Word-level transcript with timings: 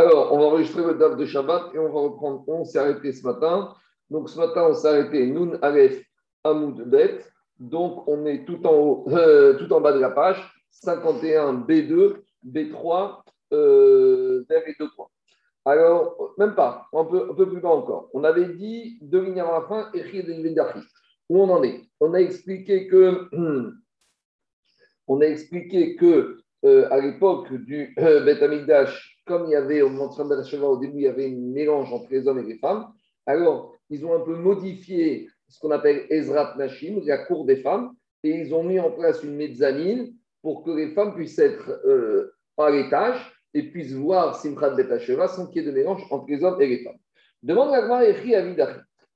Alors, 0.00 0.32
on 0.32 0.38
va 0.38 0.44
enregistrer 0.46 0.82
le 0.82 0.94
date 0.94 1.18
de 1.18 1.26
Shabbat 1.26 1.74
et 1.74 1.78
on 1.78 1.92
va 1.92 2.00
reprendre. 2.00 2.42
On 2.48 2.64
s'est 2.64 2.78
arrêté 2.78 3.12
ce 3.12 3.22
matin. 3.22 3.74
Donc, 4.08 4.30
ce 4.30 4.38
matin, 4.38 4.68
on 4.70 4.72
s'est 4.72 4.88
arrêté 4.88 5.26
Nun 5.26 5.58
Aleph 5.60 6.02
Amoud 6.42 6.88
Bet. 6.88 7.18
Donc, 7.58 8.08
on 8.08 8.24
est 8.24 8.46
tout 8.46 8.66
en, 8.66 9.04
euh, 9.08 9.80
bas 9.80 9.92
de 9.92 9.98
la 9.98 10.08
page 10.08 10.42
51 10.70 11.52
B2, 11.52 12.16
B3, 12.46 13.24
euh, 13.52 14.42
et 14.48 14.74
2 14.80 14.88
3. 14.88 15.10
Alors, 15.66 16.32
même 16.38 16.54
pas, 16.54 16.86
un 16.94 17.04
peu, 17.04 17.28
un 17.32 17.34
peu 17.34 17.50
plus 17.50 17.60
bas 17.60 17.68
encore. 17.68 18.08
On 18.14 18.24
avait 18.24 18.54
dit 18.54 18.96
deux 19.02 19.20
lignes 19.20 19.42
avant 19.42 19.60
la 19.60 19.66
fin, 19.68 19.92
Où 21.28 21.42
on 21.42 21.50
en 21.50 21.62
est? 21.62 21.82
On 22.00 22.14
a 22.14 22.20
expliqué 22.20 22.88
que, 22.88 23.28
on 25.06 25.20
a 25.20 25.26
expliqué 25.26 25.94
que 25.96 26.38
euh, 26.64 26.88
à 26.90 27.00
l'époque 27.00 27.52
du 27.52 27.94
euh, 27.98 28.24
Beth 28.24 28.42
comme 29.30 29.46
il 29.46 29.52
y 29.52 29.54
avait 29.54 29.80
au 29.80 29.88
moment 29.88 30.08
de 30.08 30.64
au 30.64 30.76
début, 30.76 30.98
il 30.98 31.02
y 31.02 31.06
avait 31.06 31.26
un 31.26 31.36
mélange 31.36 31.92
entre 31.92 32.08
les 32.10 32.26
hommes 32.26 32.40
et 32.40 32.42
les 32.42 32.58
femmes, 32.58 32.88
alors 33.26 33.76
ils 33.88 34.04
ont 34.04 34.12
un 34.12 34.24
peu 34.24 34.34
modifié 34.34 35.28
ce 35.48 35.60
qu'on 35.60 35.70
appelle 35.70 36.04
Ezrat 36.10 36.56
Nashim, 36.58 37.00
la 37.04 37.18
cour 37.18 37.44
des 37.44 37.56
femmes, 37.56 37.92
et 38.24 38.30
ils 38.30 38.52
ont 38.52 38.64
mis 38.64 38.80
en 38.80 38.90
place 38.90 39.22
une 39.22 39.36
mezzanine 39.36 40.12
pour 40.42 40.64
que 40.64 40.72
les 40.72 40.90
femmes 40.94 41.14
puissent 41.14 41.38
être 41.38 41.70
euh, 41.86 42.34
à 42.58 42.70
l'étage 42.70 43.32
et 43.54 43.62
puissent 43.70 43.92
voir 43.92 44.34
Simchat 44.34 44.70
Bet 44.70 44.88
sans 45.28 45.46
qu'il 45.46 45.62
y 45.62 45.64
ait 45.64 45.70
de 45.70 45.76
mélange 45.76 46.02
entre 46.10 46.26
les 46.28 46.42
hommes 46.42 46.60
et 46.60 46.66
les 46.66 46.82
femmes. 46.82 46.98
Demande 47.40 47.72
à 47.72 48.04
Echi 48.04 48.34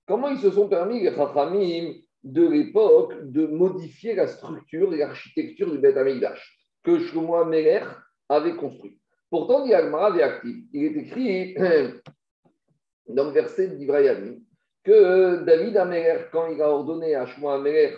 Comment 0.06 0.28
ils 0.28 0.38
se 0.38 0.50
sont 0.52 0.68
permis, 0.68 1.00
les 1.00 1.12
Chachamim 1.12 1.94
de 2.22 2.46
l'époque, 2.46 3.14
de 3.20 3.48
modifier 3.48 4.14
la 4.14 4.28
structure 4.28 4.94
et 4.94 4.98
l'architecture 4.98 5.72
du 5.72 5.78
Bet 5.78 5.98
Amikdash 5.98 6.56
que 6.84 7.00
Shlomo 7.00 7.44
Meler 7.46 7.82
avait 8.28 8.54
construit? 8.54 9.00
Pourtant, 9.30 9.64
il 9.64 9.74
avait 9.74 10.22
actif. 10.22 10.56
Il 10.72 10.84
est 10.84 10.96
écrit 11.00 11.54
dans 13.08 13.24
le 13.24 13.30
verset 13.30 13.68
d'Ibrahim 13.68 14.40
que 14.84 15.42
David 15.44 15.76
Améler, 15.78 16.18
quand 16.30 16.46
il 16.48 16.60
a 16.60 16.70
ordonné 16.70 17.14
à 17.14 17.26
Shlomo 17.26 17.58
Meler 17.58 17.96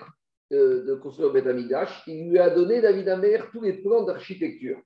euh, 0.53 0.85
de 0.85 0.95
construire 0.95 1.33
Beth 1.33 1.47
il 2.07 2.31
lui 2.31 2.39
a 2.39 2.51
donné, 2.51 2.81
David 2.81 3.09
Améler, 3.09 3.41
tous 3.53 3.61
les 3.61 3.75
plans 3.75 4.05
d'architecture. 4.05 4.79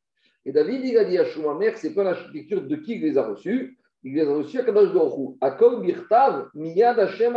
Et 0.47 0.52
David, 0.52 0.84
il 0.84 0.97
a 0.97 1.05
dit 1.05 1.19
à 1.19 1.24
Shlomo 1.27 1.50
Améler, 1.50 1.77
ces 1.77 1.92
plans 1.92 2.05
d'architecture, 2.05 2.62
de 2.62 2.77
qui 2.77 2.94
il 2.94 3.02
les 3.02 3.19
a 3.19 3.28
reçus 3.28 3.78
Il 4.02 4.14
les 4.14 4.27
a 4.27 4.32
reçus 4.32 4.58
à 4.58 4.64
Kadosh 4.64 4.94
Baruch 4.94 5.36
À 5.42 5.50
Kol 5.52 5.82
Birtav, 5.82 6.48
Miyad 6.54 6.98
Hashem 6.98 7.36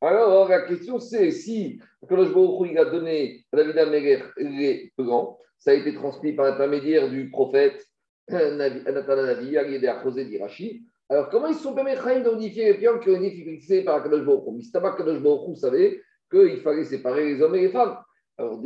Alors, 0.00 0.48
la 0.48 0.62
question, 0.62 0.98
c'est 0.98 1.30
si 1.30 1.78
Kadosh 2.08 2.32
Baruch 2.32 2.70
il 2.70 2.78
a 2.78 2.86
donné 2.86 3.44
à 3.52 3.58
David 3.58 3.78
Améler 3.78 4.22
les 4.38 4.90
plans, 4.96 5.38
ça 5.64 5.70
a 5.70 5.74
été 5.74 5.94
transmis 5.94 6.34
par 6.34 6.44
l'intermédiaire 6.44 7.08
du 7.08 7.30
prophète 7.30 7.86
Nathan 8.28 9.16
Navi, 9.16 9.56
à 9.56 10.02
José 10.04 10.26
d'Irachi. 10.26 10.84
Alors, 11.08 11.30
comment 11.30 11.46
ils 11.46 11.54
sont 11.54 11.74
permis 11.74 11.94
de 11.94 12.30
modifier 12.30 12.66
les 12.66 12.74
plans 12.74 12.98
qui 12.98 13.08
ont 13.08 13.22
été 13.22 13.30
fixés 13.30 13.82
par 13.82 14.02
Kadosh 14.02 14.26
Baruch 14.26 14.46
Mistama 14.52 14.92
Kadosh 14.92 15.22
Baruch 15.22 15.56
savait 15.56 16.02
qu'il 16.30 16.60
fallait 16.60 16.84
séparer 16.84 17.24
les 17.24 17.40
hommes 17.40 17.54
et 17.54 17.62
les 17.62 17.70
femmes. 17.70 17.96
Alors, 18.36 18.60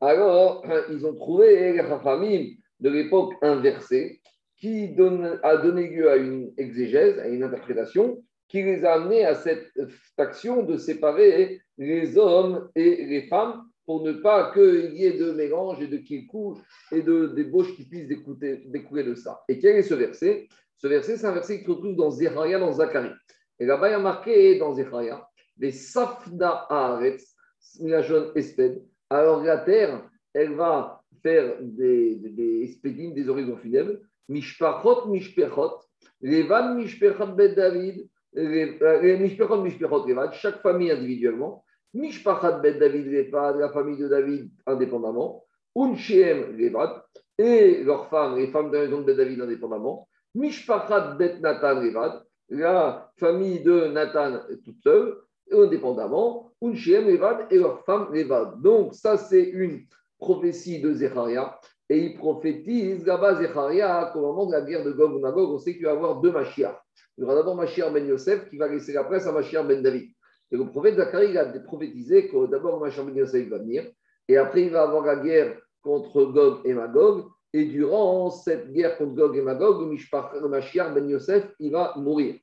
alors, 0.00 0.64
ils 0.90 1.06
ont 1.06 1.14
trouvé 1.14 1.72
les 1.72 1.80
Rafamim 1.82 2.46
de 2.80 2.88
l'époque 2.88 3.34
inversée 3.42 4.22
qui 4.56 4.96
a 5.42 5.56
donné 5.58 5.88
lieu 5.88 6.10
à 6.10 6.16
une 6.16 6.54
exégèse, 6.56 7.18
à 7.18 7.28
une 7.28 7.42
interprétation, 7.42 8.24
qui 8.48 8.62
les 8.62 8.84
a 8.84 8.94
amenés 8.94 9.24
à 9.24 9.34
cette 9.34 9.70
action 10.16 10.62
de 10.62 10.76
séparer 10.76 11.60
les 11.76 12.16
hommes 12.16 12.68
et 12.74 13.04
les 13.06 13.22
femmes 13.28 13.62
pour 13.84 14.02
ne 14.02 14.12
pas 14.12 14.52
qu'il 14.52 14.94
y 14.94 15.04
ait 15.04 15.16
de 15.18 15.32
mélange 15.32 15.80
et 15.82 15.86
de 15.86 15.96
kilkou 15.98 16.58
et 16.92 17.02
de 17.02 17.28
débauche 17.28 17.74
qui 17.76 17.84
puissent 17.88 18.08
découler 18.08 19.04
de 19.04 19.14
ça. 19.14 19.42
Et 19.48 19.58
quel 19.58 19.76
est 19.76 19.82
ce 19.82 19.94
verset? 19.94 20.48
Ce 20.76 20.86
verset, 20.86 21.16
c'est 21.16 21.26
un 21.26 21.32
verset 21.32 21.58
qui 21.58 21.64
se 21.64 21.70
retrouve 21.70 21.96
dans 21.96 22.10
Zechariah, 22.10 22.58
dans 22.58 22.72
Zacharie. 22.72 23.12
Et 23.58 23.66
là-bas, 23.66 23.88
il 23.88 23.92
y 23.92 23.94
a 23.94 23.98
marqué 23.98 24.58
dans 24.58 24.74
Zechariah, 24.74 25.26
les 25.58 25.72
Safna 25.72 26.66
Haaretz, 26.68 27.34
la 27.80 28.02
jeune 28.02 28.30
espède. 28.34 28.82
Alors 29.10 29.42
la 29.42 29.58
terre, 29.58 30.08
elle 30.32 30.54
va 30.54 31.02
faire 31.22 31.56
des, 31.60 32.16
des, 32.16 32.68
des 32.82 33.10
des 33.12 33.28
horizons 33.28 33.56
funèbres. 33.56 33.98
Mishpachot, 34.28 35.08
Mishpechot, 35.08 35.80
Levan, 36.20 36.76
Mishpechot, 36.76 37.34
Bet 37.34 37.54
David, 37.54 38.06
Mishpechot, 38.34 39.62
Mishpechot, 39.62 40.06
Levan, 40.06 40.32
chaque 40.32 40.60
famille 40.62 40.90
individuellement. 40.90 41.64
Mishpachat 41.94 42.60
Bet 42.60 42.74
David 42.74 43.06
Levad, 43.06 43.56
la 43.58 43.70
famille 43.70 43.98
de 43.98 44.08
David 44.08 44.50
indépendamment. 44.66 45.44
Unshem 45.74 46.56
Levad, 46.56 47.02
et 47.38 47.82
leurs 47.84 48.08
femmes, 48.08 48.36
les 48.36 48.48
femmes 48.48 48.70
de 48.70 48.76
la 48.76 48.84
maison 48.84 49.00
de 49.02 49.12
David 49.12 49.40
indépendamment. 49.40 50.08
Mishpachat 50.34 51.14
Bet 51.18 51.38
Nathan 51.40 51.80
Levad, 51.80 52.22
la 52.50 53.10
famille 53.18 53.60
de 53.60 53.86
Nathan 53.88 54.40
toute 54.64 54.82
seule, 54.82 55.16
indépendamment. 55.52 56.52
Unshem 56.60 57.06
Levad 57.06 57.46
et 57.50 57.58
leurs 57.58 57.84
femmes 57.84 58.12
Levad. 58.12 58.60
Donc, 58.60 58.94
ça, 58.94 59.16
c'est 59.16 59.42
une 59.42 59.86
prophétie 60.18 60.80
de 60.80 60.92
Zecharia. 60.92 61.58
Et 61.90 61.98
il 61.98 62.18
prophétise 62.18 63.06
là-bas, 63.06 63.36
Zecharia, 63.36 64.10
qu'au 64.12 64.20
moment 64.20 64.46
de 64.46 64.52
la 64.52 64.60
guerre 64.60 64.84
de 64.84 64.92
Gog 64.92 65.14
ou 65.14 65.20
Magog, 65.20 65.50
on 65.50 65.58
sait 65.58 65.74
qu'il 65.74 65.86
va 65.86 65.92
y 65.92 65.96
avoir 65.96 66.20
deux 66.20 66.30
Mashiach. 66.30 66.78
Il 67.16 67.22
y 67.22 67.24
aura 67.24 67.34
d'abord 67.34 67.56
Mashiach 67.56 67.92
ben 67.92 68.06
Yosef 68.06 68.48
qui 68.50 68.58
va 68.58 68.68
laisser 68.68 68.92
la 68.92 69.04
presse 69.04 69.26
à 69.26 69.32
Mashiach 69.32 69.66
ben 69.66 69.82
David. 69.82 70.10
Et 70.50 70.56
le 70.56 70.66
prophète 70.66 70.96
Zacharie 70.96 71.36
a 71.38 71.46
prophétisé 71.60 72.28
que 72.28 72.46
d'abord 72.46 72.78
Mashiach 72.78 73.06
ben 73.06 73.16
Yosef 73.16 73.48
va 73.48 73.58
venir, 73.58 73.90
et 74.28 74.36
après 74.36 74.62
il 74.64 74.70
va 74.70 74.82
avoir 74.82 75.04
la 75.04 75.16
guerre 75.16 75.58
contre 75.82 76.26
Gog 76.26 76.60
et 76.64 76.74
Magog, 76.74 77.24
et 77.54 77.64
durant 77.64 78.30
cette 78.30 78.70
guerre 78.72 78.98
contre 78.98 79.14
Gog 79.14 79.36
et 79.36 79.42
Magog, 79.42 79.80
le 79.80 80.48
Mashiach 80.48 80.92
ben 80.92 81.08
Yosef, 81.08 81.48
il 81.58 81.72
va 81.72 81.94
mourir. 81.96 82.36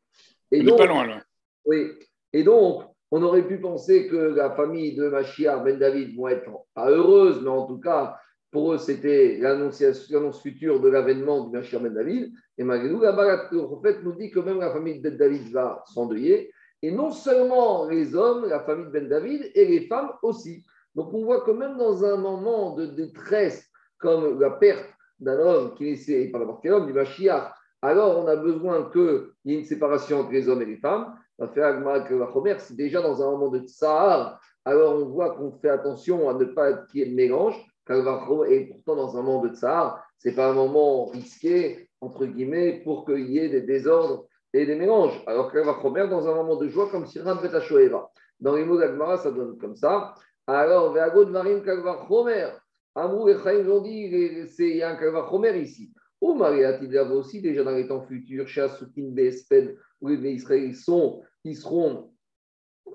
Et 0.52 0.64
donc, 0.64 0.80
pas 0.80 0.88
loin 0.88 1.06
là. 1.06 1.22
Oui. 1.66 1.92
Et 2.34 2.44
donc, 2.44 2.84
on 3.12 3.22
aurait 3.22 3.48
pu 3.48 3.60
penser 3.60 4.08
que 4.08 4.16
la 4.16 4.52
famille 4.52 4.96
de 4.96 5.08
Mashiach 5.08 5.64
ben 5.64 5.78
David 5.78 6.16
vont 6.18 6.30
être 6.30 6.50
pas 6.74 6.90
heureuse, 6.90 7.42
mais 7.42 7.50
en 7.50 7.68
tout 7.68 7.80
cas, 7.80 8.18
pour 8.56 8.72
eux, 8.72 8.78
c'était 8.78 9.38
l'annonce 9.42 10.42
future 10.42 10.80
de 10.80 10.88
l'avènement 10.88 11.44
du 11.44 11.58
Mashiach 11.58 11.82
ben 11.82 11.94
David. 11.94 12.32
Et 12.58 12.64
malgré 12.64 12.90
tout, 12.90 13.02
là-bas, 13.02 13.50
le 13.52 13.64
prophète 13.64 13.98
nous 14.02 14.14
dit 14.14 14.32
que 14.32 14.40
même 14.40 14.62
la 14.62 14.72
famille 14.72 15.02
de 15.02 15.10
Ben 15.10 15.18
David 15.18 15.52
va 15.52 15.84
s'endeuiller. 15.94 16.54
Et 16.82 16.90
non 16.90 17.12
seulement 17.12 17.86
les 17.90 18.16
hommes, 18.16 18.46
la 18.48 18.62
famille 18.62 18.86
de 18.86 18.92
Ben 18.92 19.10
David, 19.10 19.52
et 19.54 19.66
les 19.66 19.88
femmes 19.88 20.12
aussi. 20.24 20.64
Donc 20.96 21.14
on 21.14 21.26
voit 21.26 21.42
que 21.42 21.52
même 21.52 21.78
dans 21.78 22.06
un 22.06 22.16
moment 22.16 22.76
de 22.76 22.86
détresse, 22.86 23.70
comme 23.98 24.40
la 24.40 24.52
perte 24.52 24.86
d'un 25.20 25.38
homme 25.38 25.76
qui 25.76 25.90
est 25.90 26.32
par 26.32 26.40
n'importe 26.40 26.64
quel 26.64 26.72
homme, 26.72 26.86
du 26.86 26.94
Mashiach, 26.94 27.52
alors 27.82 28.24
on 28.24 28.28
a 28.28 28.38
besoin 28.38 28.90
qu'il 28.90 29.28
y 29.44 29.56
ait 29.56 29.60
une 29.60 29.66
séparation 29.66 30.22
entre 30.22 30.32
les 30.32 30.48
hommes 30.48 30.62
et 30.62 30.66
les 30.66 30.78
femmes. 30.78 31.14
C'est 31.38 32.78
déjà 32.78 33.02
dans 33.02 33.22
un 33.22 33.32
moment 33.32 33.50
de 33.50 33.60
tsahar, 33.68 34.40
alors 34.64 34.96
on 34.96 35.10
voit 35.10 35.36
qu'on 35.36 35.52
fait 35.52 35.68
attention 35.68 36.30
à 36.30 36.36
ne 36.36 36.46
pas 36.46 36.72
qu'il 36.72 37.02
y 37.02 37.04
ait 37.04 37.10
de 37.10 37.16
mélange. 37.16 37.62
Et 37.90 38.66
pourtant, 38.66 38.96
dans 38.96 39.18
un 39.18 39.22
moment 39.22 39.42
de 39.42 39.54
tsahar, 39.54 40.04
ce 40.18 40.30
n'est 40.30 40.36
pas 40.36 40.50
un 40.50 40.54
moment 40.54 41.06
risqué 41.06 41.90
entre 42.06 42.26
guillemets, 42.26 42.82
pour 42.84 43.06
qu'il 43.06 43.32
y 43.32 43.40
ait 43.40 43.50
des 43.50 43.62
désordres 43.62 44.28
et 44.54 44.66
des 44.66 44.76
mélanges. 44.76 45.22
Alors 45.28 45.52
promettre 45.80 46.10
dans 46.10 46.28
un 46.28 46.36
moment 46.36 46.56
de 46.56 46.68
joie, 46.68 46.90
comme 46.90 47.06
si 47.06 47.20
rien 47.20 47.36
ne 47.36 47.60
Shoeva. 47.60 48.10
Dans 48.40 48.56
les 48.56 48.66
mots 48.66 48.78
d'Agmara, 48.78 49.18
ça 49.18 49.32
donne 49.32 49.58
comme 49.58 49.76
ça. 49.76 50.14
Alors, 50.48 50.94
Veago 50.94 51.26
de 51.26 51.32
Marim 51.32 51.64
Kalva 51.64 52.06
Chomer. 52.08 52.50
Amrou 52.94 53.28
et 53.28 53.38
Chaim 53.44 53.68
ont 53.68 53.82
dit, 53.82 54.82
a 54.82 54.90
un 54.90 54.96
Kalva 54.96 55.28
Chomer 55.30 55.58
ici. 55.58 55.92
Ou 56.22 56.34
Mariat, 56.34 56.80
il 56.82 56.92
y 56.92 56.98
avait 56.98 57.14
aussi 57.14 57.42
déjà 57.42 57.64
dans 57.64 57.72
les 57.72 57.88
temps 57.88 58.02
futurs, 58.02 58.48
chez 58.48 58.62
Asukin 58.62 59.10
Besped, 59.10 59.78
où 60.02 60.08
les 60.08 60.32
Israéliens 60.32 60.74
sont, 60.74 61.22
ils 61.44 61.58
seront 61.58 62.12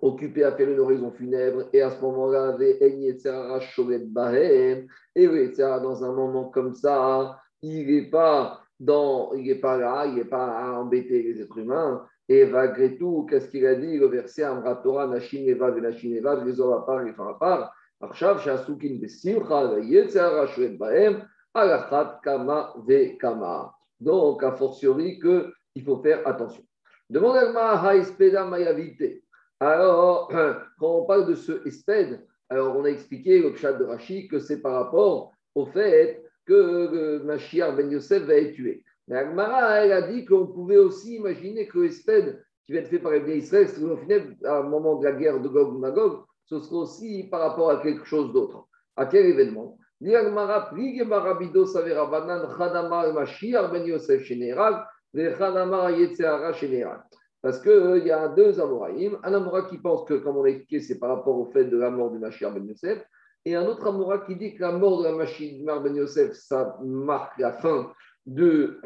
occupé 0.02 0.44
à 0.44 0.52
faire 0.52 0.68
une 0.68 0.80
oraison 0.80 1.10
funèbre, 1.12 1.64
et 1.72 1.82
à 1.82 1.90
ce 1.90 2.00
moment-là, 2.00 2.56
et 5.14 5.48
dans 5.58 6.04
un 6.04 6.12
moment 6.12 6.44
comme 6.46 6.74
ça, 6.74 7.38
il 7.62 7.86
n'est 7.86 8.10
pas 8.10 8.60
dans, 8.78 9.32
il 9.34 9.50
est 9.50 9.60
pas 9.60 9.76
là, 9.76 10.06
il 10.06 10.14
n'est 10.14 10.24
pas 10.24 10.46
à 10.46 10.72
embêter 10.72 11.22
les 11.22 11.42
êtres 11.42 11.58
humains. 11.58 12.06
Et 12.28 12.46
malgré 12.46 12.96
tout, 12.96 13.26
qu'est-ce 13.28 13.48
qu'il 13.48 13.66
a 13.66 13.74
dit 13.74 13.98
Le 13.98 14.06
verset 14.06 14.44
Amra 14.44 14.76
Torah, 14.76 15.06
Nashin 15.06 15.44
Eva, 15.46 15.70
Nashin 15.70 16.12
Eva, 16.12 16.36
Vizorapar, 16.36 17.04
Vifarapar, 17.04 17.72
Arshav, 18.00 18.40
Shasukin, 18.40 18.98
Vesimcha, 19.00 19.78
Yetzara, 19.80 20.46
Shwed 20.46 20.78
Bahem, 20.78 21.26
Alachat, 21.54 22.20
Kama, 22.22 22.72
Ve, 22.86 23.18
Kama. 23.18 23.74
Donc, 24.00 24.42
a 24.44 24.52
fortiori, 24.52 25.18
qu'il 25.18 25.84
faut 25.84 26.00
faire 26.00 26.26
attention. 26.26 26.62
Demande 27.10 27.36
à 27.36 27.52
Maha 27.52 27.96
Espeda 27.96 28.44
Mayavite. 28.44 29.24
Alors, 29.60 30.28
quand 30.78 30.96
on 30.96 31.04
parle 31.04 31.26
de 31.26 31.34
ce 31.34 31.66
espède, 31.66 32.26
alors 32.48 32.76
on 32.76 32.84
a 32.84 32.88
expliqué 32.88 33.38
le 33.40 33.54
chat 33.54 33.74
de 33.74 33.84
Rashi 33.84 34.26
que 34.26 34.38
c'est 34.38 34.60
par 34.60 34.72
rapport 34.72 35.32
au 35.54 35.66
fait 35.66 36.24
que 36.46 37.22
Mashiach 37.24 37.76
ben 37.76 37.90
Yosef 37.90 38.24
va 38.24 38.34
être 38.34 38.54
tué. 38.54 38.82
Mais 39.06 39.16
Agmara, 39.16 39.84
elle 39.84 39.92
a 39.92 40.02
dit 40.02 40.24
qu'on 40.24 40.46
pouvait 40.46 40.78
aussi 40.78 41.16
imaginer 41.16 41.68
que 41.68 41.78
l'espède 41.80 42.42
qui 42.64 42.72
va 42.72 42.80
être 42.80 42.88
fait 42.88 42.98
par 42.98 43.12
les 43.12 43.36
Israël, 43.36 43.68
au 43.82 43.96
final, 43.96 44.36
à 44.44 44.58
un 44.58 44.62
moment 44.62 44.96
de 44.96 45.04
la 45.04 45.12
guerre 45.12 45.40
de 45.40 45.48
Gog 45.48 45.78
Magog, 45.78 46.24
ce 46.46 46.58
sera 46.60 46.76
aussi 46.76 47.28
par 47.30 47.40
rapport 47.40 47.70
à 47.70 47.82
quelque 47.82 48.04
chose 48.04 48.32
d'autre. 48.32 48.66
À 48.96 49.06
quel 49.06 49.26
événement? 49.26 49.76
Ben 50.00 50.12
Yosef 53.84 54.22
Parce 57.42 57.60
qu'il 57.60 57.72
euh, 57.72 57.98
y 57.98 58.10
a 58.10 58.28
deux 58.28 58.60
Amoraïm. 58.60 59.18
Un 59.22 59.34
Amora 59.34 59.62
qui 59.62 59.78
pense 59.78 60.04
que, 60.04 60.14
comme 60.14 60.36
on 60.36 60.42
l'a 60.42 60.50
expliqué, 60.50 60.80
c'est 60.80 60.98
par 60.98 61.10
rapport 61.10 61.38
au 61.38 61.46
fait 61.46 61.64
de 61.64 61.76
la 61.76 61.90
mort 61.90 62.10
du 62.10 62.18
Mashiach 62.18 62.52
Ben 62.52 62.66
Yosef. 62.66 63.02
Et 63.46 63.54
un 63.54 63.66
autre 63.66 63.86
Amora 63.86 64.18
qui 64.18 64.36
dit 64.36 64.54
que 64.54 64.60
la 64.60 64.72
mort 64.72 65.02
de 65.02 65.66
la 65.66 65.78
Ben 65.80 65.96
Yosef, 65.96 66.32
ça 66.34 66.76
marque 66.82 67.38
la 67.38 67.54
fin 67.54 67.90
de, 68.26 68.78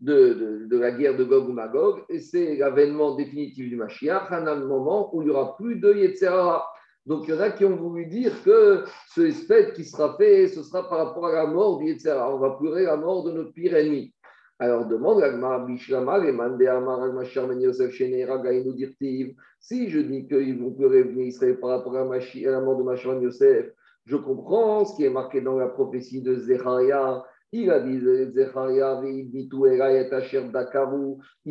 de, 0.00 0.66
de, 0.68 0.78
la 0.78 0.92
guerre 0.92 1.16
de 1.16 1.24
Gog 1.24 1.48
ou 1.48 1.52
Magog. 1.52 2.04
Et 2.08 2.20
c'est 2.20 2.56
l'avènement 2.56 3.16
définitif 3.16 3.68
du 3.68 3.76
Mashiach, 3.76 4.30
un 4.30 4.54
moment 4.64 5.14
où 5.14 5.22
il 5.22 5.26
n'y 5.26 5.30
aura 5.32 5.56
plus 5.56 5.76
de 5.76 5.92
Yetzerara. 5.92 6.66
Donc 7.04 7.26
il 7.26 7.34
y 7.34 7.36
en 7.36 7.40
a 7.40 7.50
qui 7.50 7.64
ont 7.64 7.74
voulu 7.74 8.06
dire 8.06 8.32
que 8.44 8.84
ce 9.14 9.22
espèce 9.22 9.72
qui 9.72 9.84
sera 9.84 10.14
fait, 10.16 10.46
ce 10.46 10.62
sera 10.62 10.88
par 10.88 10.98
rapport 10.98 11.26
à 11.26 11.32
la 11.32 11.46
mort 11.46 11.78
du 11.78 11.86
Yetzerara. 11.86 12.32
On 12.32 12.38
va 12.38 12.50
pleurer 12.50 12.84
la 12.84 12.96
mort 12.96 13.24
de 13.24 13.32
notre 13.32 13.52
pire 13.52 13.74
ennemi. 13.74 14.14
Alors 14.60 14.86
demande 14.86 15.22
si 19.60 19.88
je 19.88 20.00
dis 20.00 20.26
qu'ils 20.26 20.60
vont 20.60 20.72
pleurer 20.72 21.02
Israël 21.18 21.60
par 21.60 21.70
rapport 21.70 21.96
à, 21.96 22.02
la 22.02 22.60
mort 22.60 22.76
de 22.76 22.82
Machar 22.82 23.22
Yosef, 23.22 23.72
je 24.04 24.16
comprends 24.16 24.84
ce 24.84 24.96
qui 24.96 25.04
est 25.04 25.10
marqué 25.10 25.40
dans 25.40 25.56
la 25.56 25.68
prophétie 25.68 26.22
de 26.22 26.34
Zecharia. 26.34 27.22
Il 27.52 27.70
a 27.70 27.78
dit 27.78 28.00
Zecharia, 28.32 29.00
ils 29.04 29.30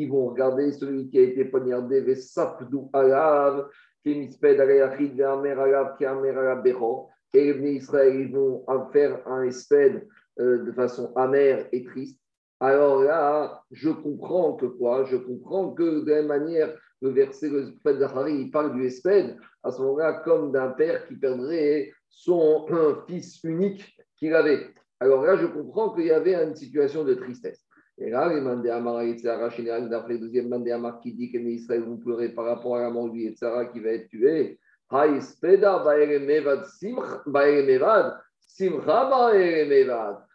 vont 0.09 0.27
regarder 0.27 0.73
celui 0.73 1.09
qui 1.09 1.19
a 1.19 1.21
été 1.21 1.45
poignardé, 1.45 2.01
Vesapdu 2.01 2.77
Alav, 2.91 3.69
Kemisped 4.03 4.59
Aleachid, 4.59 5.15
Ve'amer 5.15 5.57
Alav, 5.57 5.95
Keamer 5.97 6.37
Alav 6.37 6.61
Becho. 6.61 7.07
Et 7.33 7.53
les 7.53 7.75
Israël, 7.75 8.19
ils 8.19 8.33
vont 8.33 8.65
faire 8.91 9.25
un 9.27 9.43
espède 9.43 10.05
euh, 10.39 10.65
de 10.65 10.71
façon 10.73 11.13
amère 11.15 11.67
et 11.71 11.83
triste. 11.83 12.19
Alors 12.59 13.03
là, 13.03 13.61
je 13.71 13.89
comprends 13.89 14.53
que 14.53 14.65
quoi? 14.65 15.05
Je 15.05 15.17
comprends 15.17 15.73
que 15.73 16.03
de 16.03 16.09
la 16.09 16.17
même 16.17 16.27
manière, 16.27 16.75
le 17.01 17.09
verset, 17.09 17.49
prophète 17.83 17.99
Zachari, 17.99 18.33
il 18.33 18.51
parle 18.51 18.73
du 18.73 18.85
Espède, 18.85 19.37
à 19.63 19.71
ce 19.71 19.79
moment-là, 19.81 20.21
comme 20.25 20.51
d'un 20.51 20.69
père 20.69 21.05
qui 21.07 21.15
perdrait 21.15 21.91
son 22.09 22.65
fils 23.07 23.43
unique 23.43 23.95
qu'il 24.15 24.33
avait. 24.33 24.73
Alors 24.99 25.23
là, 25.23 25.35
je 25.35 25.45
comprends 25.45 25.91
qu'il 25.91 26.05
y 26.05 26.11
avait 26.11 26.33
une 26.33 26.55
situation 26.55 27.03
de 27.03 27.13
tristesse. 27.13 27.63
Et 27.99 28.09
là, 28.09 28.33
les 28.33 28.41
Mandéamar 28.41 29.01
et 29.01 29.09
Yitzhara, 29.09 29.49
général, 29.49 29.89
d'après 29.89 30.13
le 30.13 30.19
deuxième 30.19 30.49
Mandéamar 30.49 30.99
qui 30.99 31.13
dit 31.13 31.31
que 31.31 31.37
les 31.37 31.53
Israël 31.53 31.83
vont 31.83 31.97
pleurer 31.97 32.29
par 32.29 32.45
rapport 32.45 32.77
à 32.77 32.81
la 32.81 32.89
mort 32.89 33.09
du 33.11 33.21
Yitzhara 33.21 33.65
qui 33.67 33.79
va 33.79 33.89
être 33.89 34.07
tué. 34.07 34.59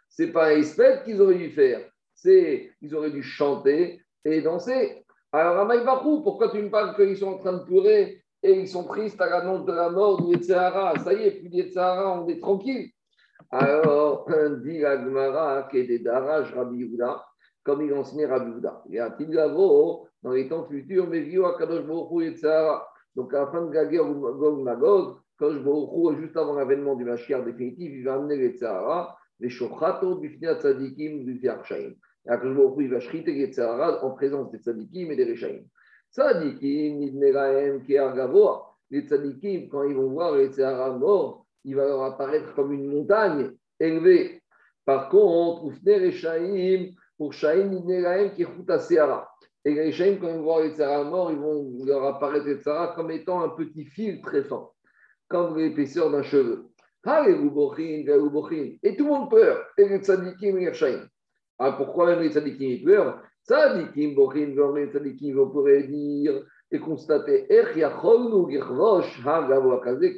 C'est 0.08 0.32
pas 0.32 0.48
un 0.48 0.52
Isped 0.52 1.02
qu'ils 1.04 1.20
auraient 1.20 1.34
dû 1.36 1.50
faire 1.50 1.91
ils 2.24 2.94
auraient 2.94 3.10
dû 3.10 3.22
chanter 3.22 4.02
et 4.24 4.40
danser. 4.42 5.04
Alors, 5.32 5.58
Amaïbakou, 5.58 6.22
pourquoi 6.22 6.50
tu 6.50 6.62
me 6.62 6.70
parles 6.70 6.94
qu'ils 6.94 7.16
sont 7.16 7.28
en 7.28 7.38
train 7.38 7.54
de 7.54 7.64
pleurer 7.64 8.22
et 8.42 8.52
ils 8.52 8.68
sont 8.68 8.84
tristes 8.84 9.20
à 9.20 9.30
l'annonce 9.30 9.64
de 9.64 9.72
la 9.72 9.88
mort 9.88 10.22
du 10.22 10.32
Yetzahara 10.32 10.98
Ça 10.98 11.12
y 11.14 11.22
est, 11.22 11.30
plus 11.40 11.48
Yetzahara, 11.48 12.20
on 12.20 12.28
est 12.28 12.40
tranquille. 12.40 12.90
Alors, 13.50 14.26
dit 14.62 14.80
la 14.80 15.02
Gemara, 15.02 15.68
qui 15.70 15.78
est 15.78 15.86
des 15.86 16.00
Daraj 16.00 16.52
Rabbi 16.54 16.78
Yehuda, 16.78 17.24
comme 17.62 17.82
il 17.82 17.94
enseignait 17.94 18.26
Rabbi 18.26 18.50
Yehuda. 18.50 18.82
Il 18.88 18.94
y 18.96 18.98
a 18.98 19.10
Tilgavo, 19.10 20.08
dans 20.22 20.32
les 20.32 20.48
temps 20.48 20.66
futurs, 20.66 21.06
mais 21.08 21.20
vieux 21.20 21.44
à 21.44 21.54
Kadosh 21.58 21.84
Baruch 21.86 22.24
Yetzahara. 22.24 22.86
Donc, 23.14 23.32
à 23.34 23.40
la 23.40 23.46
fin 23.46 23.62
de 23.62 23.72
la 23.72 23.84
guerre 23.86 24.04
Gog 24.04 24.62
Magog, 24.62 25.16
Kadosh 25.38 25.62
Baruch 25.62 26.20
juste 26.20 26.36
avant 26.36 26.54
l'avènement 26.54 26.94
du 26.94 27.04
Mashiach 27.04 27.44
définitif, 27.44 27.90
il 27.92 28.04
va 28.04 28.14
amener 28.14 28.36
les 28.36 28.52
Tzahara, 28.56 29.16
les 29.40 29.50
Shochato, 29.50 30.16
Bifnei 30.16 30.54
Tzadikim, 30.56 31.24
Bifnei 31.24 31.48
Arshaim. 31.48 31.94
Il 32.24 32.88
va 32.88 33.00
shriter 33.00 33.32
les 33.32 33.60
en 33.60 34.10
présence 34.12 34.50
des 34.52 34.58
tzadikim 34.58 35.10
et 35.10 35.16
des 35.16 35.24
rechaim. 35.24 35.64
Tzadikim, 36.12 36.98
nidnerahem, 36.98 37.82
ke'argavoa. 37.82 38.76
Les 38.90 39.02
tzadikim, 39.02 39.68
quand 39.68 39.82
ils 39.84 39.96
vont 39.96 40.10
voir 40.10 40.36
les 40.36 40.48
tzahara 40.48 40.90
morts, 40.98 41.46
il 41.64 41.74
va 41.74 41.86
leur 41.86 42.02
apparaître 42.04 42.54
comme 42.54 42.72
une 42.72 42.86
montagne 42.86 43.52
élevée. 43.80 44.42
Par 44.84 45.08
contre, 45.08 45.66
ufne 45.66 46.04
rechaim, 46.04 46.92
pour 47.16 47.32
shaim, 47.32 47.68
nidnerahem, 47.70 48.34
ke'chuta 48.34 48.78
seara. 48.78 49.28
Et 49.64 49.74
les 49.74 49.86
rechaim, 49.86 50.18
quand 50.20 50.28
ils 50.28 50.34
vont 50.34 50.42
voir 50.42 50.60
les 50.60 50.74
tzahara 50.74 51.04
morts, 51.04 51.32
ils 51.32 51.38
vont 51.38 51.72
leur 51.84 52.04
apparaître 52.04 52.94
comme 52.94 53.10
étant 53.10 53.42
un 53.42 53.48
petit 53.48 53.84
fil 53.84 54.20
très 54.20 54.44
fin, 54.44 54.68
comme 55.26 55.56
l'épaisseur 55.56 56.10
d'un 56.10 56.22
cheveu. 56.22 56.68
Et 57.04 58.96
tout 58.96 59.04
le 59.04 59.10
monde 59.10 59.28
peur. 59.28 59.66
Et 59.76 59.88
les 59.88 59.98
tzadikim 59.98 60.56
les 60.56 60.68
rechaim. 60.68 61.08
Ah, 61.64 61.70
pourquoi 61.76 62.06
même 62.06 62.22
les 62.22 62.30
tzadikim 62.30 62.82
pleurent 62.82 63.20
Tzadikim, 63.46 64.16
Bochim, 64.16 64.56
les 64.74 64.86
tzadikim, 64.88 65.38
on 65.38 65.48
pourrait 65.48 65.84
dire 65.84 66.42
et 66.72 66.80
constater 66.80 67.46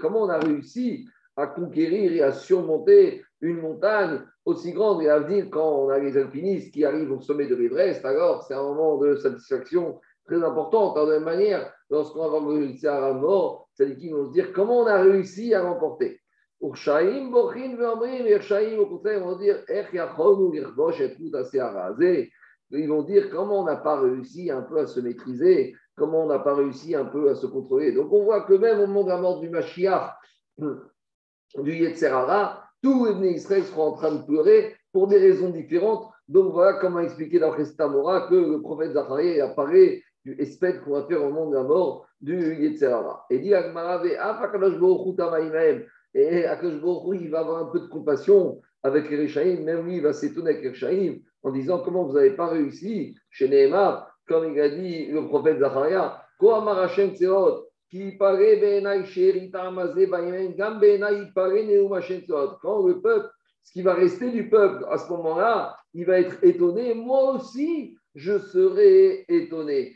comment 0.01 0.23
on 0.23 0.29
a 0.31 0.39
réussi 0.39 1.07
à 1.37 1.47
conquérir 1.49 2.13
et 2.13 2.23
à 2.23 2.33
surmonter 2.33 3.23
une 3.43 3.61
montagne 3.61 4.21
aussi 4.47 4.73
grande. 4.73 5.03
Et 5.03 5.11
à 5.11 5.21
dire, 5.21 5.49
quand 5.51 5.85
on 5.85 5.91
a 5.91 5.99
les 5.99 6.17
alpinistes 6.17 6.73
qui 6.73 6.83
arrivent 6.83 7.13
au 7.13 7.21
sommet 7.21 7.47
de 7.47 7.57
l'Everest, 7.57 8.03
alors 8.07 8.45
c'est 8.45 8.55
un 8.55 8.63
moment 8.63 8.97
de 8.97 9.15
satisfaction 9.17 10.01
très 10.25 10.43
important. 10.43 10.95
De 10.95 11.11
la 11.11 11.19
même 11.19 11.25
manière, 11.25 11.71
lorsqu'on 11.91 12.31
va 12.31 12.41
réussir 12.41 12.95
à 12.95 13.01
la 13.01 13.13
mort, 13.13 13.69
les 13.79 14.11
vont 14.11 14.29
se 14.29 14.33
dire 14.33 14.51
comment 14.55 14.79
on 14.79 14.87
a 14.87 15.03
réussi 15.03 15.53
à 15.53 15.63
remporter. 15.63 16.21
Urshaim, 16.65 17.31
Bochin, 17.31 17.77
au 18.79 18.87
contraire, 18.87 19.19
ils 19.19 19.23
vont 19.23 19.37
dire, 19.37 19.59
ils 22.71 22.89
vont 22.89 23.03
dire 23.03 23.31
comment 23.31 23.61
on 23.61 23.65
n'a 23.65 23.77
pas 23.77 24.01
réussi 24.01 24.51
un 24.51 24.63
peu 24.63 24.79
à 24.79 24.87
se 24.87 25.01
maîtriser, 25.01 25.77
comment 25.95 26.25
on 26.25 26.27
n'a 26.27 26.39
pas 26.39 26.55
réussi 26.55 26.95
un 26.95 27.05
peu 27.05 27.29
à 27.29 27.35
se 27.35 27.47
contrôler? 27.47 27.93
Donc 27.93 28.11
on 28.13 28.25
voit 28.25 28.41
que 28.43 28.55
même 28.55 28.81
au 28.81 28.87
moment 28.87 29.05
de 29.05 29.11
la 29.11 29.19
mort 29.19 29.41
du 29.41 29.51
Mashiach, 29.51 30.15
du 30.59 31.73
Yetzerara, 31.75 32.65
tous 32.83 33.05
les 33.21 33.33
Israël 33.33 33.65
seront 33.65 33.89
en 33.89 33.93
train 33.93 34.15
de 34.15 34.23
pleurer 34.25 34.75
pour 34.93 35.07
des 35.07 35.19
raisons 35.19 35.51
différentes. 35.51 36.09
Donc 36.29 36.53
voilà 36.53 36.79
comment 36.81 37.01
expliquer 37.01 37.41
dans 37.41 37.51
Restamora 37.51 38.27
que 38.29 38.35
le 38.35 38.63
prophète 38.63 38.93
Zacharie 38.93 39.41
apparaît 39.41 40.03
du 40.25 40.35
espèce 40.41 40.79
qu'on 40.81 40.93
va 40.93 41.05
faire 41.05 41.23
au 41.23 41.31
monde 41.31 41.51
de 41.51 41.57
la 41.57 41.65
mort 41.65 42.07
du 42.23 42.57
Yetzerara. 42.57 43.27
Et 43.29 43.39
dit 43.39 43.53
et 46.15 46.45
Akash 46.47 46.75
il 47.21 47.31
va 47.31 47.41
avoir 47.41 47.63
un 47.63 47.67
peu 47.67 47.81
de 47.81 47.87
compassion 47.87 48.61
avec 48.83 49.11
les 49.11 49.17
Réchaïm, 49.17 49.65
même 49.65 49.87
lui, 49.87 49.97
il 49.97 50.03
va 50.03 50.13
s'étonner 50.13 50.51
avec 50.51 50.63
les 50.63 50.69
Réchaïm 50.71 51.21
en 51.43 51.51
disant 51.51 51.81
comment 51.81 52.05
vous 52.05 52.15
n'avez 52.15 52.37
pas 52.37 52.47
réussi 52.49 53.17
chez 53.31 53.49
Nehemar, 53.49 54.15
comme 54.29 54.53
il 54.53 54.61
a 54.61 54.69
dit 54.69 55.07
le 55.07 55.27
prophète 55.27 55.59
Zacharia, 55.59 56.21
quand 56.39 56.67
le 62.87 63.01
peuple, 63.01 63.31
ce 63.63 63.73
qui 63.73 63.83
va 63.83 63.95
rester 63.95 64.31
du 64.31 64.49
peuple 64.49 64.85
à 64.91 64.99
ce 64.99 65.09
moment-là, 65.11 65.77
il 65.95 66.05
va 66.05 66.19
être 66.21 66.43
étonné, 66.43 66.95
moi 66.95 67.33
aussi 67.33 67.97
je 68.15 68.39
serai 68.39 69.25
étonné. 69.29 69.95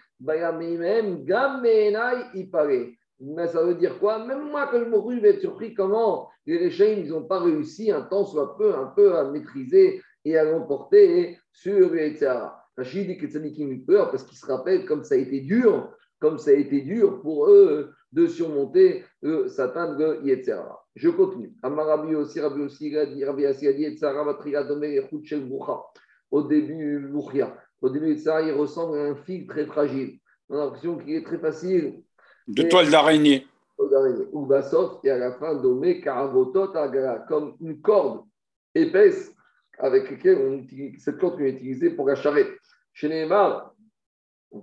Mais 3.20 3.48
ça 3.48 3.64
veut 3.64 3.74
dire 3.74 3.98
quoi? 3.98 4.24
Même 4.24 4.48
moi, 4.50 4.68
quand 4.70 4.78
je 4.78 4.84
me 4.84 5.16
je 5.16 5.20
vais 5.20 5.30
être 5.30 5.40
surpris 5.40 5.74
comment 5.74 6.28
les 6.46 6.56
Réchaïm, 6.56 7.00
ils 7.00 7.10
n'ont 7.10 7.24
pas 7.24 7.40
réussi 7.40 7.90
un 7.90 8.02
temps 8.02 8.24
soit 8.24 8.56
peu, 8.56 8.74
un 8.74 8.86
peu 8.86 9.16
à 9.16 9.30
maîtriser 9.30 10.00
et 10.24 10.36
à 10.36 10.44
l'emporter 10.44 11.38
sur 11.52 11.92
les 11.92 12.14
Tzara. 12.14 12.64
Rachid 12.76 13.08
dit 13.08 13.18
que 13.18 13.26
Tzadikim 13.26 13.72
eu 13.72 13.80
peur 13.80 14.10
parce 14.10 14.22
qu'ils 14.22 14.38
se 14.38 14.46
rappellent 14.46 14.86
comme 14.86 15.02
ça 15.02 15.16
a 15.16 15.18
été 15.18 15.40
dur, 15.40 15.92
comme 16.20 16.38
ça 16.38 16.50
a 16.50 16.54
été 16.54 16.80
dur 16.82 17.20
pour 17.22 17.48
eux 17.48 17.92
de 18.12 18.26
surmonter 18.26 19.04
le 19.20 19.48
Satan 19.48 19.96
de 19.96 20.20
Yetzera. 20.24 20.84
Je 20.94 21.08
continue. 21.10 21.52
Amarabi 21.62 22.14
aussi, 22.14 22.40
Rabbi 22.40 22.62
aussi, 22.62 22.94
Rabbi 22.96 23.46
Assi 23.46 23.66
a 23.66 23.72
dit 23.72 23.98
donner 24.68 25.02
shel 25.24 25.48
Au 26.30 26.42
début, 26.42 27.08
Bouchia. 27.10 27.56
Au 27.80 27.90
début, 27.90 28.10
Yetzera, 28.10 28.42
il 28.42 28.52
ressemble 28.52 28.98
à 28.98 29.02
un 29.02 29.16
fil 29.16 29.46
très 29.46 29.66
fragile. 29.66 30.18
On 30.48 30.56
a 30.56 30.64
l'impression 30.64 30.96
qu'il 30.96 31.14
est 31.14 31.24
très 31.24 31.38
facile 31.38 32.02
de 32.48 32.62
toile 32.62 32.90
d'araignée. 32.90 33.46
Ou 34.32 34.46
Bassof, 34.46 34.98
et 35.04 35.10
à 35.10 35.18
la 35.18 35.32
fin, 35.32 35.54
nommé 35.54 36.00
Karavotot 36.00 36.72
comme 37.28 37.54
une 37.60 37.80
corde 37.80 38.22
épaisse 38.74 39.32
avec 39.78 40.10
laquelle 40.10 40.38
on 40.38 40.54
utilise, 40.54 41.02
cette 41.02 41.18
corde 41.18 41.36
qu'on 41.36 41.44
utilise 41.44 41.94
pour 41.94 42.08
la 42.08 42.16
charrette. 42.16 42.50
Chez 42.92 43.08
Neymar, 43.08 43.72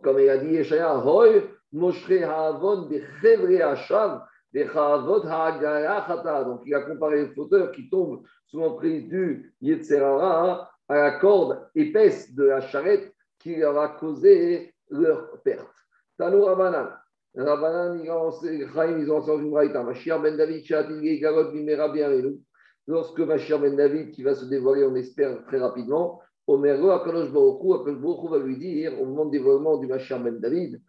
comme 0.04 0.20
il 0.20 0.30
a 0.30 0.38
dit 0.38 0.52
Yeshaya, 0.52 0.98
Hoy, 0.98 1.44
Moshre 1.72 2.24
Haavon, 2.24 2.90
Bechevre 2.90 3.62
Hashav, 3.64 4.24
Bechavot 4.54 5.26
Haagarachata. 5.26 6.44
Donc 6.44 6.62
il 6.66 6.74
a 6.74 6.82
comparé 6.82 7.26
les 7.26 7.34
fauteurs 7.34 7.72
qui 7.72 7.90
tombent 7.90 8.24
sous 8.48 8.60
l'emprise 8.60 9.08
du 9.08 9.54
Yetzerara 9.62 10.70
à 10.88 10.96
la 10.96 11.12
corde 11.20 11.70
épaisse 11.76 12.34
de 12.34 12.44
la 12.44 12.62
charrette 12.62 13.14
qui 13.40 13.56
leur 13.56 13.78
a 13.80 13.90
causé 13.90 14.74
leur 14.90 15.42
perte. 15.44 15.74
Tanou 16.18 16.46
Rabanan. 16.46 16.90
Rabbanan, 17.38 18.00
ils 18.02 18.10
ont 18.12 18.28
enseigné 18.28 18.64
une 18.64 19.50
braïta. 19.52 19.84
Mashiach 19.84 20.22
ben 20.22 20.38
David, 20.38 20.64
Shatil 20.64 21.20
Galot, 21.20 21.52
Bimera, 21.52 21.90
Bienvenu. 21.90 22.40
lorsque 22.88 23.20
Machir 23.20 23.60
Ben 23.60 23.76
David, 23.76 24.12
qui 24.12 24.24
va 24.24 24.34
se 24.36 24.46
dévoiler, 24.46 24.86
on 24.86 24.96
espère, 24.96 25.44
très 25.46 25.58
rapidement, 25.58 26.22
Omergo 26.48 26.92
Akadosh 26.92 27.32
Baruchou, 27.32 27.74
Akadosh 27.74 28.00
Baruchou 28.00 28.28
va 28.30 28.38
lui 28.40 28.58
dire, 28.58 29.02
au 29.02 29.06
moment 29.06 29.26
du 29.26 29.38
dévoilement 29.38 29.78
du 29.78 29.88
Machir 29.88 30.20
Ben 30.20 30.40
David, 30.40 30.82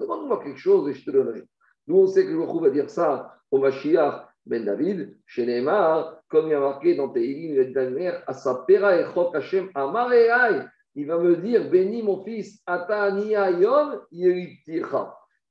Demande-moi 0.00 0.40
quelque 0.42 0.58
chose 0.58 0.88
et 0.88 0.94
je 0.94 1.04
te 1.04 1.10
donnerai. 1.10 1.44
Nous, 1.86 1.96
on 1.96 2.06
sait 2.06 2.24
que 2.24 2.30
le 2.30 2.60
va 2.60 2.70
dire 2.70 2.90
ça 2.90 3.34
au 3.50 3.58
Mashiach 3.58 4.26
Ben 4.44 4.64
David, 4.64 5.16
chez 5.26 5.46
Neymar, 5.46 6.20
comme 6.28 6.46
il 6.46 6.50
y 6.50 6.54
a 6.54 6.60
marqué 6.60 6.94
dans 6.94 7.08
Teilim, 7.08 7.56
le 7.56 7.66
dernier, 7.66 8.12
à 8.26 8.34
sa 8.34 8.64
pera 8.66 8.96
et 8.96 9.04
chok 9.14 9.34
Hashem 9.34 9.70
il 10.98 11.06
va 11.06 11.16
me 11.16 11.36
dire, 11.36 11.70
béni 11.70 12.02
mon 12.02 12.24
fils, 12.24 12.60
Atania 12.66 13.52
Yom. 13.52 14.00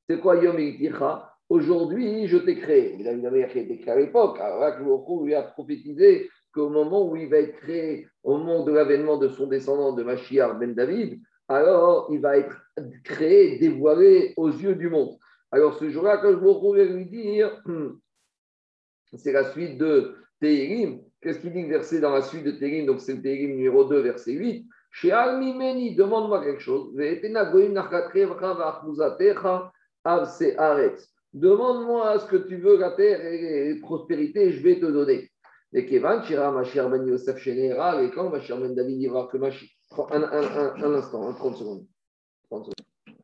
C'est 0.10 0.20
quoi 0.20 0.36
Yom 0.36 0.60
Yeriticha 0.60 1.34
Aujourd'hui, 1.48 2.27
je 2.27 2.38
t'ai 2.38 2.58
créé. 2.58 2.98
Il 3.00 3.08
a 3.08 3.13
une 3.13 3.30
mère 3.30 3.50
qui 3.50 3.60
a 3.60 3.62
été 3.62 3.80
créée 3.80 3.94
à 3.94 3.98
l'époque. 3.98 4.38
Le 4.39 5.25
lui 5.25 5.34
a 5.34 5.44
prophétisé 5.44 6.30
qu'au 6.54 6.68
moment 6.68 7.10
où 7.10 7.16
il 7.16 7.30
va 7.30 7.38
être 7.38 7.56
créé, 7.62 8.10
au 8.24 8.38
moment 8.38 8.66
de 8.66 8.74
l'avènement 8.74 9.16
de 9.16 9.30
son 9.30 9.48
descendant 9.48 9.94
de 9.94 10.04
Mashiach 10.04 10.60
Ben 10.60 10.74
David, 10.74 11.18
alors 11.48 12.10
il 12.12 12.20
va 12.20 12.38
être 12.38 12.62
créé, 13.06 13.58
dévoilé 13.58 14.34
aux 14.36 14.50
yeux 14.50 14.75
du 14.75 14.89
monde. 14.89 15.18
Alors 15.51 15.75
ce 15.75 15.89
jour-là, 15.89 16.18
quand 16.18 16.34
je 16.34 16.94
lui 16.94 17.06
dire, 17.06 17.63
c'est 19.16 19.32
la 19.32 19.50
suite 19.54 19.77
de 19.77 20.13
Tehirim. 20.42 21.00
Qu'est-ce 21.22 21.39
qu'il 21.39 21.54
dit 21.54 21.63
verset 21.63 22.01
dans 22.01 22.12
la 22.12 22.22
suite 22.22 22.44
de 22.44 22.51
Tehirim 22.51 22.86
Donc 22.86 23.00
c'est 23.00 23.13
le 23.13 23.22
Tehirim 23.22 23.56
numéro 23.56 23.86
2, 23.86 24.01
verset 24.01 24.34
8. 24.34 24.68
Chez 24.91 25.12
Almimeni, 25.12 25.96
demande-moi 25.96 26.44
quelque 26.44 26.62
chose. 26.62 26.94
Demande-moi 31.34 32.20
ce 32.20 32.25
que 32.25 32.38
tu 32.38 32.58
veux, 32.58 32.77
la 32.77 32.91
terre 32.91 33.24
et 33.25 33.74
la 33.74 33.82
prospérité, 33.82 34.51
je 34.51 34.63
vais 34.63 34.79
te 34.79 34.86
donner. 34.86 35.29
Et 35.74 35.86
Kevan, 35.86 36.24
Shira, 36.24 36.51
Machir 36.51 36.89
Ben 36.89 37.06
Yosef 37.06 37.38
Shenera, 37.38 38.01
et 38.01 38.10
quand 38.12 38.29
Machir 38.29 38.58
Ben 38.58 38.74
David 38.74 38.98
dira 38.98 39.27
que 39.32 39.38
Machir. 39.38 39.70
Un, 40.12 40.24
un, 40.24 40.84
un, 40.84 40.94
instant, 40.96 41.34
30 41.34 41.58
secondes. 41.58 41.88
30 42.50 42.65
secondes. 42.65 43.17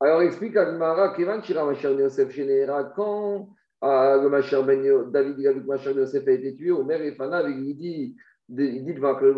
Alors, 0.00 0.22
explique 0.22 0.56
à 0.56 0.70
Gmara, 0.70 1.14
Kevan, 1.16 1.42
Shira, 1.42 1.64
Machir 1.64 1.90
Ben 1.90 2.00
Yosef 2.00 2.30
Shenera, 2.30 2.84
quand 2.94 3.48
ah, 3.80 4.18
le 4.22 4.28
Machir 4.28 4.62
Ben 4.62 5.10
David, 5.10 5.66
Machir 5.66 5.94
Ben 5.94 6.02
Yosef 6.02 6.28
a 6.28 6.30
été 6.30 6.54
tué, 6.54 6.70
Omer 6.70 7.00
et 7.00 7.12
Fana, 7.14 7.48
il 7.48 7.76
dit, 7.76 8.14
il 8.48 8.84
dit 8.84 8.94
devant 8.94 9.18
le 9.18 9.32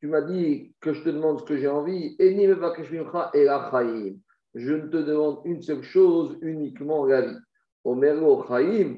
tu 0.00 0.08
m'as 0.08 0.22
dit 0.22 0.74
que 0.80 0.92
je 0.92 1.04
te 1.04 1.10
demande 1.10 1.38
ce 1.38 1.44
que 1.44 1.56
j'ai 1.56 1.68
envie, 1.68 2.16
et 2.18 2.36
Je 4.54 4.74
ne 4.74 4.88
te 4.88 4.96
demande 4.96 5.38
une 5.44 5.62
seule 5.62 5.82
chose, 5.82 6.36
uniquement 6.42 7.06
la 7.06 7.20
vie. 7.20 7.36
Omer 7.84 8.16
Chaim, 8.48 8.96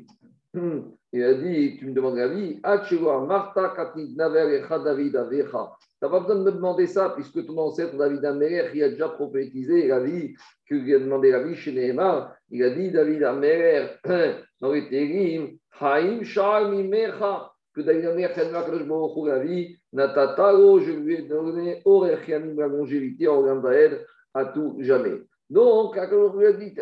il 1.12 1.22
a 1.22 1.34
dit, 1.34 1.76
tu 1.78 1.86
me 1.86 1.92
demandes 1.92 2.16
la 2.16 2.28
vie, 2.28 2.60
Marta 2.62 3.74
Naver 4.16 4.66
David 4.84 5.16
Avecha. 5.16 5.72
Tu 5.80 5.88
n'as 6.02 6.08
pas 6.08 6.20
besoin 6.20 6.36
de 6.36 6.42
me 6.44 6.52
demander 6.52 6.86
ça, 6.86 7.10
puisque 7.10 7.44
ton 7.46 7.58
ancêtre 7.58 7.96
David 7.96 8.24
Améler, 8.24 8.70
il 8.74 8.82
a 8.82 8.88
déjà 8.88 9.08
prophétisé 9.08 9.88
la 9.88 10.00
vie, 10.00 10.34
qu'il 10.66 10.78
lui 10.78 10.94
a 10.94 10.98
demandé 10.98 11.30
la 11.30 11.42
vie 11.42 11.54
chez 11.54 11.72
Nehemar. 11.72 12.34
Il 12.50 12.64
a 12.64 12.70
dit, 12.70 12.90
David 12.90 13.22
Améler, 13.24 13.88
dans 14.60 14.72
les 14.72 14.88
Térim, 14.88 15.56
Haïm 15.80 16.24
Shalmi 16.24 16.88
Mecha, 16.88 17.53
que 17.74 19.26
la 19.26 19.38
vie, 19.40 19.76
Natataro, 19.92 20.80
je 20.80 20.92
lui 20.92 21.14
ai 21.16 21.22
donné 21.22 21.82
Orechianim 21.84 22.58
la 22.58 22.68
longévité 22.68 23.28
en 23.28 23.42
Gandaed 23.42 24.06
à 24.32 24.46
tout 24.46 24.76
jamais. 24.80 25.22
Donc, 25.50 25.96
lui 25.96 26.46
a 26.46 26.52
dit, 26.52 26.74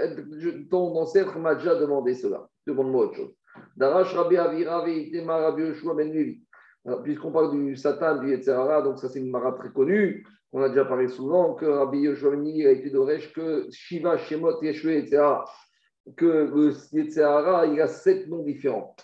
ton 0.70 0.96
ancêtre 0.96 1.38
m'a 1.38 1.54
déjà 1.54 1.74
demandé 1.74 2.14
cela. 2.14 2.48
Demande-moi 2.66 3.06
autre 3.06 3.16
chose. 3.16 3.34
Darash 3.76 4.14
Rabbi 4.14 4.36
Avira 4.36 4.80
Rabbi 4.80 5.62
Yoshua 5.62 5.94
Ben 5.94 6.12
Levi. 6.12 6.42
Puisqu'on 7.04 7.32
parle 7.32 7.52
du 7.52 7.76
Satan, 7.76 8.18
du 8.18 8.32
etc., 8.32 8.56
donc 8.82 8.98
ça 8.98 9.08
c'est 9.08 9.20
une 9.20 9.30
mara 9.30 9.52
très 9.52 9.70
connue. 9.70 10.26
On 10.52 10.62
a 10.62 10.68
déjà 10.68 10.84
parlé 10.84 11.08
souvent 11.08 11.54
que 11.54 11.64
Rabbi 11.64 12.00
Yoshua 12.00 12.30
Ben 12.30 12.44
Levi 12.44 12.66
a 12.66 12.70
été 12.70 12.90
d'Oresh 12.90 13.32
que 13.32 13.66
Shiva, 13.70 14.18
Shemot, 14.18 14.62
Yeshua, 14.62 14.92
etc., 14.92 15.22
que 16.16 16.26
le 16.26 16.72
Yetzirah, 16.92 17.66
il 17.66 17.80
a 17.80 17.86
sept 17.86 18.28
noms 18.28 18.42
différents. 18.42 18.96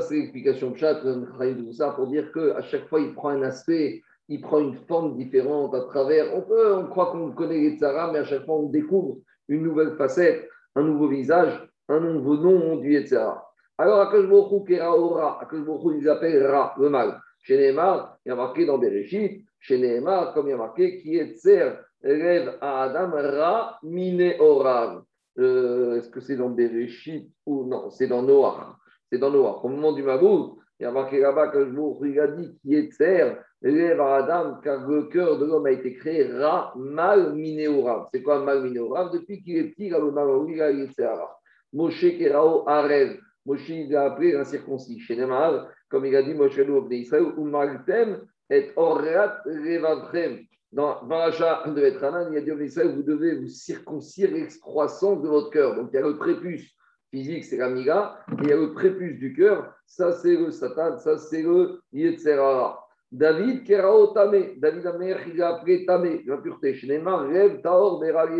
C'est 0.00 0.14
l'explication 0.14 0.70
de 0.70 0.76
chat, 0.76 0.94
tout 0.96 1.72
ça, 1.72 1.90
pour 1.90 2.06
dire 2.06 2.32
qu'à 2.32 2.62
chaque 2.62 2.88
fois, 2.88 3.00
il 3.00 3.14
prend 3.14 3.30
un 3.30 3.42
aspect, 3.42 4.02
il 4.28 4.40
prend 4.40 4.60
une 4.60 4.76
forme 4.88 5.16
différente 5.16 5.74
à 5.74 5.82
travers. 5.82 6.34
On, 6.34 6.42
peut, 6.42 6.74
on 6.76 6.86
croit 6.86 7.12
qu'on 7.12 7.32
connaît 7.32 7.60
Yetzirah, 7.60 8.12
mais 8.12 8.20
à 8.20 8.24
chaque 8.24 8.44
fois, 8.44 8.56
on 8.56 8.68
découvre 8.68 9.18
une 9.48 9.62
nouvelle 9.62 9.96
facette, 9.96 10.48
un 10.74 10.82
nouveau 10.82 11.08
visage, 11.08 11.52
un 11.88 12.00
nouveau 12.00 12.36
nom 12.36 12.76
du 12.76 12.92
Yetzirah. 12.92 13.46
Alors, 13.78 14.00
Akash 14.00 14.26
Bokhu 14.26 14.64
Kera 14.64 14.96
Ora, 14.96 15.42
Akash 15.42 15.60
Bokhu, 15.60 15.98
ils 15.98 16.08
appellent 16.08 16.46
Ra, 16.46 16.74
le 16.78 16.88
mal. 16.88 17.20
Chez 17.42 17.58
Neymar, 17.58 18.18
il 18.24 18.28
y 18.28 18.32
a 18.32 18.36
marqué 18.36 18.64
dans 18.64 18.78
Bereshit, 18.78 19.44
chez 19.58 19.78
Neymar, 19.78 20.32
comme 20.32 20.46
il 20.46 20.50
y 20.50 20.52
a 20.52 20.56
marqué, 20.56 21.00
qui 21.00 21.16
est 21.16 21.34
Tser, 21.34 21.72
rêve 22.02 22.56
à 22.60 22.84
Adam, 22.84 23.10
Ra, 23.10 23.78
Mine 23.82 24.34
Orav. 24.38 25.02
Euh, 25.38 25.96
est-ce 25.96 26.10
que 26.10 26.20
c'est 26.20 26.36
dans 26.36 26.50
Bereshit 26.50 27.28
ou 27.46 27.64
non? 27.64 27.90
C'est 27.90 28.06
dans 28.06 28.22
Noah. 28.22 28.76
C'est 29.12 29.18
dans 29.18 29.30
Noah. 29.30 29.60
Au 29.62 29.68
moment 29.68 29.92
du 29.92 30.02
Maboul, 30.02 30.52
il 30.80 30.84
y 30.84 30.86
a 30.86 30.90
marqué 30.90 31.20
là-bas 31.20 31.48
que 31.48 31.70
il 32.06 32.18
a 32.18 32.28
dit 32.28 32.58
qui 32.62 32.74
est 32.74 32.90
Tser, 32.92 33.34
rêve 33.62 34.00
à 34.00 34.16
Adam, 34.16 34.58
car 34.64 34.88
le 34.88 35.02
cœur 35.08 35.38
de 35.38 35.44
l'homme 35.44 35.66
a 35.66 35.70
été 35.70 35.92
créé 35.92 36.32
Ra, 36.32 36.72
mal, 36.76 37.34
Mine 37.34 37.68
Orav. 37.68 38.06
C'est 38.10 38.22
quoi 38.22 38.42
mal, 38.42 38.62
Mine 38.62 38.78
Orav 38.78 39.12
Depuis 39.12 39.42
qu'il 39.42 39.58
est 39.58 39.64
petit, 39.64 39.88
il 39.88 39.94
a 39.94 39.98
le 39.98 40.10
mal, 40.12 40.28
il 40.48 40.90
Ra. 41.04 41.38
Moshe 41.74 42.16
Kerao 42.16 42.66
Arev. 42.66 43.18
Moshe, 43.44 43.68
il 43.68 43.94
a 43.94 44.04
appelé 44.04 44.34
un 44.34 44.44
circoncis. 44.44 44.98
Chez 45.00 45.14
Neymar, 45.14 45.68
comme 45.90 46.06
il 46.06 46.16
a 46.16 46.22
dit 46.22 46.32
Moshe 46.32 46.56
Lou 46.56 46.90
Israël, 46.90 47.34
ou 47.36 47.44
Martem 47.44 48.22
et 48.48 48.70
Orat 48.76 49.42
Revavrem. 49.44 50.38
Dans 50.72 51.06
Paracha 51.06 51.64
de 51.66 51.82
Etranan, 51.82 52.32
il 52.32 52.38
a 52.38 52.40
dit 52.40 52.50
vous 52.50 53.02
devez 53.02 53.34
vous 53.36 53.48
circoncire 53.48 54.30
l'excroissance 54.30 55.20
de 55.20 55.28
votre 55.28 55.50
cœur. 55.50 55.76
Donc 55.76 55.90
il 55.92 55.96
y 55.96 55.98
a 55.98 56.08
le 56.08 56.16
prépuce 56.16 56.66
physique, 57.12 57.44
c'est 57.44 57.58
la 57.58 57.68
miga, 57.68 58.18
et 58.30 58.42
il 58.42 58.48
y 58.48 58.52
a 58.52 58.56
le 58.56 58.72
prépuce 58.72 59.18
du 59.18 59.34
cœur, 59.34 59.74
ça 59.86 60.12
c'est 60.12 60.34
le 60.34 60.50
Satan, 60.50 60.96
ça 60.96 61.18
c'est 61.18 61.42
le 61.42 61.80
Yetzerara. 61.92 62.82
David 63.12 63.64
Kerao 63.64 64.14
Tame, 64.14 64.54
David 64.56 64.86
Amer, 64.86 65.18
il 65.28 65.42
a 65.42 65.56
appelé 65.56 65.84
Tame, 65.84 66.20
la 66.24 66.38
pureté. 66.38 66.72
Rev 66.72 67.60
Taor 67.60 68.00
Beral 68.00 68.30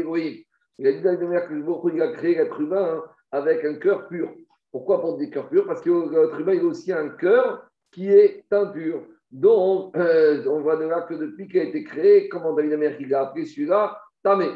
Il 0.79 0.87
a 0.87 0.93
dit 0.93 1.02
David 1.02 1.23
Amer 1.25 1.47
que 1.47 1.95
il 1.95 2.02
a 2.02 2.12
créé 2.12 2.37
l'être 2.37 2.59
humain 2.59 3.02
avec 3.31 3.62
un 3.67 3.75
cœur 3.75 4.09
pur. 4.09 4.33
Pourquoi 4.71 5.02
pour 5.02 5.19
des 5.19 5.29
cœurs 5.29 5.50
purs 5.50 5.67
Parce 5.67 5.83
que 5.83 5.91
l'être 5.91 6.41
humain, 6.41 6.55
il 6.55 6.61
a 6.61 6.64
aussi 6.64 6.91
un 6.91 7.11
cœur 7.11 7.69
qui 7.91 8.09
est 8.09 8.47
impur. 8.50 9.02
Donc, 9.31 9.95
euh, 9.99 10.43
on 10.47 10.61
voit 10.61 10.76
de 10.76 10.85
là 10.85 11.02
que 11.02 11.14
depuis 11.14 11.49
qu'il 11.49 11.61
a 11.61 11.64
été 11.64 11.85
créé, 11.85 12.31
comment 12.31 12.55
David 12.55 12.73
Amer 12.73 12.97
il 12.99 13.14
a 13.14 13.29
appelé 13.29 13.45
celui-là? 13.45 14.00
Tamé. 14.23 14.49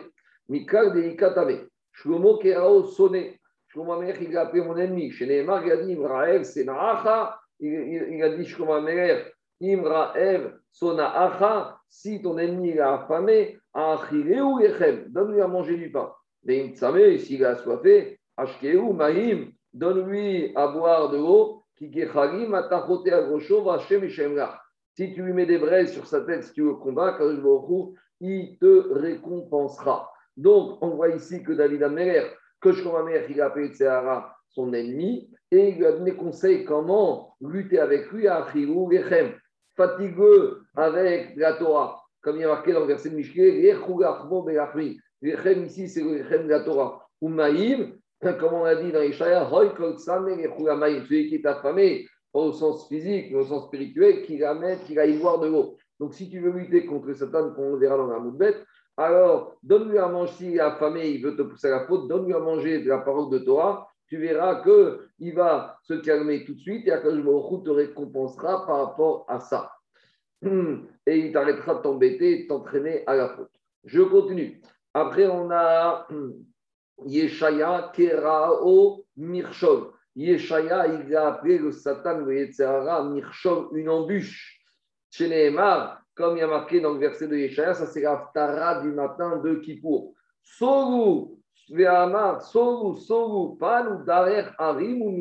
Mikal 0.48 0.94
Deika 0.94 1.32
Tamé. 1.32 1.66
Shlomo 1.92 2.38
Kerao 2.38 2.84
Soné. 2.84 3.38
Shlomo 3.76 3.92
Amer, 3.92 4.14
il 4.22 4.34
a 4.38 4.40
appelé 4.40 4.62
mon 4.62 4.74
ennemi. 4.78 5.10
Chez 5.10 5.26
Neymar, 5.26 5.66
il 5.66 5.72
a 5.72 5.76
dit 5.76 5.92
Imraev 5.92 6.44
Senaacha. 6.44 7.38
Il 7.60 8.22
a 8.22 8.30
dit 8.30 8.46
Shlomo 8.46 8.72
Amer, 8.72 9.30
Imraev 9.60 10.54
Sonaacha. 10.72 11.78
Si 11.90 12.22
ton 12.22 12.38
ennemi 12.38 12.78
a 12.78 12.94
affamé, 12.94 13.58
Achileu 13.74 14.62
Yechem. 14.62 15.04
Donne-lui 15.08 15.42
à 15.42 15.46
manger 15.46 15.76
du 15.76 15.92
pain. 15.92 16.10
Mais 16.44 16.72
s'il 17.18 17.44
a 17.44 17.50
assoiffé, 17.50 18.18
Ashkeu 18.38 18.80
Mahim 18.94 19.48
donne-lui 19.74 20.52
à 20.56 20.68
boire 20.68 21.10
de 21.10 21.18
l'eau, 21.18 21.62
qui 21.76 21.90
si 24.94 25.12
tu 25.12 25.22
lui 25.22 25.32
mets 25.34 25.44
des 25.44 25.58
braises 25.58 25.92
sur 25.92 26.06
sa 26.06 26.22
tête, 26.22 26.44
si 26.44 26.52
tu 26.54 26.62
veux 26.62 26.76
combattre, 26.76 27.20
il 28.20 28.58
te 28.58 28.94
récompensera. 28.94 30.10
Donc, 30.38 30.78
on 30.80 30.88
voit 30.90 31.10
ici 31.10 31.42
que 31.42 31.52
David 31.52 31.82
Améler, 31.82 32.22
que 32.66 32.82
Shomamer, 32.82 33.26
il 33.30 33.40
a 33.40 33.46
appelé 33.46 33.68
Tsehara 33.68 34.36
son 34.48 34.72
ennemi, 34.72 35.30
et 35.50 35.68
il 35.68 35.76
lui 35.76 35.86
a 35.86 35.92
donné 35.92 36.14
conseil 36.14 36.64
comment 36.64 37.34
lutter 37.40 37.78
avec 37.78 38.10
lui 38.10 38.26
à 38.26 38.44
Achirou 38.44 38.90
Gechem, 38.90 39.34
fatigueux 39.76 40.62
avec 40.74 41.36
la 41.36 41.52
Torah, 41.54 42.02
comme 42.22 42.36
il 42.36 42.40
y 42.40 42.44
a 42.44 42.48
marqué 42.48 42.72
dans 42.72 42.80
le 42.80 42.86
verset 42.86 43.10
de 43.10 43.16
Mishké, 43.16 43.72
Gechem 45.22 45.64
ici, 45.64 45.88
c'est 45.88 46.02
le 46.02 46.18
Gechem 46.18 46.44
de 46.44 46.48
la 46.48 46.60
Torah. 46.60 47.06
Umaïm, 47.22 47.96
comme 48.20 48.54
on 48.54 48.64
a 48.64 48.74
dit 48.74 48.90
dans 48.90 49.02
Ishaïa, 49.02 49.48
celui 49.48 51.28
qui 51.28 51.34
est 51.36 51.46
affamé, 51.46 52.06
pas 52.32 52.40
au 52.40 52.52
sens 52.52 52.88
physique, 52.88 53.28
mais 53.30 53.38
au 53.38 53.44
sens 53.44 53.66
spirituel, 53.66 54.22
qui 54.22 54.38
la 54.38 54.54
mette, 54.54 54.82
qui 54.84 54.94
y 54.94 55.18
boire 55.18 55.38
de 55.38 55.46
l'eau. 55.48 55.76
Donc, 55.98 56.14
si 56.14 56.28
tu 56.28 56.40
veux 56.40 56.50
lutter 56.50 56.84
contre 56.84 57.12
Satan, 57.14 57.52
comme 57.54 57.64
on 57.64 57.76
verra 57.76 57.96
dans 57.96 58.08
la 58.08 58.18
bête, 58.18 58.62
alors 58.96 59.56
donne-lui 59.62 59.98
à 59.98 60.08
manger, 60.08 60.54
est 60.54 60.60
affamé, 60.60 61.10
il 61.10 61.22
veut 61.22 61.36
te 61.36 61.42
pousser 61.42 61.68
à 61.68 61.70
la 61.70 61.86
faute, 61.86 62.08
donne-lui 62.08 62.34
à 62.34 62.38
manger 62.38 62.82
de 62.82 62.88
la 62.88 62.98
parole 62.98 63.30
de 63.30 63.38
Torah, 63.38 63.88
tu 64.08 64.18
verras 64.18 64.62
qu'il 64.62 65.34
va 65.34 65.78
se 65.82 65.94
calmer 65.94 66.44
tout 66.44 66.54
de 66.54 66.60
suite 66.60 66.86
et 66.86 66.92
Akash 66.92 67.14
te 67.14 67.70
récompensera 67.70 68.66
par 68.66 68.86
rapport 68.86 69.24
à 69.28 69.40
ça. 69.40 69.72
Et 70.42 71.18
il 71.18 71.32
t'arrêtera 71.32 71.76
de 71.76 71.82
t'embêter 71.82 72.44
de 72.44 72.48
t'entraîner 72.48 73.02
à 73.06 73.16
la 73.16 73.28
faute. 73.30 73.50
Je 73.84 74.02
continue. 74.02 74.60
Après, 74.94 75.26
on 75.26 75.50
a 75.50 76.06
Yeshaya 77.04 77.92
Kerao 77.94 79.04
Mirshov. 79.16 79.92
Yeshaya, 80.14 80.86
il 80.86 81.14
a 81.14 81.28
appelé 81.28 81.58
le 81.58 81.72
Satan, 81.72 82.18
le 82.18 82.38
Yetzerara, 82.38 83.04
Mirchol, 83.04 83.68
une 83.72 83.88
embûche. 83.88 84.60
Chez 85.10 85.28
Nehemar, 85.28 86.02
comme 86.16 86.36
il 86.36 86.40
y 86.40 86.42
a 86.42 86.46
marqué 86.46 86.80
dans 86.80 86.94
le 86.94 86.98
verset 86.98 87.28
de 87.28 87.36
Yeshaya, 87.36 87.74
ça 87.74 87.86
c'est 87.86 88.00
l'Aftara 88.00 88.80
du 88.80 88.90
matin 88.90 89.36
de 89.36 89.56
Kippour. 89.56 90.14
Soru, 90.42 91.36
Sveamar, 91.54 92.40
Panu, 93.58 94.04
Darer, 94.06 94.46
Harim 94.58 95.02
ou. 95.02 95.14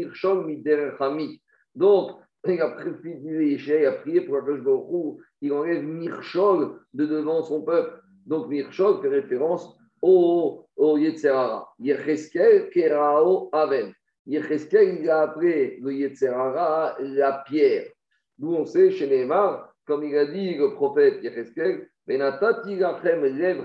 Donc, 1.75 2.11
il 2.47 2.61
a 2.61 2.69
prié, 2.69 3.59
il 3.59 3.85
a 3.85 3.91
prié 3.93 4.21
pour 4.21 4.41
Baruch 4.41 5.19
il 5.41 5.51
enlève 5.51 5.83
Mirchol 5.83 6.79
de 6.93 7.05
devant 7.05 7.43
son 7.43 7.61
peuple. 7.63 8.01
Donc, 8.25 8.47
Mirchol 8.47 9.01
fait 9.01 9.09
référence 9.09 9.77
au, 10.01 10.65
au 10.77 10.97
Yetzerara. 10.97 11.73
Kerao, 12.71 13.49
Aven. 13.51 13.93
Il 14.27 15.09
a 15.09 15.21
appelé 15.21 15.79
le 15.81 15.93
Yetzerara 15.93 16.95
la 16.99 17.43
pierre. 17.45 17.87
D'où 18.37 18.55
on 18.55 18.65
sait, 18.65 18.91
chez 18.91 19.07
Neymar, 19.07 19.74
comme 19.85 20.03
il 20.03 20.17
a 20.17 20.25
dit 20.25 20.55
le 20.55 20.73
prophète 20.73 21.21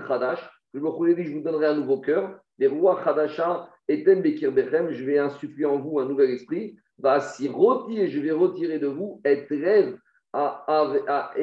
chadash, 0.07 0.49
je 0.73 0.79
me 0.79 1.15
dit, 1.15 1.23
je 1.25 1.33
vous 1.33 1.41
donnerai 1.41 1.65
un 1.67 1.75
nouveau 1.75 1.99
cœur, 1.99 2.39
les 2.57 2.67
rois 2.67 3.01
chadasha 3.03 3.69
etem 3.87 4.21
bekirbechem, 4.21 4.91
je 4.91 5.03
vais 5.03 5.17
insuffler 5.17 5.65
en 5.65 5.79
vous 5.79 5.99
un 5.99 6.05
nouvel 6.05 6.29
esprit, 6.31 6.77
va 6.97 7.19
si 7.19 7.49
retirer, 7.49 8.07
je 8.07 8.19
vais 8.19 8.31
retirer 8.31 8.79
de 8.79 8.87
vous, 8.87 9.21
et 9.25 9.45
rêve 9.49 9.97
à, 10.33 11.33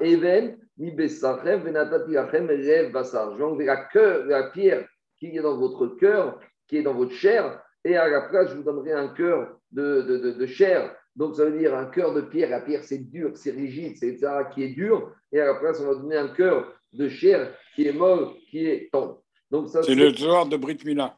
Even, 0.00 0.58
mi 0.76 0.92
besachem, 0.92 1.62
venatati 1.62 2.12
lachem 2.12 2.46
lev 2.46 2.92
basar. 2.92 3.32
Je 3.32 3.38
vais 3.38 3.44
enlever 3.44 3.64
la, 3.64 3.84
cœur, 3.86 4.26
la 4.26 4.50
pierre 4.50 4.86
qui 5.18 5.36
est 5.36 5.42
dans 5.42 5.56
votre 5.56 5.88
cœur, 5.96 6.38
qui 6.68 6.76
est 6.76 6.82
dans 6.82 6.94
votre 6.94 7.12
chair, 7.12 7.60
et 7.84 7.96
à 7.96 8.08
la 8.08 8.22
place, 8.22 8.50
je 8.50 8.56
vous 8.56 8.62
donnerai 8.62 8.92
un 8.92 9.08
cœur 9.08 9.58
de 9.72 10.46
chair. 10.46 10.94
Donc, 11.18 11.34
ça 11.34 11.44
veut 11.46 11.58
dire 11.58 11.74
un 11.74 11.86
cœur 11.86 12.14
de 12.14 12.20
pierre. 12.20 12.48
La 12.48 12.60
pierre, 12.60 12.84
c'est 12.84 12.98
dur, 12.98 13.32
c'est 13.34 13.50
rigide, 13.50 13.96
c'est 13.96 14.18
ça 14.18 14.44
qui 14.54 14.62
est 14.62 14.68
dur. 14.68 15.12
Et 15.32 15.40
à 15.40 15.46
la 15.46 15.54
place, 15.56 15.80
on 15.80 15.88
va 15.88 15.96
donner 15.96 16.16
un 16.16 16.28
cœur 16.28 16.72
de 16.92 17.08
chair 17.08 17.52
qui 17.74 17.88
est 17.88 17.92
molle, 17.92 18.28
qui 18.48 18.64
est 18.64 18.88
tendre. 18.92 19.20
Donc, 19.50 19.68
ça, 19.68 19.82
c'est 19.82 19.96
le 19.96 20.10
genre 20.14 20.48
de 20.48 20.56
Brit 20.56 20.78
Mila. 20.84 21.16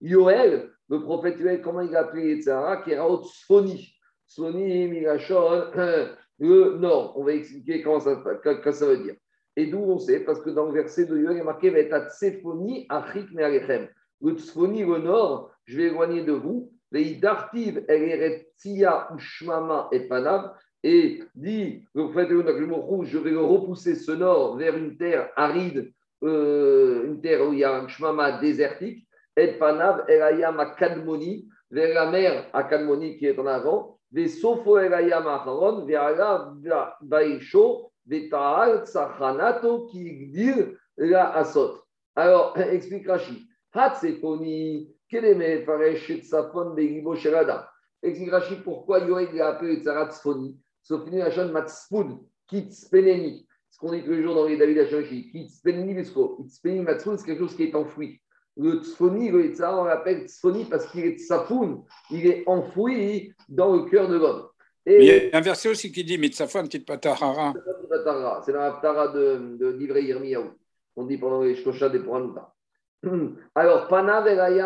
Yoel, 0.00 0.70
le 0.88 1.00
prophète 1.00 1.38
Yoel, 1.38 1.62
comment 1.62 1.82
il 1.82 1.94
a 1.94 2.00
appelé 2.00 2.34
Yetzara 2.34 2.78
Qui 2.78 2.90
est 2.90 2.98
Raot 2.98 3.22
Sfoni. 3.22 3.94
Sfoni, 4.26 4.88
Migashon, 4.88 5.70
le 6.40 6.78
nord. 6.78 7.16
On 7.16 7.22
va 7.22 7.32
expliquer 7.32 7.80
comment 7.80 8.00
ça, 8.00 8.20
que 8.42 8.72
ça 8.72 8.86
veut 8.86 9.04
dire. 9.04 9.14
Et 9.54 9.66
d'où 9.66 9.78
on 9.78 10.00
sait 10.00 10.24
Parce 10.24 10.40
que 10.40 10.50
dans 10.50 10.66
le 10.66 10.72
verset 10.72 11.06
de 11.06 11.16
Yoel, 11.16 11.36
il 11.36 11.40
est 11.42 11.44
marqué 11.44 11.70
Tsefoni 12.10 12.86
Achik 12.88 13.30
Mealechem. 13.30 13.86
Le 14.24 14.32
Tsfoni, 14.32 14.84
le 14.84 14.98
nord, 14.98 15.50
je 15.66 15.76
vais 15.76 15.84
éloigner 15.84 16.22
de 16.22 16.32
vous. 16.32 16.72
Veidartiv, 16.90 17.84
Eretia, 17.88 19.08
Ushmama 19.14 19.88
et 19.92 20.08
Panav. 20.08 20.54
Et 20.82 21.22
dit 21.34 21.86
le 21.94 22.04
prophète 22.04 22.30
rouge, 22.30 23.08
je 23.08 23.18
vais 23.18 23.34
repousser 23.36 23.94
ce 23.94 24.12
nord 24.12 24.56
vers 24.56 24.76
une 24.76 24.96
terre 24.96 25.30
aride, 25.36 25.92
euh, 26.22 27.06
une 27.06 27.20
terre 27.20 27.46
où 27.46 27.52
il 27.52 27.58
y 27.60 27.64
a 27.64 27.74
un 27.74 27.88
shmama 27.88 28.38
désertique. 28.38 29.06
Et 29.36 29.58
Panav, 29.58 30.04
Erayam 30.08 30.58
Akadmoni, 30.60 31.48
vers 31.70 31.94
la 31.94 32.10
mer 32.10 32.48
Akadmoni 32.52 33.18
qui 33.18 33.26
est 33.26 33.38
en 33.38 33.46
avant. 33.46 33.98
Des 34.10 34.28
Sofo 34.28 34.78
Erayam 34.78 35.26
Acharon, 35.26 35.84
vers 35.84 36.14
la 36.16 36.96
Baisho, 37.02 37.90
qui 39.90 40.32
la 40.96 41.36
Asot. 41.36 41.82
Alors, 42.16 42.56
explique 42.70 43.08
Rashi. 43.08 43.48
Hatsefoni, 43.74 44.88
quel 45.08 45.24
est 45.24 45.34
mes 45.34 45.64
faresh 45.64 46.20
Tsafon 46.22 46.74
Begibo 46.74 47.16
Sherada 47.16 47.68
Explique 48.02 48.30
Rashi 48.30 48.56
pourquoi 48.62 49.00
Yoel 49.00 49.40
a 49.40 49.48
appelé 49.48 49.82
Tsarat 49.82 50.10
Sfoni. 50.10 50.56
Sofini 50.82 51.22
Hachon 51.22 51.50
Matspoud, 51.50 52.18
Kitspeneni. 52.46 53.46
Ce 53.70 53.78
qu'on 53.78 53.92
dit 53.92 54.04
tous 54.04 54.10
les 54.10 54.22
jours 54.22 54.34
dans 54.34 54.46
les 54.46 54.56
David 54.56 54.78
Hachoshi. 54.78 55.30
Kitspeneni 55.30 55.94
Vesko. 55.94 56.36
Kitspeneni 56.36 56.80
Matspoud, 56.80 57.18
c'est 57.18 57.26
quelque 57.26 57.40
chose 57.40 57.56
qui 57.56 57.64
est 57.64 57.74
enfoui. 57.74 58.20
Le 58.56 58.82
Tsfoni, 58.82 59.30
le 59.30 59.52
Tzara, 59.52 59.80
on 59.80 59.84
l'appelle 59.84 60.28
Tsfoni 60.28 60.66
parce 60.66 60.86
qu'il 60.90 61.04
est 61.04 61.18
Tsafoun. 61.18 61.82
Il 62.10 62.26
est 62.26 62.44
enfoui 62.46 63.32
dans 63.48 63.74
le 63.74 63.90
cœur 63.90 64.08
de 64.08 64.16
l'homme. 64.16 64.48
Et 64.86 64.98
il 64.98 65.04
y 65.04 65.32
a 65.32 65.36
un 65.36 65.40
verset 65.40 65.70
aussi 65.70 65.90
qui 65.90 66.04
dit 66.04 66.18
Mitzafon 66.18 66.68
Kitpatahara. 66.68 67.54
C'est 68.44 68.52
dans 68.52 68.60
l'Aftara 68.60 69.08
de, 69.08 69.56
de 69.56 69.68
l'Ivré 69.68 70.02
Yirmiyahu. 70.04 70.50
On 70.94 71.06
dit 71.06 71.16
pendant 71.16 71.40
les 71.42 71.56
Shkosha 71.56 71.88
des 71.88 72.00
Puranuta. 72.00 72.53
Alors, 73.54 73.88
Pana 73.88 74.20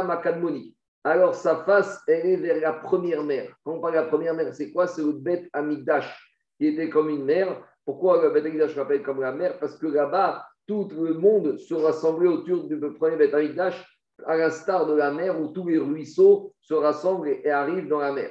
Makadmoni. 0.05 0.74
Alors, 1.05 1.35
sa 1.35 1.57
face, 1.64 2.03
elle 2.07 2.27
est 2.27 2.37
vers 2.37 2.61
la 2.61 2.72
première 2.72 3.22
mer. 3.24 3.55
Quand 3.64 3.74
on 3.74 3.81
parle 3.81 3.94
de 3.94 3.98
la 4.01 4.07
première 4.07 4.35
mer, 4.35 4.55
c'est 4.55 4.70
quoi? 4.72 4.87
C'est 4.87 5.03
le 5.03 5.12
Bet 5.12 5.48
Amigdash, 5.53 6.35
qui 6.59 6.66
était 6.68 6.88
comme 6.88 7.09
une 7.09 7.24
mer. 7.24 7.62
Pourquoi 7.85 8.22
le 8.22 8.31
Bet 8.31 8.46
Amigdash 8.46 8.74
rappelle 8.77 9.03
comme 9.03 9.20
la 9.20 9.33
mer? 9.33 9.59
Parce 9.59 9.77
que 9.79 9.87
là-bas, 9.87 10.44
tout 10.66 10.88
le 10.92 11.14
monde 11.14 11.59
se 11.59 11.74
rassemblait 11.74 12.29
autour 12.29 12.64
du 12.64 12.79
premier 12.94 13.16
Bet 13.16 13.35
Amigdash, 13.35 13.85
à 14.27 14.37
l'instar 14.37 14.87
de 14.87 14.94
la 14.94 15.12
mer 15.12 15.40
où 15.40 15.48
tous 15.48 15.66
les 15.68 15.79
ruisseaux 15.79 16.53
se 16.61 16.74
rassemblent 16.74 17.29
et 17.29 17.51
arrivent 17.51 17.88
dans 17.88 18.01
la 18.01 18.12
mer. 18.12 18.31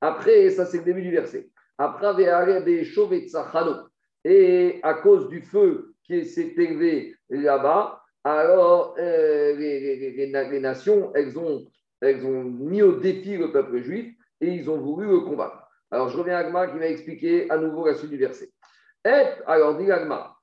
Après, 0.00 0.50
ça 0.50 0.64
c'est 0.64 0.78
le 0.78 0.84
début 0.84 1.02
du 1.02 1.10
verset. 1.10 1.50
Après, 1.78 2.08
et 4.24 4.80
à 4.82 4.94
cause 4.94 5.28
du 5.28 5.42
feu 5.42 5.94
qui 6.02 6.24
s'est 6.24 6.54
élevé 6.56 7.14
là-bas, 7.28 8.02
alors 8.26 8.96
euh, 8.98 9.54
les, 9.54 10.60
nations, 10.60 11.12
elles 11.14 11.38
ont, 11.38 11.64
elles 12.00 12.26
ont 12.26 12.42
mis 12.42 12.82
au 12.82 12.96
défi 12.96 13.36
le 13.36 13.52
peuple 13.52 13.80
juif 13.82 14.12
et 14.40 14.48
ils 14.48 14.68
ont 14.68 14.80
voulu 14.80 15.06
le 15.06 15.20
combattre. 15.20 15.68
Alors 15.92 16.08
je 16.08 16.18
reviens 16.18 16.36
à 16.36 16.40
Agma 16.40 16.66
qui 16.66 16.78
va 16.78 16.88
expliquer 16.88 17.48
à 17.50 17.56
nouveau 17.56 17.86
la 17.86 17.94
suite 17.94 18.10
du 18.10 18.16
verset. 18.16 18.50
Et, 19.04 19.22
alors 19.46 19.76
dit 19.78 19.92
Agma, 19.92 20.34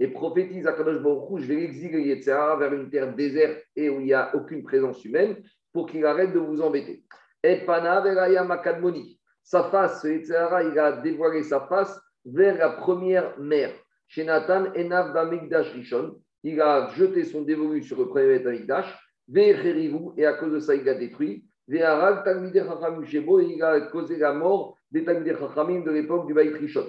et 0.00 0.08
prophétise 0.08 0.66
à 0.66 0.72
Kadosh 0.72 1.02
Baruch 1.02 1.40
je 1.40 1.46
vais 1.46 1.56
l'exiler 1.56 2.20
vers 2.58 2.74
une 2.74 2.90
terre 2.90 3.14
déserte 3.14 3.62
et 3.74 3.88
où 3.88 4.00
il 4.00 4.06
n'y 4.06 4.12
a 4.12 4.34
aucune 4.34 4.62
présence 4.62 5.02
humaine 5.06 5.36
pour 5.72 5.86
qu'il 5.86 6.04
arrête 6.04 6.32
de 6.32 6.38
vous 6.38 6.60
embêter. 6.60 7.04
Et 7.42 7.64
Pana 7.64 8.02
Makadmoni, 8.44 9.20
sa 9.42 9.64
face, 9.64 10.04
Yetzera, 10.04 10.62
il 10.64 10.78
a 10.78 10.92
dévoilé 10.92 11.42
sa 11.42 11.60
face 11.60 12.00
vers 12.24 12.58
la 12.58 12.70
première 12.70 13.38
mer. 13.38 13.72
Chez 14.08 14.24
Nathan, 14.24 14.66
Enav 14.74 15.12
Bamigdash 15.12 15.72
Rishon, 15.72 16.16
il 16.42 16.60
a 16.60 16.88
jeté 16.96 17.24
son 17.24 17.42
dévolu 17.42 17.82
sur 17.82 17.98
le 17.98 18.08
premier 18.08 18.38
Mikdash, 18.38 18.96
et 19.34 20.26
à 20.26 20.32
cause 20.34 20.52
de 20.52 20.60
ça, 20.60 20.74
il 20.74 20.88
a 20.88 20.94
détruit. 20.94 21.44
il 21.68 21.82
a 21.82 23.80
causé 23.92 24.16
la 24.16 24.32
mort 24.32 24.78
des 24.90 25.04
Talmidei 25.04 25.36
Chachamim 25.38 25.80
de 25.82 25.90
l'époque 25.90 26.26
du 26.26 26.32
Baït 26.32 26.54
Rishon. 26.54 26.86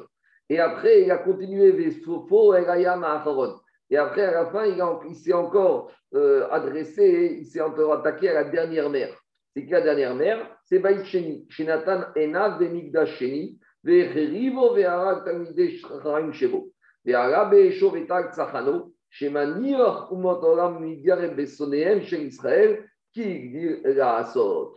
Et 0.47 0.59
après, 0.59 1.01
il 1.03 1.11
a 1.11 1.17
continué 1.17 1.73
Et 3.89 3.97
après, 3.97 4.23
à 4.23 4.31
la 4.31 4.45
fin, 4.47 4.65
il, 4.65 5.15
s'est 5.15 5.33
encore 5.33 5.91
euh, 6.13 6.47
adressé, 6.51 7.37
il 7.39 7.45
s'est 7.45 7.61
encore 7.61 7.93
attaqué 7.93 8.29
à 8.29 8.33
la 8.33 8.43
dernière 8.43 8.89
mère. 8.89 9.15
C'est 9.55 9.65
que 9.65 9.71
la 9.71 9.81
dernière 9.81 10.15
mère, 10.15 10.57
c'est 10.63 10.79
Baït 10.79 11.03
Asot. 24.17 24.75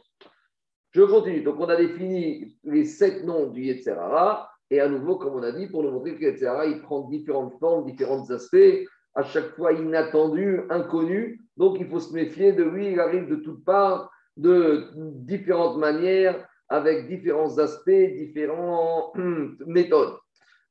Je 0.92 1.02
continue. 1.02 1.42
Donc, 1.42 1.56
on 1.58 1.68
a 1.68 1.76
défini 1.76 2.56
les 2.64 2.84
sept 2.84 3.24
noms 3.24 3.48
du 3.48 3.62
Yetzerara. 3.62 4.48
Et 4.70 4.80
à 4.80 4.88
nouveau, 4.88 5.16
comme 5.16 5.34
on 5.34 5.42
a 5.42 5.52
dit, 5.52 5.66
pour 5.66 5.82
nous 5.82 5.90
montrer 5.90 6.16
que 6.16 6.68
il 6.68 6.80
prend 6.80 7.00
différentes 7.08 7.58
formes, 7.58 7.84
différents 7.84 8.30
aspects, 8.30 8.86
à 9.14 9.22
chaque 9.22 9.54
fois 9.56 9.72
inattendu, 9.72 10.60
inconnu. 10.70 11.40
Donc, 11.56 11.78
il 11.80 11.88
faut 11.88 12.00
se 12.00 12.12
méfier 12.12 12.52
de 12.52 12.64
lui. 12.64 12.92
Il 12.92 13.00
arrive 13.00 13.28
de 13.28 13.36
toutes 13.36 13.64
parts, 13.64 14.10
de 14.36 14.88
différentes 14.96 15.78
manières, 15.78 16.46
avec 16.68 17.06
différents 17.08 17.58
aspects, 17.58 17.90
différentes 17.90 19.14
méthodes. 19.66 20.16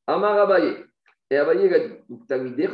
Amar 0.07 0.37
Abaye. 0.39 0.77
Et 1.29 1.37
Abaye 1.37 1.73
a 1.73 1.79
dit 1.79 2.67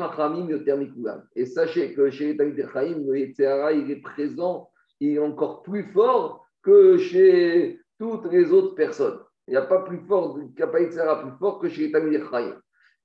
Et 1.35 1.45
sachez 1.45 1.93
que 1.93 2.09
chez 2.09 2.27
les 2.27 2.37
Talmidei 2.37 2.65
le 3.05 3.19
Yetzerara, 3.19 3.73
il 3.73 3.91
est 3.91 4.01
présent, 4.01 4.71
il 4.99 5.15
est 5.15 5.19
encore 5.19 5.61
plus 5.61 5.83
fort 5.91 6.47
que 6.63 6.97
chez 6.97 7.79
toutes 7.99 8.31
les 8.31 8.51
autres 8.51 8.73
personnes. 8.75 9.19
Il 9.47 9.51
n'y 9.51 9.57
a 9.57 9.61
pas 9.61 9.83
plus 9.83 9.99
fort, 10.07 10.39
il 10.39 10.53
n'y 10.55 10.99
a 10.99 11.15
plus 11.15 11.37
fort 11.37 11.59
que 11.59 11.69
chez 11.69 11.87
les 11.87 11.91
Tamil 11.91 12.23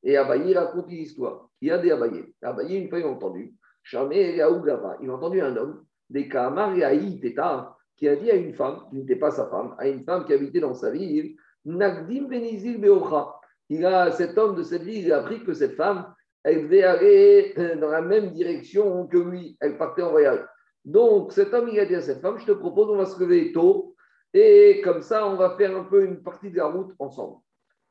Et 0.02 0.16
Abaye 0.16 0.54
raconte 0.54 0.90
une 0.90 0.98
histoire. 0.98 1.48
Il 1.60 1.68
y 1.68 1.70
a 1.70 1.78
des 1.78 1.90
Abaye. 1.90 2.34
Abaye, 2.42 2.76
une 2.76 2.88
fois, 2.88 2.98
il 2.98 3.04
a 3.04 3.08
entendu. 3.08 3.54
il 3.92 4.40
a 4.40 4.50
entendu 4.50 5.40
un 5.40 5.56
homme, 5.56 5.84
des 6.10 6.28
Kamar 6.28 6.76
et 6.76 7.20
Teta, 7.20 7.76
qui 7.96 8.08
a 8.08 8.16
dit 8.16 8.30
à 8.30 8.34
une 8.34 8.54
femme, 8.54 8.80
qui 8.90 8.96
n'était 8.96 9.16
pas 9.16 9.30
sa 9.30 9.48
femme, 9.48 9.74
à 9.78 9.86
une 9.88 10.04
femme 10.04 10.24
qui 10.24 10.32
habitait 10.32 10.60
dans 10.60 10.74
sa 10.74 10.90
ville, 10.90 11.36
Nagdim 11.64 12.24
Benizil 12.24 12.80
Beocha. 12.80 13.34
Il 13.68 13.86
a, 13.86 14.10
cet 14.10 14.36
homme 14.36 14.56
de 14.56 14.62
cette 14.62 14.82
ville, 14.82 15.04
il 15.04 15.12
a 15.12 15.18
appris 15.18 15.44
que 15.44 15.54
cette 15.54 15.76
femme, 15.76 16.12
elle 16.42 16.64
devait 16.64 16.82
aller 16.82 17.54
dans 17.80 17.88
la 17.88 18.02
même 18.02 18.30
direction 18.32 19.06
que 19.06 19.18
lui. 19.18 19.56
Elle 19.60 19.78
partait 19.78 20.02
en 20.02 20.10
voyage. 20.10 20.40
Donc, 20.84 21.32
cet 21.32 21.54
homme, 21.54 21.68
il 21.68 21.78
a 21.78 21.86
dit 21.86 21.94
à 21.94 22.00
cette 22.00 22.20
femme, 22.20 22.38
je 22.38 22.46
te 22.46 22.52
propose, 22.52 22.90
on 22.90 22.96
va 22.96 23.06
se 23.06 23.18
lever 23.20 23.52
tôt, 23.52 23.94
et 24.34 24.80
comme 24.82 25.02
ça, 25.02 25.26
on 25.28 25.36
va 25.36 25.56
faire 25.56 25.76
un 25.76 25.84
peu 25.84 26.04
une 26.04 26.22
partie 26.22 26.50
de 26.50 26.56
la 26.56 26.66
route 26.66 26.92
ensemble. 26.98 27.36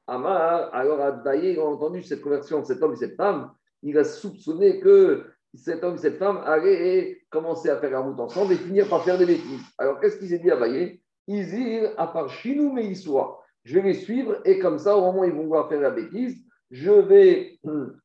Amar, 0.07 0.73
alors 0.73 0.99
Adbaye, 1.01 1.53
il 1.53 1.59
a 1.59 1.65
entendu 1.65 2.01
cette 2.01 2.21
conversion 2.21 2.59
de 2.59 2.65
cet 2.65 2.81
homme 2.81 2.93
et 2.93 2.97
cette 2.97 3.15
femme, 3.15 3.51
il 3.83 3.97
a 3.97 4.03
soupçonné 4.03 4.79
que 4.79 5.25
cet 5.53 5.83
homme 5.83 5.95
et 5.95 5.99
cette 5.99 6.17
femme 6.17 6.41
allaient 6.45 7.21
commencer 7.29 7.69
à 7.69 7.77
faire 7.77 7.91
la 7.91 7.99
route 7.99 8.19
ensemble 8.19 8.53
et 8.53 8.57
finir 8.57 8.87
par 8.87 9.03
faire 9.03 9.17
des 9.17 9.25
bêtises. 9.25 9.61
Alors, 9.77 9.99
qu'est-ce 9.99 10.17
qu'il 10.17 10.29
s'est 10.29 10.39
dit 10.39 10.51
à 10.51 10.55
Baye 10.55 11.01
Isir, 11.27 11.93
à 11.97 12.07
part 12.07 12.29
Chinou, 12.29 12.71
mais 12.73 12.93
soit. 12.95 13.43
Je 13.63 13.75
vais 13.75 13.81
les 13.81 13.93
suivre 13.93 14.41
et 14.45 14.59
comme 14.59 14.79
ça, 14.79 14.97
au 14.97 15.01
moment 15.01 15.21
où 15.21 15.25
ils 15.25 15.33
vont 15.33 15.47
voir 15.47 15.69
faire 15.69 15.81
la 15.81 15.91
bêtise, 15.91 16.43
je 16.71 16.91
vais 16.91 17.59
hum, 17.63 17.99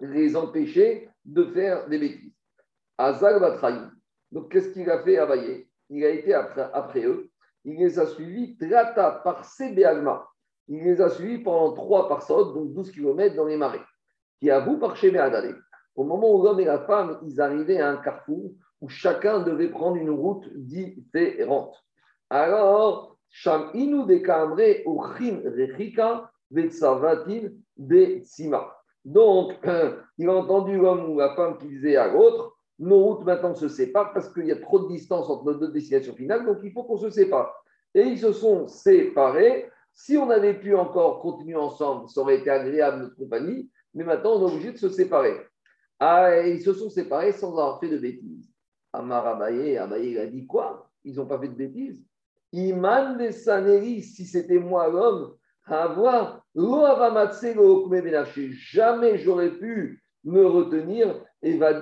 les 0.00 0.36
empêcher 0.36 1.08
de 1.24 1.44
faire 1.44 1.88
des 1.88 1.98
bêtises. 1.98 2.32
Azar 2.98 3.38
va 3.40 3.52
trahir. 3.52 3.90
Donc, 4.30 4.50
qu'est-ce 4.50 4.68
qu'il 4.70 4.88
a 4.90 5.02
fait 5.02 5.18
à 5.18 5.26
Baye 5.26 5.66
Il 5.88 6.04
a 6.04 6.10
été 6.10 6.34
après, 6.34 7.04
eux. 7.04 7.30
Il 7.64 7.78
les 7.78 7.98
a 7.98 8.06
suivis 8.06 8.56
trata 8.56 9.22
par 9.24 9.44
Sebéalma. 9.44 10.26
Il 10.72 10.84
les 10.84 11.02
a 11.02 11.10
suivis 11.10 11.42
pendant 11.42 11.74
trois 11.74 12.08
personnes, 12.08 12.54
donc 12.54 12.72
12 12.72 12.92
km 12.92 13.36
dans 13.36 13.44
les 13.44 13.58
marais. 13.58 13.82
Qui 14.40 14.50
a 14.50 14.60
vous 14.60 14.78
par 14.78 14.92
Adalé. 14.92 15.52
Au 15.94 16.02
moment 16.02 16.34
où 16.34 16.42
l'homme 16.42 16.60
et 16.60 16.64
la 16.64 16.78
femme, 16.78 17.18
ils 17.26 17.42
arrivaient 17.42 17.78
à 17.78 17.90
un 17.90 17.98
carrefour 17.98 18.52
où 18.80 18.88
chacun 18.88 19.40
devait 19.40 19.68
prendre 19.68 19.98
une 19.98 20.08
route 20.08 20.48
différente. 20.54 21.76
Alors, 22.30 23.18
Sham 23.28 23.68
inu 23.74 24.06
de 24.06 24.14
uchin 24.14 25.42
rechika 25.44 26.30
vetsavatin 26.50 27.50
de 27.76 28.22
sima. 28.24 28.74
Donc, 29.04 29.52
il 30.16 30.26
a 30.30 30.32
entendu 30.32 30.78
l'homme 30.78 31.10
ou 31.10 31.18
la 31.18 31.34
femme 31.34 31.58
qui 31.58 31.68
disait 31.68 31.96
à 31.96 32.10
l'autre, 32.10 32.56
nos 32.78 32.98
routes 33.04 33.26
maintenant 33.26 33.54
se 33.54 33.68
séparent 33.68 34.14
parce 34.14 34.32
qu'il 34.32 34.46
y 34.46 34.52
a 34.52 34.56
trop 34.56 34.78
de 34.78 34.88
distance 34.88 35.28
entre 35.28 35.44
nos 35.44 35.54
deux 35.54 35.70
destinations 35.70 36.14
finales, 36.14 36.46
donc 36.46 36.60
il 36.64 36.72
faut 36.72 36.84
qu'on 36.84 36.96
se 36.96 37.10
sépare. 37.10 37.54
Et 37.94 38.04
ils 38.04 38.18
se 38.18 38.32
sont 38.32 38.68
séparés. 38.68 39.68
Si 39.92 40.16
on 40.16 40.30
avait 40.30 40.58
pu 40.58 40.74
encore 40.74 41.20
continuer 41.20 41.56
ensemble, 41.56 42.08
ça 42.08 42.20
aurait 42.20 42.38
été 42.38 42.50
agréable 42.50 43.02
notre 43.02 43.16
compagnie, 43.16 43.70
mais 43.94 44.04
maintenant 44.04 44.36
on 44.36 44.48
est 44.48 44.52
obligé 44.52 44.72
de 44.72 44.78
se 44.78 44.88
séparer. 44.88 45.36
Ah, 45.98 46.40
ils 46.40 46.62
se 46.62 46.72
sont 46.72 46.90
séparés 46.90 47.32
sans 47.32 47.50
avoir 47.50 47.78
fait 47.78 47.88
de 47.88 47.98
bêtises. 47.98 48.50
Amar 48.92 49.26
Abaye, 49.26 49.76
Abaye 49.76 50.18
a 50.18 50.26
dit 50.26 50.46
quoi? 50.46 50.90
Ils 51.04 51.16
n'ont 51.16 51.26
pas 51.26 51.38
fait 51.38 51.48
de 51.48 51.54
bêtises. 51.54 52.02
Iman 52.52 53.16
de 53.16 53.30
Saneri, 53.30 54.02
si 54.02 54.26
c'était 54.26 54.58
moi 54.58 54.88
l'homme, 54.88 55.34
avoir 55.64 56.44
jamais 58.50 59.18
j'aurais 59.18 59.50
pu 59.50 60.04
me 60.24 60.46
retenir 60.46 61.24
et 61.42 61.56
va 61.56 61.74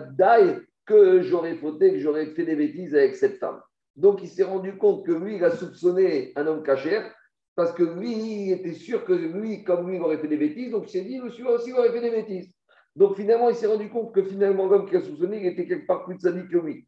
que 0.87 1.23
j'aurais 1.23 1.57
fauté, 1.57 1.93
que 1.93 1.99
j'aurais 1.99 2.27
fait 2.27 2.45
des 2.45 2.57
bêtises 2.57 2.95
avec 2.95 3.17
cette 3.17 3.39
femme. 3.39 3.61
Donc 3.97 4.23
il 4.23 4.29
s'est 4.29 4.45
rendu 4.45 4.77
compte 4.77 5.07
que 5.07 5.13
lui, 5.13 5.37
il 5.37 5.45
a 5.45 5.51
soupçonné 5.51 6.33
un 6.37 6.47
homme 6.47 6.63
cachère 6.63 7.13
parce 7.55 7.73
que 7.73 7.83
lui, 7.83 8.47
il 8.47 8.53
était 8.53 8.73
sûr 8.73 9.05
que 9.05 9.13
lui, 9.13 9.65
comme 9.65 9.89
lui, 9.89 9.97
il 9.97 10.03
aurait 10.03 10.19
fait 10.19 10.29
des 10.29 10.37
bêtises. 10.37 10.71
Donc 10.71 10.87
il 10.87 10.91
s'est 10.91 11.05
dit, 11.05 11.21
monsieur 11.21 11.47
aussi, 11.49 11.71
il 11.71 11.75
aurait 11.75 11.93
fait 11.93 12.01
des 12.01 12.11
bêtises. 12.11 12.51
Donc 12.97 13.17
finalement, 13.17 13.49
il 13.51 13.57
s'est 13.57 13.67
rendu 13.67 13.89
compte 13.89 14.15
que 14.15 14.23
finalement, 14.23 14.67
l'homme 14.67 14.89
qui 14.89 14.97
a 14.97 15.01
soupçonné, 15.01 15.41
il 15.41 15.47
était 15.47 15.67
quelque 15.67 15.87
part 15.87 16.05
plus 16.05 16.17
de 16.17 16.21
sadique 16.21 16.49
que 16.51 16.59
lui. 16.59 16.87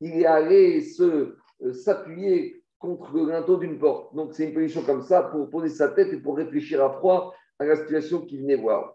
Il 0.00 0.20
est 0.20 0.26
allé 0.26 0.80
se, 0.82 1.36
euh, 1.62 1.72
s'appuyer 1.72 2.62
contre 2.78 3.14
le 3.14 3.30
linteau 3.30 3.56
d'une 3.56 3.78
porte. 3.78 4.14
Donc 4.14 4.34
c'est 4.34 4.44
une 4.44 4.54
position 4.54 4.82
comme 4.82 5.02
ça 5.02 5.22
pour 5.22 5.48
poser 5.48 5.68
sa 5.68 5.88
tête 5.88 6.12
et 6.12 6.18
pour 6.18 6.36
réfléchir 6.36 6.84
à 6.84 6.90
froid 6.90 7.32
à 7.58 7.64
la 7.64 7.76
situation 7.76 8.22
qu'il 8.26 8.42
venait 8.42 8.56
voir. 8.56 8.92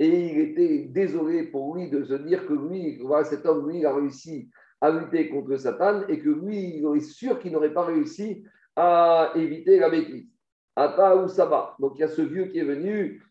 Et 0.00 0.06
il 0.06 0.38
était 0.38 0.86
désolé 0.90 1.44
pour 1.44 1.74
lui 1.74 1.90
de 1.90 2.04
se 2.04 2.14
dire 2.14 2.46
que 2.46 2.52
lui, 2.52 2.98
voilà, 2.98 3.24
cet 3.24 3.46
homme, 3.46 3.68
lui, 3.68 3.78
il 3.78 3.86
a 3.86 3.94
réussi 3.94 4.50
à 4.80 4.90
lutter 4.90 5.28
contre 5.28 5.56
Satan 5.56 6.02
et 6.08 6.18
que 6.18 6.28
lui, 6.28 6.78
il 6.78 6.96
est 6.96 7.00
sûr 7.00 7.38
qu'il 7.38 7.52
n'aurait 7.52 7.72
pas 7.72 7.84
réussi 7.84 8.44
à 8.76 9.32
éviter 9.34 9.78
la 9.78 9.90
bêtise. 9.90 10.28
Ata 10.76 11.16
ou 11.16 11.28
Saba. 11.28 11.74
Donc 11.80 11.92
il 11.96 12.00
y 12.00 12.04
a 12.04 12.08
ce 12.08 12.22
vieux 12.22 12.46
qui 12.46 12.58
est 12.58 12.64
venu, 12.64 13.22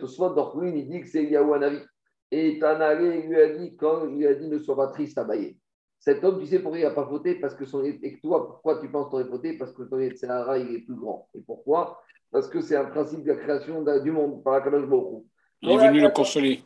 Tosfot 0.00 0.34
Dorkwin, 0.34 0.76
il 0.76 0.88
dit 0.88 1.00
que 1.00 1.08
c'est 1.08 1.24
Yahouanavi. 1.24 1.78
Et 2.30 2.58
Tanaré 2.58 3.22
lui 3.22 3.40
a 3.40 3.56
dit, 3.56 3.76
quand 3.76 4.06
il 4.06 4.16
lui 4.16 4.26
a 4.26 4.34
dit 4.34 4.48
ne 4.48 4.58
sois 4.58 4.76
pas 4.76 4.88
triste 4.88 5.18
à 5.18 5.24
bailler. 5.24 5.56
Cet 5.98 6.24
homme, 6.24 6.40
tu 6.40 6.46
sais 6.46 6.58
pourquoi 6.58 6.80
il 6.80 6.84
n'a 6.84 6.90
pas 6.90 7.06
fauté? 7.06 7.36
Parce 7.36 7.54
que 7.54 7.64
son, 7.64 7.84
et 7.84 8.18
toi, 8.20 8.46
pourquoi 8.46 8.80
tu 8.80 8.90
penses 8.90 9.12
aurait 9.14 9.24
fauté? 9.24 9.56
Parce 9.56 9.72
que 9.72 9.82
ton 9.84 9.98
Sahara, 10.16 10.58
il 10.58 10.74
est 10.74 10.80
plus 10.80 10.96
grand. 10.96 11.28
Et 11.34 11.40
pourquoi? 11.46 12.02
Parce 12.32 12.48
que 12.48 12.60
c'est 12.60 12.74
un 12.74 12.86
principe 12.86 13.22
de 13.22 13.32
la 13.32 13.36
création 13.36 13.84
du 14.02 14.10
monde 14.10 14.42
par 14.42 14.54
la 14.54 14.62
Kadosh 14.62 14.88
Il 15.60 15.70
est 15.70 15.76
venu 15.76 16.00
le 16.00 16.08
consoler. 16.08 16.62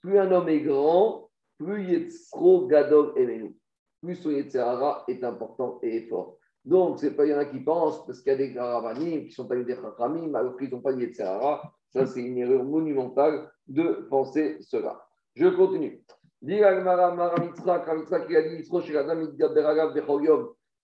Plus 0.00 0.18
un 0.18 0.32
homme 0.32 0.48
est 0.48 0.60
grand, 0.60 1.27
plus 1.58 1.82
Yetzro 1.84 2.66
Gadol 2.66 3.12
Emenu. 3.16 3.56
Plus 4.00 4.16
son 4.16 4.30
Yetzirara 4.30 5.04
est 5.08 5.24
important 5.24 5.80
et 5.82 5.96
est 5.96 6.08
fort. 6.08 6.36
Donc, 6.64 6.98
c'est 7.00 7.16
pas, 7.16 7.24
il 7.26 7.30
y 7.30 7.34
en 7.34 7.38
a 7.38 7.46
qui 7.46 7.60
pensent, 7.60 8.04
parce 8.06 8.20
qu'il 8.20 8.30
y 8.32 8.34
a 8.34 8.38
des 8.38 8.54
Karavanim 8.54 9.24
qui 9.24 9.32
sont 9.32 9.50
allés 9.50 9.64
des 9.64 9.74
Chachamim, 9.74 10.34
alors 10.34 10.56
qu'ils 10.56 10.70
n'ont 10.70 10.80
pas 10.80 10.92
de 10.92 11.00
Yetzirara. 11.00 11.72
Ça, 11.90 12.06
c'est 12.06 12.20
une 12.20 12.38
erreur 12.38 12.62
monumentale 12.64 13.50
de 13.66 14.06
penser 14.08 14.58
cela. 14.60 15.02
Je 15.34 15.48
continue. 15.48 16.04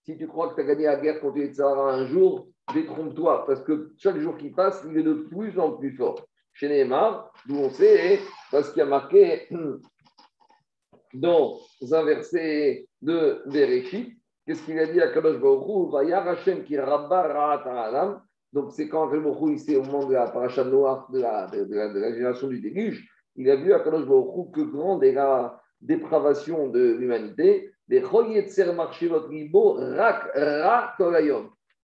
Si 0.07 0.17
tu 0.19 0.27
crois 0.27 0.49
que 0.49 0.55
tu 0.55 0.61
as 0.61 0.65
gagné 0.65 0.85
la 0.85 0.97
guerre 0.97 1.21
contre 1.21 1.37
Yetzirara 1.39 1.93
un 1.93 2.07
jour, 2.07 2.49
détrompe-toi, 2.73 3.45
parce 3.47 3.61
que 3.63 3.93
chaque 3.97 4.19
jour 4.19 4.37
qui 4.37 4.51
passe, 4.51 4.85
il 4.89 4.97
est 4.99 5.03
de 5.03 5.15
plus 5.15 5.59
en 5.59 5.73
plus 5.73 5.95
fort. 5.97 6.27
Chez 6.53 6.69
Neymar, 6.69 7.33
d'où 7.47 7.57
on 7.57 7.71
sait, 7.71 8.21
parce 8.51 8.71
qu'il 8.71 8.79
y 8.79 8.83
a 8.83 8.87
marqué 8.87 9.49
dans 11.15 11.61
un 11.93 12.05
verset 12.05 12.87
de 13.03 13.43
Bereshit, 13.47 14.17
Qu'est-ce 14.47 14.63
qu'il 14.63 14.79
a 14.79 14.87
dit 14.87 15.01
à 15.01 15.09
Kadosh 15.09 15.41
Baruch 15.41 15.91
Vayar 15.91 16.29
Hashem 16.29 16.65
qui 16.65 16.77
Donc, 18.53 18.73
c'est 18.73 18.89
quand 18.89 19.07
Baruch 19.07 19.55
ici, 19.55 19.75
au 19.75 19.83
moment 19.83 20.05
de 20.05 20.13
la 20.13 20.29
paracha 20.29 20.65
noire 20.65 21.09
de 21.11 21.21
la, 21.21 21.49
génération 22.13 22.49
du 22.49 22.61
déluge, 22.61 23.09
il 23.37 23.51
a 23.51 23.57
vu 23.57 23.73
à 23.73 23.81
Kadosh 23.81 24.05
Baruch 24.05 24.53
que 24.53 24.61
grande 24.61 25.03
est 25.03 25.13
la 25.13 25.59
dépravation 25.81 26.69
de 26.69 26.93
l'humanité. 26.93 27.71
Des 27.89 28.01
Rak 28.01 28.53
Ra. 30.35 30.95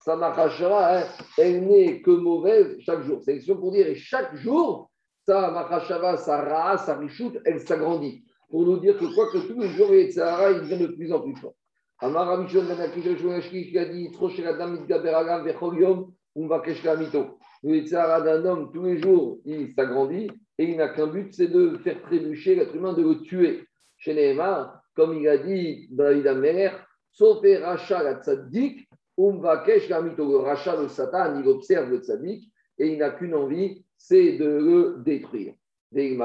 Sa 0.03 0.17
machashava, 0.17 1.05
elle 1.39 1.67
n'est 1.67 2.03
que 2.03 2.11
mauvaise 2.11 2.79
chaque 2.81 3.03
jour. 3.03 3.21
C'est 3.23 3.37
une 3.37 3.59
pour 3.59 3.71
dire, 3.71 3.87
et 3.87 3.95
chaque 3.95 4.35
jour, 4.37 4.91
sa 5.27 5.51
machashava, 5.51 6.19
sa 6.19 6.43
ra, 6.43 6.77
sa 6.77 6.97
richoute, 6.97 7.39
elle 7.47 7.61
s'agrandit. 7.61 8.23
Pour 8.51 8.65
nous 8.65 8.79
dire 8.79 8.99
que 8.99 9.05
quoi 9.15 9.31
que 9.31 9.39
tous 9.39 9.61
les 9.61 9.69
jours, 9.69 9.95
il 9.95 10.09
devient 10.09 10.79
de 10.79 10.89
plus 10.89 11.13
en 11.13 11.21
plus 11.21 11.37
fort. 11.37 11.55
Amar 12.01 12.31
Amishon 12.31 12.65
Ben 12.65 12.91
qui 12.91 13.79
a 13.79 13.85
dit. 13.85 14.11
Le 17.63 17.81
Tzara 17.83 18.23
d'un 18.23 18.45
homme, 18.45 18.71
tous 18.73 18.85
les 18.85 18.99
jours, 18.99 19.39
il 19.45 19.73
s'agrandit 19.75 20.31
et 20.59 20.65
il 20.65 20.77
n'a 20.77 20.89
qu'un 20.89 21.07
but, 21.07 21.33
c'est 21.33 21.49
de 21.49 21.77
faire 21.79 22.01
trébucher 22.03 22.55
l'être 22.55 22.75
humain, 22.75 22.95
de 22.95 23.03
le 23.03 23.21
tuer. 23.21 23.67
Chez 23.99 24.15
Nehemar, 24.15 24.81
comme 24.97 25.19
il 25.19 25.29
a 25.29 25.37
dit 25.37 25.89
David 25.91 26.27
Amer, 26.27 26.73
sauf 27.13 27.43
Racha 27.43 28.03
la 28.03 28.21
Tzaddik, 28.23 28.89
Umvakesh 29.19 29.89
Kamito. 29.89 30.27
Le 30.27 30.39
Racha, 30.39 30.81
le 30.81 30.89
Satan, 30.89 31.39
il 31.39 31.47
observe 31.47 31.91
le 31.91 31.99
Tzaddik 31.99 32.51
et 32.79 32.93
il 32.93 32.99
n'a 32.99 33.11
qu'une 33.11 33.35
envie, 33.35 33.85
c'est 33.97 34.39
de 34.39 34.47
le 34.47 34.95
détruire. 35.05 35.55
Et 35.97 36.17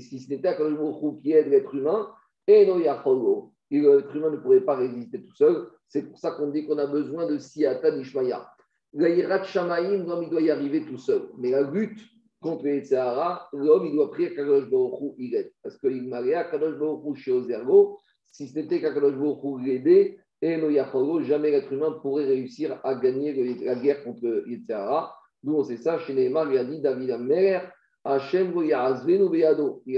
si 0.00 0.20
ce 0.20 0.30
n'était 0.30 0.56
Kadosh 0.56 0.76
Baruch 0.76 1.22
qui 1.22 1.32
aide 1.32 1.48
l'être 1.48 1.74
humain, 1.74 2.10
et 2.46 2.66
non 2.66 2.78
Yacholo 2.78 3.52
l'être 3.70 4.14
humain 4.14 4.30
ne 4.30 4.36
pourrait 4.36 4.60
pas 4.60 4.76
résister 4.76 5.22
tout 5.22 5.34
seul. 5.34 5.68
C'est 5.88 6.02
pour 6.02 6.18
ça 6.18 6.32
qu'on 6.32 6.48
dit 6.48 6.66
qu'on 6.66 6.78
a 6.78 6.86
besoin 6.86 7.26
de 7.26 7.38
Siata 7.38 7.96
Nishmaya. 7.96 8.46
L'Aïrat 8.92 9.42
Shamaïm, 9.42 10.06
l'homme, 10.06 10.28
doit 10.30 10.40
y 10.40 10.50
arriver 10.50 10.84
tout 10.84 10.98
seul. 10.98 11.28
Mais 11.38 11.50
la 11.50 11.62
lutte 11.62 12.00
contre 12.40 12.64
les 12.64 12.82
l'homme, 12.90 13.86
il 13.86 13.92
doit 13.94 14.10
prier 14.10 14.34
Kadosh 14.34 14.68
Baruch 14.70 15.14
il 15.18 15.34
aide. 15.34 15.52
Parce 15.62 15.78
qu'il 15.78 16.08
Maria, 16.08 16.44
Kadosh 16.44 16.78
Baruch 16.78 17.16
chez 17.16 17.32
Ozergo, 17.32 17.98
si 18.30 18.48
ce 18.48 18.58
n'était 18.58 18.80
qu'Akadosh 18.80 19.16
Baruch 19.16 19.62
l'aidait, 19.64 20.18
et 20.40 20.56
no 20.56 20.70
Yachoro, 20.70 21.22
jamais 21.22 21.50
l'être 21.50 21.72
humain 21.72 21.98
pourrait 22.00 22.26
réussir 22.26 22.80
à 22.84 22.94
gagner 22.94 23.32
la 23.64 23.74
guerre 23.74 24.04
contre 24.04 24.44
Yitzhara. 24.46 25.14
D'où 25.42 25.56
on 25.56 25.64
sait 25.64 25.76
ça, 25.76 25.98
chez 25.98 26.14
Neymar, 26.14 26.52
il 26.52 26.58
a 26.58 26.64
dit 26.64 26.80
David 26.80 27.10
Amer, 27.10 27.72
Hachem. 28.04 28.52
Il 28.56 28.72
a 28.72 28.92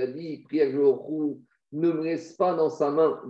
dit, 0.06 0.42
prie 0.44 0.62
à 0.62 0.66
ne 1.72 1.92
me 1.92 2.02
laisse 2.02 2.32
pas 2.32 2.54
dans 2.54 2.68
sa 2.68 2.90
main, 2.90 3.20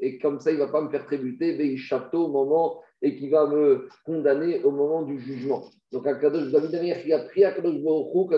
et 0.00 0.18
comme 0.18 0.40
ça, 0.40 0.50
il 0.50 0.58
ne 0.58 0.64
va 0.64 0.72
pas 0.72 0.80
me 0.80 0.88
faire 0.88 1.04
trébuter, 1.04 1.76
château 1.76 2.24
au 2.24 2.28
moment, 2.28 2.80
et 3.02 3.14
qui 3.16 3.28
va 3.28 3.46
me 3.46 3.88
condamner 4.06 4.62
au 4.64 4.70
moment 4.70 5.02
du 5.02 5.18
jugement. 5.18 5.64
Donc, 5.92 6.06
Akadosh 6.06 6.50
David 6.50 6.80
il 7.04 7.12
a 7.12 7.18
pris 7.20 7.44
Akadosh 7.44 7.82
Baruch 7.82 8.30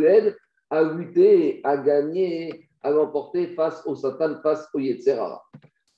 l'aide 0.00 0.36
à 0.70 0.82
lutter, 0.84 1.60
à 1.64 1.76
gagner, 1.76 2.68
à 2.82 2.90
l'emporter 2.90 3.48
face 3.48 3.84
au 3.84 3.96
Satan, 3.96 4.36
face 4.42 4.68
au 4.74 4.78
Yetzerara. 4.78 5.42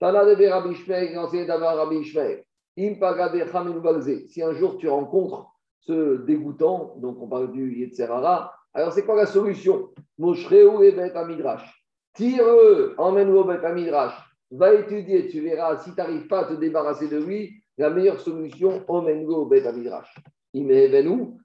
Tana 0.01 0.35
de 0.35 0.47
Rabbi 0.47 0.71
Ishmael, 0.71 1.19
enseigné 1.19 1.45
d'avoir 1.45 1.77
Rabbi 1.77 1.97
Ishmael. 1.97 2.45
Si 2.77 4.43
un 4.43 4.53
jour 4.53 4.79
tu 4.79 4.88
rencontres 4.88 5.47
ce 5.81 6.25
dégoûtant, 6.25 6.95
donc 6.99 7.21
on 7.21 7.29
parle 7.29 7.53
du 7.53 7.79
Yetzerara, 7.79 8.55
alors 8.75 8.93
c'est 8.93 9.05
quoi 9.05 9.17
la 9.17 9.27
solution? 9.27 9.91
Moshreu 10.19 10.85
et 10.85 10.93
Bet 10.93 11.17
Amidrash. 11.17 11.85
Tire-le, 12.15 12.95
emmène-le 12.99 13.39
au 13.39 13.45
Bet 13.45 13.65
Amidrash. 13.65 14.15
Va 14.51 14.75
étudier, 14.75 15.29
tu 15.29 15.41
verras, 15.41 15.79
si 15.79 15.91
tu 15.91 15.97
n'arrives 15.97 16.27
pas 16.27 16.41
à 16.41 16.45
te 16.45 16.55
débarrasser 16.55 17.09
de 17.09 17.19
lui, 17.19 17.63
la 17.77 17.91
meilleure 17.91 18.21
solution, 18.21 18.85
emmène-le 18.89 19.33
au 19.33 19.47
Bet 19.47 19.67
Amidrash. 19.67 20.15
Il 20.55 20.67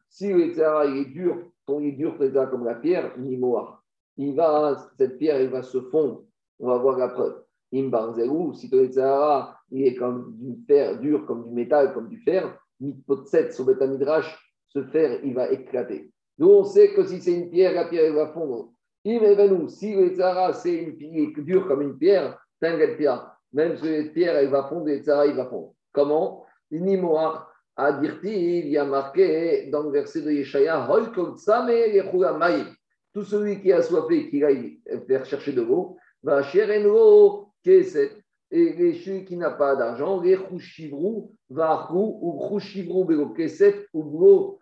si 0.10 0.32
le 0.32 0.46
Yetzerara 0.46 0.86
est 0.86 1.06
dur, 1.06 1.52
ton 1.66 1.80
il 1.80 1.88
est 1.88 1.92
dur 1.94 2.18
comme 2.50 2.66
la 2.66 2.76
pierre, 2.76 3.18
ni 3.18 3.40
Il 4.18 4.36
va, 4.36 4.78
cette 4.98 5.18
pierre, 5.18 5.38
elle 5.38 5.50
va 5.50 5.64
se 5.64 5.82
fondre. 5.82 6.24
On 6.60 6.68
va 6.68 6.78
voir 6.78 6.98
la 6.98 7.10
preuve. 7.10 7.44
Imbarzerou, 7.74 8.54
si 8.54 8.70
le 8.70 8.84
Yetzerara, 8.84 9.58
il 9.72 9.88
est 9.88 9.96
comme 9.96 10.36
du 10.38 10.64
fer, 10.66 11.00
dur 11.00 11.26
comme 11.26 11.48
du 11.48 11.54
métal, 11.54 11.94
comme 11.94 12.08
du 12.08 12.18
fer, 12.18 12.58
mitpotset, 12.80 13.52
sur 13.52 13.66
Betamidrash, 13.66 14.38
ce 14.70 14.84
fer, 14.84 15.20
il 15.24 15.34
va 15.34 15.52
éclater. 15.52 16.12
Nous, 16.38 16.50
on 16.50 16.64
sait 16.64 16.94
que 16.94 17.04
si 17.06 17.22
c'est 17.22 17.34
une 17.34 17.50
pierre, 17.50 17.74
la 17.74 17.86
pierre, 17.86 18.14
va 18.14 18.28
fondre. 18.28 18.72
Im 19.06 19.68
si 19.68 19.94
le 19.94 20.08
Yetzerara, 20.08 20.54
c'est 20.54 20.74
une 20.74 20.96
pierre 20.96 21.32
dure 21.38 21.68
comme 21.68 21.82
une 21.82 21.98
pierre, 21.98 22.40
pas. 22.60 23.38
Même 23.52 23.78
si 23.78 24.04
la 24.04 24.10
pierre, 24.10 24.50
va 24.50 24.64
fondre, 24.64 24.86
le 24.86 24.96
Yetzerara, 24.96 25.28
il 25.28 25.36
va 25.36 25.46
fondre. 25.46 25.74
Comment? 25.92 26.46
Dirti, 26.72 28.60
il 28.60 28.68
y 28.68 28.78
a 28.78 28.86
marqué 28.86 29.68
dans 29.72 29.84
le 29.84 29.92
verset 29.92 30.22
de 30.22 30.32
Yeshaya, 30.32 30.88
tout 33.14 33.24
celui 33.24 33.62
qui 33.62 33.72
a 33.72 33.82
soifé, 33.82 34.30
qui 34.30 34.44
aille 34.44 34.80
faire 35.08 35.26
chercher 35.26 35.54
de 35.54 35.62
l'eau, 35.62 35.98
va. 36.24 36.42
Et 38.56 38.94
celui 38.94 39.26
qui 39.26 39.38
n'a 39.38 39.52
pas 39.52 39.76
d'argent, 39.76 40.22
va 41.50 41.90
ou 41.92 42.20
ou. 43.94 44.60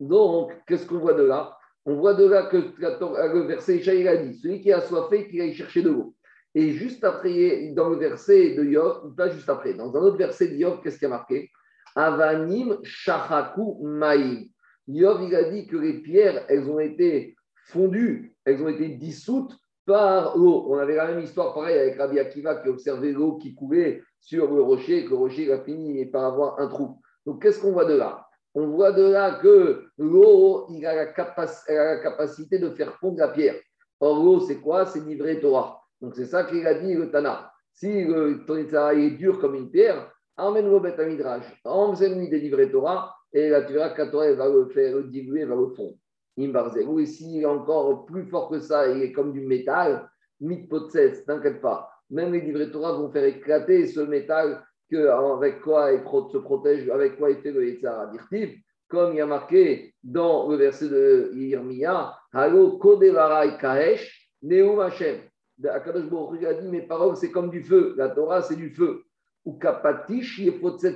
Donc, 0.00 0.52
qu'est-ce 0.66 0.86
qu'on 0.86 0.98
voit 0.98 1.14
de 1.14 1.24
là? 1.24 1.56
On 1.84 1.96
voit 1.96 2.14
de 2.14 2.26
là 2.26 2.46
que 2.46 2.56
le 2.56 3.46
verset 3.46 3.76
Yeshaya 3.76 4.10
a 4.12 4.16
dit, 4.16 4.34
celui 4.34 4.60
qui 4.60 4.72
a 4.72 4.80
soifé, 4.80 5.28
qui 5.28 5.40
aille 5.40 5.54
chercher 5.54 5.82
de 5.82 5.90
l'eau. 5.90 6.14
Et 6.54 6.72
juste 6.72 7.04
après, 7.04 7.72
dans 7.74 7.88
le 7.88 7.96
verset 7.96 8.54
de 8.54 8.64
Yov, 8.64 9.14
pas 9.16 9.28
juste 9.28 9.48
après, 9.48 9.74
dans 9.74 9.94
un 9.96 10.00
autre 10.00 10.16
verset 10.16 10.48
de 10.48 10.56
Yov, 10.56 10.80
qu'est-ce 10.82 10.98
qui 10.98 11.06
a 11.06 11.08
marqué? 11.08 11.50
Avanim 11.94 12.78
Shachaku 12.82 13.78
Maïm. 13.82 14.48
Yov, 14.86 15.22
il 15.24 15.34
a 15.34 15.44
dit 15.50 15.66
que 15.66 15.76
les 15.76 15.94
pierres, 15.94 16.44
elles 16.48 16.68
ont 16.68 16.78
été 16.78 17.36
fondues, 17.66 18.34
elles 18.44 18.62
ont 18.62 18.68
été 18.68 18.88
dissoutes 18.88 19.54
par 19.84 20.36
l'eau. 20.36 20.66
On 20.68 20.78
avait 20.78 20.96
la 20.96 21.08
même 21.08 21.20
histoire 21.20 21.54
pareil 21.54 21.78
avec 21.78 21.98
Rabbi 21.98 22.18
Akiva 22.18 22.56
qui 22.56 22.68
observait 22.68 23.12
l'eau 23.12 23.36
qui 23.36 23.54
coulait 23.54 24.02
sur 24.20 24.52
le 24.52 24.60
rocher, 24.60 25.04
que 25.04 25.10
le 25.10 25.16
rocher 25.16 25.52
a 25.52 25.60
fini 25.60 26.04
par 26.06 26.24
avoir 26.24 26.60
un 26.60 26.68
trou. 26.68 27.00
Donc 27.24 27.42
qu'est-ce 27.42 27.60
qu'on 27.60 27.72
voit 27.72 27.86
de 27.86 27.94
là? 27.94 28.27
On 28.60 28.66
voit 28.66 28.90
de 28.90 29.04
là 29.04 29.38
que 29.40 29.84
l'eau, 29.98 30.66
a, 30.84 30.94
la 30.94 31.06
capacité 31.06 32.58
de 32.58 32.70
faire 32.70 32.92
fondre 32.96 33.18
la 33.18 33.28
pierre. 33.28 33.54
Or, 34.00 34.20
l'eau, 34.20 34.40
c'est 34.40 34.56
quoi? 34.56 34.84
C'est 34.84 34.98
livré 34.98 35.38
Torah. 35.38 35.80
Donc 36.00 36.16
c'est 36.16 36.26
ça 36.26 36.42
qu'il 36.42 36.66
a 36.66 36.74
dit 36.74 36.92
le 36.94 37.08
Tana. 37.08 37.52
Si 37.72 38.02
le 38.02 38.44
Tonitza 38.46 38.94
est 38.94 39.12
dur 39.12 39.38
comme 39.38 39.54
une 39.54 39.70
pierre, 39.70 40.12
emmène-le 40.36 40.72
au 40.72 40.80
Beth 40.80 40.98
Midrash, 40.98 41.44
emmène-lui 41.62 42.30
des 42.30 42.40
livrets 42.40 42.68
Torah, 42.68 43.14
et 43.32 43.48
là 43.48 43.62
tu 43.62 43.74
verras 43.74 43.94
la 43.96 44.06
Torah 44.08 44.32
va 44.32 44.48
le 44.48 44.66
faire 44.70 44.96
le 44.96 45.04
diluer, 45.04 45.44
va 45.44 45.54
le 45.54 45.68
fondre. 45.68 45.94
Ou 46.36 47.04
s'il 47.04 47.42
est 47.42 47.46
encore 47.46 48.06
plus 48.06 48.24
fort 48.24 48.48
que 48.48 48.58
ça, 48.58 48.88
il 48.88 49.00
est 49.04 49.12
comme 49.12 49.32
du 49.32 49.42
métal, 49.42 50.10
mitpotses, 50.40 51.24
t'inquiète 51.24 51.60
pas. 51.60 51.88
Même 52.10 52.32
les 52.32 52.40
livrets 52.40 52.72
Torah 52.72 52.94
vont 52.94 53.12
faire 53.12 53.24
éclater 53.24 53.86
ce 53.86 54.00
métal 54.00 54.64
que, 54.90 55.08
avec 55.36 55.60
quoi 55.60 55.92
il 55.92 56.00
se 56.32 56.38
protège, 56.38 56.88
avec 56.90 57.18
quoi 57.18 57.30
il 57.30 57.38
fait 57.38 57.52
le 57.52 57.66
Yetzara 57.68 58.06
dirtiv, 58.06 58.58
comme 58.88 59.12
il 59.12 59.16
y 59.16 59.20
a 59.20 59.26
marqué 59.26 59.94
dans 60.02 60.48
le 60.48 60.56
verset 60.56 60.88
de 60.88 61.30
Yirmiya, 61.34 62.16
Halo 62.32 62.78
Kodevarai 62.78 63.58
Kaesh, 63.58 64.30
Neum 64.42 64.80
Hashem. 64.80 65.20
Akadosh 65.64 66.08
Baruch 66.08 66.44
a 66.44 66.54
dit 66.54 66.68
Mes 66.68 66.82
paroles, 66.82 67.16
c'est 67.16 67.30
comme 67.30 67.50
du 67.50 67.62
feu. 67.62 67.94
La 67.96 68.10
Torah, 68.10 68.42
c'est 68.42 68.56
du 68.56 68.70
feu 68.70 69.02
ou 69.44 69.54
kapatish 69.54 70.42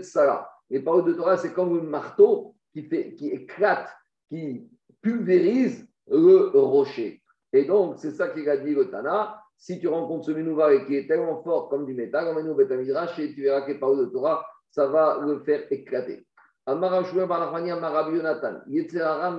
sala. 0.02 0.48
Les 0.70 0.80
paroles 0.80 1.04
de 1.04 1.14
Torah, 1.14 1.36
c'est 1.36 1.52
comme 1.52 1.78
un 1.78 1.82
marteau 1.82 2.54
qui, 2.72 2.82
fait, 2.82 3.14
qui 3.14 3.28
éclate, 3.28 3.88
qui 4.28 4.68
pulvérise 5.00 5.88
le 6.08 6.50
rocher. 6.54 7.22
Et 7.52 7.64
donc, 7.64 7.96
c'est 7.98 8.12
ça 8.12 8.28
qu'il 8.28 8.48
a 8.48 8.56
dit 8.56 8.74
le 8.74 8.90
Tana. 8.90 9.41
Si 9.62 9.78
tu 9.78 9.86
rencontres 9.86 10.26
ce 10.26 10.32
Menouva 10.32 10.74
et 10.74 10.84
qui 10.86 10.96
est 10.96 11.06
tellement 11.06 11.40
fort 11.40 11.68
comme 11.68 11.86
du 11.86 11.94
métal, 11.94 12.26
emmène-nous 12.26 12.60
et 12.60 12.66
tu 12.66 13.42
verras 13.42 13.62
que 13.62 13.70
les 13.70 13.78
paroles 13.78 14.06
de 14.06 14.06
Torah, 14.06 14.44
ça 14.68 14.88
va 14.88 15.20
le 15.24 15.38
faire 15.38 15.62
éclater. 15.70 16.26
Amara 16.66 16.98
Amara. 16.98 18.64
Yetzerara 18.66 19.38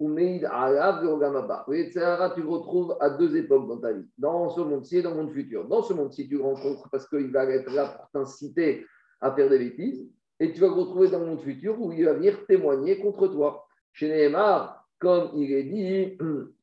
ou 0.00 0.08
Meid. 0.08 0.42
Le 0.42 2.34
tu 2.34 2.42
le 2.42 2.48
retrouves 2.48 2.96
à 2.98 3.10
deux 3.10 3.36
époques 3.36 3.68
dans 3.68 3.78
ta 3.78 3.92
vie, 3.92 4.08
dans 4.18 4.50
ce 4.50 4.60
monde-ci 4.60 4.98
et 4.98 5.02
dans 5.02 5.10
le 5.10 5.16
monde 5.16 5.30
futur. 5.30 5.68
Dans 5.68 5.84
ce 5.84 5.92
monde-ci, 5.92 6.28
tu 6.28 6.36
le 6.36 6.42
rencontres 6.42 6.90
parce 6.90 7.08
qu'il 7.08 7.30
va 7.30 7.44
être 7.44 7.72
là 7.72 7.90
pour 7.96 8.10
t'inciter 8.10 8.84
à 9.20 9.30
faire 9.30 9.48
des 9.48 9.58
bêtises, 9.60 10.10
et 10.40 10.52
tu 10.52 10.60
vas 10.60 10.66
le 10.66 10.72
retrouver 10.72 11.10
dans 11.10 11.20
le 11.20 11.26
monde 11.26 11.42
futur 11.42 11.80
où 11.80 11.92
il 11.92 12.04
va 12.04 12.14
venir 12.14 12.44
témoigner 12.46 12.98
contre 12.98 13.28
toi. 13.28 13.68
Chez 13.92 14.08
Nehemar, 14.08 14.84
comme 14.98 15.30
il 15.34 15.52
est 15.52 15.62
dit, 15.62 16.18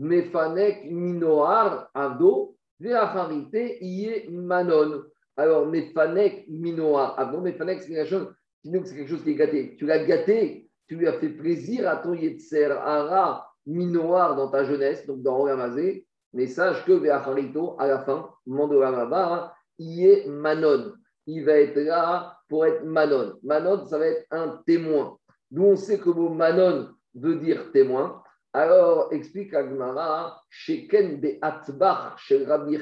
Mefanek 0.00 0.90
Minoar 0.90 1.88
Ado, 1.94 2.56
Veacharite 2.80 3.78
Iye 3.80 4.28
Manon. 4.30 5.04
Alors, 5.36 5.66
Mefanek 5.66 6.46
Minoar 6.48 7.16
Ado, 7.16 7.40
Mefanek, 7.40 7.82
c'est 7.82 7.94
quelque 7.94 9.06
chose 9.06 9.22
qui 9.22 9.30
est 9.30 9.34
gâté. 9.36 9.76
Tu 9.78 9.86
l'as 9.86 10.04
gâté 10.04 10.70
tu 10.90 10.96
lui 10.96 11.06
as 11.06 11.12
fait 11.20 11.28
plaisir 11.28 11.88
à 11.88 11.98
ton 11.98 12.14
Yetzer 12.14 12.72
Hara 12.72 13.48
minoir 13.64 14.34
dans 14.34 14.50
ta 14.50 14.64
jeunesse, 14.64 15.06
donc 15.06 15.22
dans 15.22 15.38
Ogamazé, 15.38 16.04
mais 16.32 16.48
sache 16.48 16.84
que 16.84 16.90
Ve'acharito, 16.90 17.76
à 17.78 17.86
la 17.86 18.00
fin, 18.00 18.28
Mandoramaba, 18.44 19.54
il 19.78 20.04
est 20.04 20.26
Manon. 20.26 20.94
Il 21.28 21.44
va 21.44 21.52
être 21.52 21.78
là 21.78 22.36
pour 22.48 22.66
être 22.66 22.84
Manon. 22.84 23.34
Manon, 23.44 23.86
ça 23.86 23.98
va 23.98 24.08
être 24.08 24.26
un 24.32 24.60
témoin. 24.66 25.16
Nous, 25.52 25.62
on 25.62 25.76
sait 25.76 26.00
que 26.00 26.08
le 26.08 26.14
mot 26.16 26.28
Manon 26.30 26.88
veut 27.14 27.36
dire 27.36 27.70
témoin. 27.70 28.20
Alors, 28.52 29.12
explique 29.12 29.54
Agmara, 29.54 30.42
Sheken 30.50 31.20
de 31.20 31.38
Atbach, 31.40 32.18
chez 32.18 32.44
Rabbi 32.44 32.76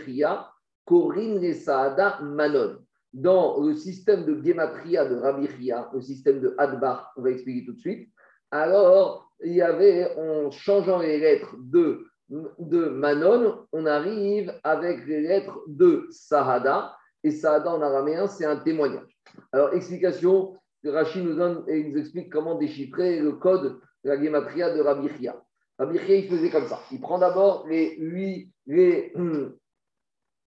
Korin 0.86 1.40
le 1.40 1.52
Saada 1.52 2.18
Manon 2.22 2.78
dans 3.12 3.60
le 3.60 3.74
système 3.74 4.24
de 4.24 4.42
Gematria 4.42 5.04
de 5.06 5.16
Rabbi 5.16 5.48
le 5.92 6.00
système 6.00 6.40
de 6.40 6.54
Adbar, 6.58 7.12
on 7.16 7.22
va 7.22 7.30
expliquer 7.30 7.66
tout 7.66 7.72
de 7.72 7.80
suite, 7.80 8.08
alors 8.50 9.30
il 9.44 9.54
y 9.54 9.62
avait, 9.62 10.16
en 10.16 10.50
changeant 10.50 10.98
les 10.98 11.18
lettres 11.18 11.54
de, 11.58 12.04
Manon, 12.28 13.66
on 13.72 13.86
arrive 13.86 14.52
avec 14.64 15.06
les 15.06 15.22
lettres 15.22 15.60
de 15.66 16.06
Sahada, 16.10 16.94
et 17.24 17.30
Sahada 17.30 17.70
en 17.70 17.80
araméen, 17.82 18.26
c'est 18.26 18.44
un 18.44 18.56
témoignage. 18.56 19.18
Alors, 19.52 19.72
explication, 19.74 20.56
Rachid 20.84 21.24
nous 21.24 21.34
donne 21.34 21.64
et 21.68 21.84
nous 21.84 21.98
explique 21.98 22.30
comment 22.32 22.56
déchiffrer 22.56 23.20
le 23.20 23.32
code 23.32 23.80
de 24.04 24.08
la 24.08 24.22
Gematria 24.22 24.74
de 24.74 24.80
Rabbi 24.80 25.08
Chia. 25.18 25.36
Il 25.80 26.28
faisait 26.28 26.50
comme 26.50 26.66
ça. 26.66 26.80
Il 26.90 27.00
prend 27.00 27.18
d'abord 27.18 27.66
les 27.68 27.96
huit, 27.98 28.50
les 28.66 29.12
hum, 29.14 29.56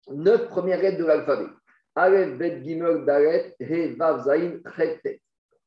neuf 0.10 0.48
premières 0.48 0.82
lettres 0.82 1.00
de 1.00 1.06
l'alphabet. 1.06 1.50
Aleph, 1.96 2.38
Bet, 2.38 2.62
Gimel, 2.64 3.06
Dalet, 3.06 3.56
He, 3.60 3.96
Vav, 3.96 4.24
Zain, 4.24 4.60
Chet, 4.76 5.22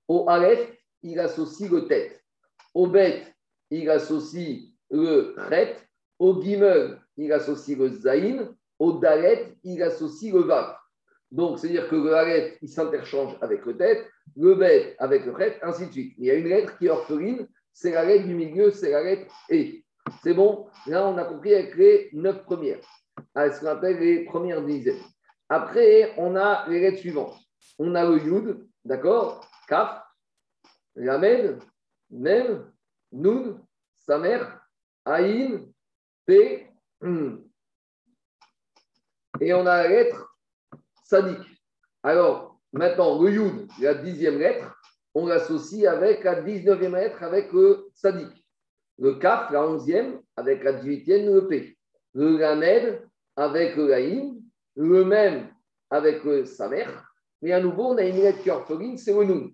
Au 0.09 0.29
Aleph, 0.29 0.73
il 1.03 1.19
associe 1.21 1.71
le 1.71 1.87
tête. 1.87 2.23
Au 2.73 2.87
Bet, 2.87 3.23
il 3.71 3.89
associe 3.91 4.71
le 4.91 5.35
Chet. 5.49 5.77
Au 6.19 6.41
Gimel, 6.43 6.99
il 7.17 7.33
associe 7.33 7.77
le 7.77 7.89
Zain. 7.91 8.55
Au 8.79 8.93
Dalet, 8.93 9.57
il 9.65 9.83
associe 9.83 10.33
le 10.33 10.41
Vav. 10.41 10.75
Donc, 11.31 11.59
c'est-à-dire 11.59 11.89
que 11.89 11.97
le 11.97 12.15
Aleph, 12.15 12.59
il 12.63 12.69
s'interchange 12.69 13.37
avec 13.41 13.65
le 13.67 13.77
tête, 13.77 14.07
le 14.37 14.55
Bet 14.55 14.95
avec 14.99 15.27
le 15.27 15.37
Chet, 15.37 15.59
ainsi 15.63 15.87
de 15.87 15.93
suite. 15.93 16.15
Il 16.19 16.27
y 16.27 16.31
a 16.31 16.35
une 16.35 16.49
lettre 16.49 16.79
qui 16.79 16.87
est 16.87 16.91
orpheline, 16.91 17.47
c'est 17.75 17.91
la 17.91 18.05
lettre 18.05 18.27
du 18.27 18.35
milieu, 18.35 18.71
c'est 18.71 18.93
la 18.93 19.03
lettre 19.03 19.35
E. 19.51 19.83
C'est 20.23 20.33
bon? 20.33 20.69
Là, 20.87 21.07
on 21.07 21.19
a 21.19 21.25
compris 21.25 21.55
avec 21.55 21.75
les 21.75 22.09
neuf 22.13 22.45
premières, 22.45 22.81
à 23.35 23.51
ce 23.51 23.61
qu'on 23.61 23.67
appelle 23.67 23.99
les 23.99 24.25
premières 24.25 24.63
dizaines. 24.63 25.03
Après, 25.49 26.15
on 26.17 26.37
a 26.37 26.67
les 26.69 26.81
lettres 26.81 26.99
suivantes. 26.99 27.37
On 27.79 27.95
a 27.95 28.05
le 28.05 28.19
Yud, 28.19 28.69
d'accord? 28.85 29.47
Kaf, 29.67 30.03
Lamed, 30.95 31.61
Mem, 32.11 32.73
Nun, 33.13 33.61
Samer, 33.99 34.41
Aïn, 35.05 35.67
P, 36.27 36.71
et 39.41 39.53
on 39.53 39.67
a 39.67 39.83
la 39.83 39.89
lettre 39.89 40.37
Sadik. 41.03 41.41
Alors, 42.03 42.61
maintenant, 42.73 43.21
le 43.21 43.31
Yud, 43.31 43.69
la 43.81 43.95
dixième 43.95 44.39
lettre, 44.39 44.74
on 45.15 45.27
l'associe 45.27 45.87
avec 45.87 46.25
la 46.25 46.43
dix-neuvième 46.43 46.95
lettre 46.95 47.23
avec 47.23 47.53
le 47.53 47.89
Sadik. 47.95 48.45
Le 48.99 49.15
Kaf, 49.15 49.51
la 49.51 49.67
onzième, 49.67 50.21
avec 50.37 50.63
la 50.63 50.75
dix-huitième, 50.75 51.33
le 51.33 51.47
P. 51.49 51.77
Le 52.15 52.37
Lamed, 52.37 53.03
avec 53.37 53.77
le 53.77 53.89
Laïm. 53.89 54.41
Le 54.77 55.05
même, 55.05 55.49
avec 55.89 56.25
le 56.25 56.45
Samer. 56.45 56.87
Mais 57.41 57.53
à 57.53 57.61
nouveau, 57.61 57.93
on 57.93 57.97
a 57.97 58.03
une 58.03 58.17
lettre 58.17 58.43
qui 58.43 58.49
est 58.49 58.53
orpheline, 58.53 58.99
c'est 58.99 59.13
le 59.13 59.25
Nun. 59.25 59.51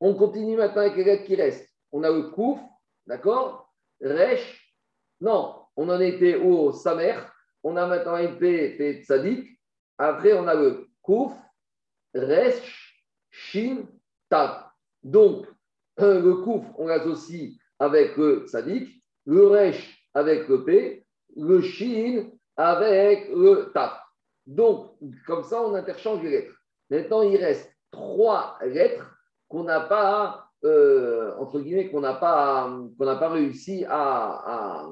On 0.00 0.14
continue 0.14 0.56
maintenant 0.56 0.82
avec 0.82 0.96
les 0.96 1.04
lettres 1.04 1.24
qui 1.24 1.36
restent. 1.36 1.68
On 1.92 2.02
a 2.02 2.10
le 2.10 2.30
Kouf, 2.30 2.58
d'accord? 3.06 3.72
Resh. 4.00 4.74
Non, 5.20 5.66
on 5.76 5.88
en 5.88 6.00
était 6.00 6.34
au 6.34 6.72
Samer. 6.72 7.14
On 7.62 7.76
a 7.76 7.86
maintenant 7.86 8.14
un 8.14 8.34
P, 8.34 8.76
P 8.76 9.02
Tzadik. 9.04 9.60
Après, 9.98 10.32
on 10.32 10.48
a 10.48 10.54
le 10.54 10.88
Kouf, 11.02 11.32
Resh, 12.14 13.04
Shin, 13.30 13.84
Tav. 14.28 14.69
Donc, 15.02 15.46
euh, 16.00 16.20
le 16.20 16.36
Kouf, 16.36 16.64
on 16.76 16.86
l'associe 16.86 17.52
avec 17.78 18.16
le 18.16 18.44
Tzadik. 18.46 18.88
Le 19.26 19.46
Resh 19.46 20.04
avec 20.14 20.48
le 20.48 20.64
P. 20.64 21.04
Le 21.36 21.60
Shin 21.60 22.30
avec 22.56 23.28
le 23.30 23.70
Tav. 23.72 23.92
Donc, 24.46 24.92
comme 25.26 25.44
ça, 25.44 25.62
on 25.62 25.74
interchange 25.74 26.22
les 26.22 26.30
lettres. 26.30 26.54
Maintenant, 26.90 27.22
il 27.22 27.36
reste 27.36 27.72
trois 27.90 28.58
lettres 28.64 29.06
qu'on 29.48 29.64
n'a 29.64 29.80
pas, 29.80 30.46
euh, 30.64 31.32
entre 31.38 31.60
guillemets, 31.60 31.88
qu'on 31.88 32.00
n'a 32.00 32.14
pas, 32.14 32.68
réussi 33.28 33.84
à, 33.88 34.88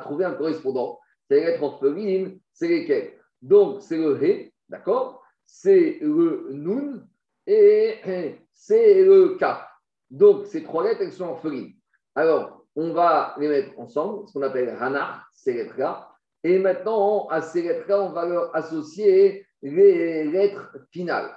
trouver 0.00 0.24
un 0.24 0.34
correspondant. 0.34 0.98
Ces 1.28 1.40
lettres 1.40 1.62
orphelines, 1.62 2.40
c'est 2.52 2.68
lesquelles 2.68 3.12
Donc, 3.40 3.82
c'est 3.82 3.98
le 3.98 4.22
He, 4.22 4.52
d'accord? 4.68 5.22
C'est 5.46 5.98
le 6.00 6.48
Nun 6.52 7.06
et 7.50 8.38
c'est 8.52 9.02
le 9.02 9.36
Kaf. 9.36 9.66
Donc, 10.08 10.46
ces 10.46 10.62
trois 10.62 10.84
lettres, 10.84 11.00
elles 11.02 11.12
sont 11.12 11.28
orphelines. 11.28 11.72
Alors, 12.14 12.64
on 12.76 12.92
va 12.92 13.34
les 13.38 13.48
mettre 13.48 13.78
ensemble, 13.78 14.28
ce 14.28 14.34
qu'on 14.34 14.42
appelle 14.42 14.76
Hanar, 14.80 15.28
ces 15.34 15.54
lettres-là. 15.54 16.08
Et 16.44 16.60
maintenant, 16.60 17.26
à 17.28 17.42
ces 17.42 17.62
lettres-là, 17.62 18.02
on 18.02 18.10
va 18.10 18.26
leur 18.26 18.54
associer 18.54 19.46
les 19.62 20.24
lettres 20.24 20.70
finales. 20.92 21.36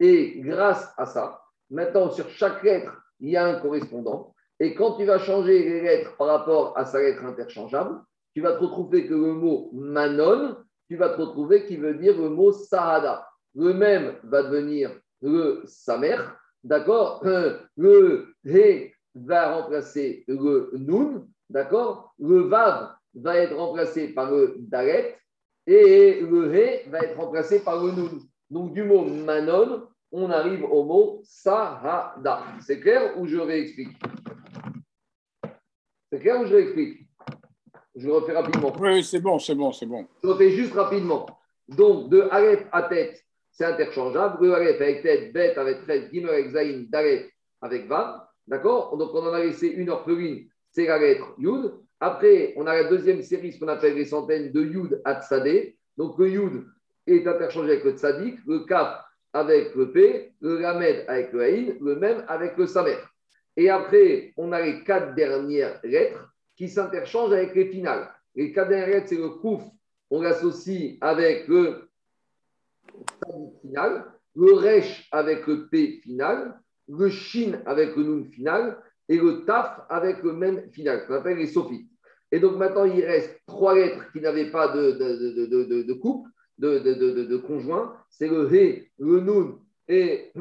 Et 0.00 0.40
grâce 0.40 0.92
à 0.96 1.06
ça, 1.06 1.40
maintenant, 1.70 2.10
sur 2.10 2.28
chaque 2.30 2.62
lettre, 2.64 2.92
il 3.20 3.30
y 3.30 3.36
a 3.36 3.46
un 3.46 3.60
correspondant. 3.60 4.34
Et 4.58 4.74
quand 4.74 4.96
tu 4.96 5.04
vas 5.04 5.18
changer 5.18 5.62
les 5.62 5.80
lettres 5.82 6.16
par 6.16 6.26
rapport 6.26 6.76
à 6.76 6.84
sa 6.84 7.00
lettre 7.00 7.24
interchangeable, 7.24 8.00
tu 8.34 8.40
vas 8.40 8.54
te 8.54 8.64
retrouver 8.64 9.06
que 9.06 9.14
le 9.14 9.34
mot 9.34 9.70
manon, 9.72 10.56
tu 10.88 10.96
vas 10.96 11.10
te 11.10 11.20
retrouver 11.20 11.64
qui 11.66 11.76
veut 11.76 11.94
dire 11.94 12.20
le 12.20 12.28
mot 12.28 12.50
sahada. 12.50 13.28
Le 13.54 13.72
même 13.72 14.16
va 14.24 14.42
devenir 14.42 14.90
le 15.24 15.62
samer, 15.66 16.18
d'accord? 16.62 17.24
Le 17.76 18.34
he 18.44 18.92
va 19.14 19.56
remplacer 19.56 20.24
le 20.28 20.70
nun, 20.74 21.26
d'accord? 21.48 22.14
Le 22.18 22.40
vav 22.42 22.94
va 23.14 23.38
être 23.38 23.56
remplacé 23.56 24.08
par 24.08 24.30
le 24.30 24.56
dalet 24.58 25.16
et 25.66 26.20
le 26.20 26.54
he 26.54 26.88
va 26.90 27.00
être 27.00 27.16
remplacé 27.16 27.60
par 27.60 27.82
le 27.82 27.92
nun. 27.92 28.10
Donc 28.50 28.74
du 28.74 28.82
mot 28.84 29.04
manon, 29.04 29.88
on 30.12 30.30
arrive 30.30 30.64
au 30.64 30.84
mot 30.84 31.20
sahada. 31.24 32.42
C'est 32.60 32.80
clair 32.80 33.18
ou 33.18 33.26
je 33.26 33.38
réexplique? 33.38 33.96
C'est 36.12 36.20
clair 36.20 36.40
ou 36.40 36.46
je 36.46 36.54
réexplique? 36.54 37.08
Je 37.96 38.10
refais 38.10 38.32
rapidement. 38.32 38.72
Oui, 38.78 39.02
c'est 39.02 39.20
bon, 39.20 39.38
c'est 39.38 39.54
bon, 39.54 39.72
c'est 39.72 39.86
bon. 39.86 40.06
Je 40.22 40.28
refais 40.28 40.50
juste 40.50 40.74
rapidement. 40.74 41.26
Donc 41.68 42.10
de 42.10 42.28
Aleph 42.30 42.66
à 42.72 42.82
tête, 42.82 43.23
c'est 43.54 43.64
interchangeable. 43.64 44.54
Avec 44.54 45.02
tête, 45.02 45.32
bête 45.32 45.56
avec 45.56 45.86
tête, 45.86 46.12
Gimel 46.12 46.30
avec 46.30 46.50
Zayin, 46.50 46.84
Dalet 46.88 47.30
avec 47.62 47.86
Vav. 47.86 48.20
D'accord 48.46 48.96
Donc 48.98 49.14
on 49.14 49.26
en 49.26 49.32
a 49.32 49.40
laissé 49.42 49.68
une 49.68 49.88
orpheline, 49.88 50.46
c'est 50.70 50.86
la 50.86 50.98
lettre 50.98 51.34
Yud. 51.38 51.72
Après, 52.00 52.52
on 52.56 52.66
a 52.66 52.74
la 52.74 52.88
deuxième 52.90 53.22
série, 53.22 53.52
ce 53.52 53.58
qu'on 53.58 53.68
appelle 53.68 53.94
les 53.94 54.04
centaines 54.04 54.52
de 54.52 54.60
Yud 54.60 55.00
à 55.04 55.22
Tsadé. 55.22 55.78
Donc 55.96 56.18
le 56.18 56.28
Yud 56.28 56.64
est 57.06 57.26
interchangé 57.26 57.72
avec 57.72 57.84
le 57.84 57.92
Tzadik, 57.92 58.38
le 58.46 58.60
Kaf 58.66 59.00
avec 59.32 59.74
le 59.74 59.90
P, 59.90 60.32
le 60.40 60.58
Lamed 60.58 61.04
avec 61.08 61.32
le 61.32 61.42
Haïn, 61.42 61.74
le 61.80 61.96
même 61.96 62.24
avec 62.28 62.56
le 62.56 62.66
Samer. 62.66 62.98
Et 63.56 63.70
après, 63.70 64.32
on 64.36 64.52
a 64.52 64.60
les 64.60 64.84
quatre 64.84 65.14
dernières 65.14 65.80
lettres 65.82 66.32
qui 66.56 66.68
s'interchangent 66.68 67.32
avec 67.32 67.54
les 67.54 67.66
finales. 67.66 68.08
Les 68.34 68.52
quatre 68.52 68.68
dernières 68.68 68.88
lettres, 68.88 69.08
c'est 69.08 69.16
le 69.16 69.30
Kouf, 69.30 69.62
on 70.10 70.22
l'associe 70.22 70.98
avec 71.00 71.48
le 71.48 71.88
final, 73.60 74.04
le 74.36 74.52
Resh 74.52 75.08
avec 75.12 75.46
le 75.46 75.68
P 75.68 76.00
final, 76.02 76.58
le 76.88 77.08
Shin 77.08 77.60
avec 77.66 77.96
le 77.96 78.02
Nun 78.04 78.24
final 78.24 78.78
et 79.08 79.18
le 79.18 79.44
Taf 79.44 79.80
avec 79.88 80.22
le 80.22 80.32
même 80.32 80.70
final, 80.70 81.06
qu'on 81.06 81.14
appelle 81.14 81.38
les 81.38 81.46
Sophites. 81.46 81.88
Et 82.32 82.40
donc 82.40 82.56
maintenant, 82.56 82.84
il 82.84 83.04
reste 83.04 83.40
trois 83.46 83.74
lettres 83.74 84.10
qui 84.12 84.20
n'avaient 84.20 84.50
pas 84.50 84.68
de, 84.68 84.92
de, 84.92 85.82
de, 85.82 85.92
couple, 85.92 86.28
de, 86.58 87.36
conjoint. 87.36 87.96
C'est 88.10 88.28
le 88.28 88.52
He, 88.52 88.90
le 88.98 89.20
Nun 89.20 89.58
et 89.86 90.32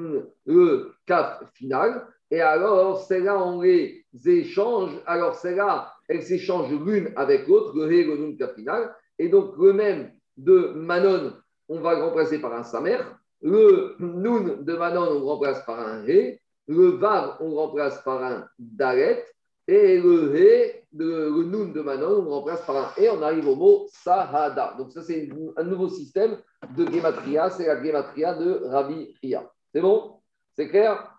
le 0.45 0.91
Kaf 1.05 1.43
final. 1.53 2.07
Et 2.31 2.41
alors, 2.41 2.99
celles-là, 3.03 3.37
on 3.45 3.61
les 3.61 4.05
échange. 4.25 4.91
Alors, 5.05 5.35
celles-là, 5.35 5.93
elles 6.07 6.23
s'échangent 6.23 6.71
l'une 6.71 7.11
avec 7.15 7.47
l'autre, 7.47 7.77
le 7.77 7.91
He, 7.91 8.03
le 8.03 8.17
Nun, 8.17 8.35
Kaf 8.37 8.55
final. 8.55 8.95
Et 9.19 9.29
donc, 9.29 9.55
le 9.59 9.73
même 9.73 10.11
de 10.37 10.73
Manon, 10.75 11.33
on 11.69 11.79
va 11.79 11.95
le 11.95 12.03
remplacer 12.03 12.39
par 12.39 12.53
un 12.53 12.63
Samer. 12.63 12.99
Le 13.41 13.95
Nun 13.99 14.61
de 14.61 14.73
Manon, 14.75 15.07
on 15.11 15.19
le 15.19 15.25
remplace 15.25 15.65
par 15.65 15.79
un 15.79 16.05
He. 16.07 16.39
Le 16.67 16.91
Vav, 16.91 17.37
on 17.41 17.49
le 17.49 17.55
remplace 17.55 18.01
par 18.03 18.23
un 18.23 18.47
Dalet. 18.57 19.25
Et 19.67 19.99
le 19.99 20.35
He, 20.35 20.83
le, 20.93 21.29
le 21.29 21.43
Nun 21.43 21.71
de 21.71 21.81
Manon, 21.81 22.25
on 22.25 22.29
remplace 22.29 22.61
par 22.65 22.77
un 22.77 23.01
Et, 23.01 23.09
on 23.09 23.21
arrive 23.21 23.47
au 23.47 23.55
mot 23.55 23.87
Sahada. 23.91 24.75
Donc, 24.77 24.91
ça, 24.91 25.01
c'est 25.01 25.29
un 25.57 25.63
nouveau 25.63 25.89
système 25.89 26.37
de 26.77 26.85
Gematria. 26.85 27.49
C'est 27.49 27.67
la 27.67 27.83
Gematria 27.83 28.33
de 28.35 28.61
Rabbi 28.65 29.15
Ria. 29.21 29.49
C'est 29.73 29.81
bon? 29.81 30.19
C'est 30.55 30.69
clair? 30.69 31.11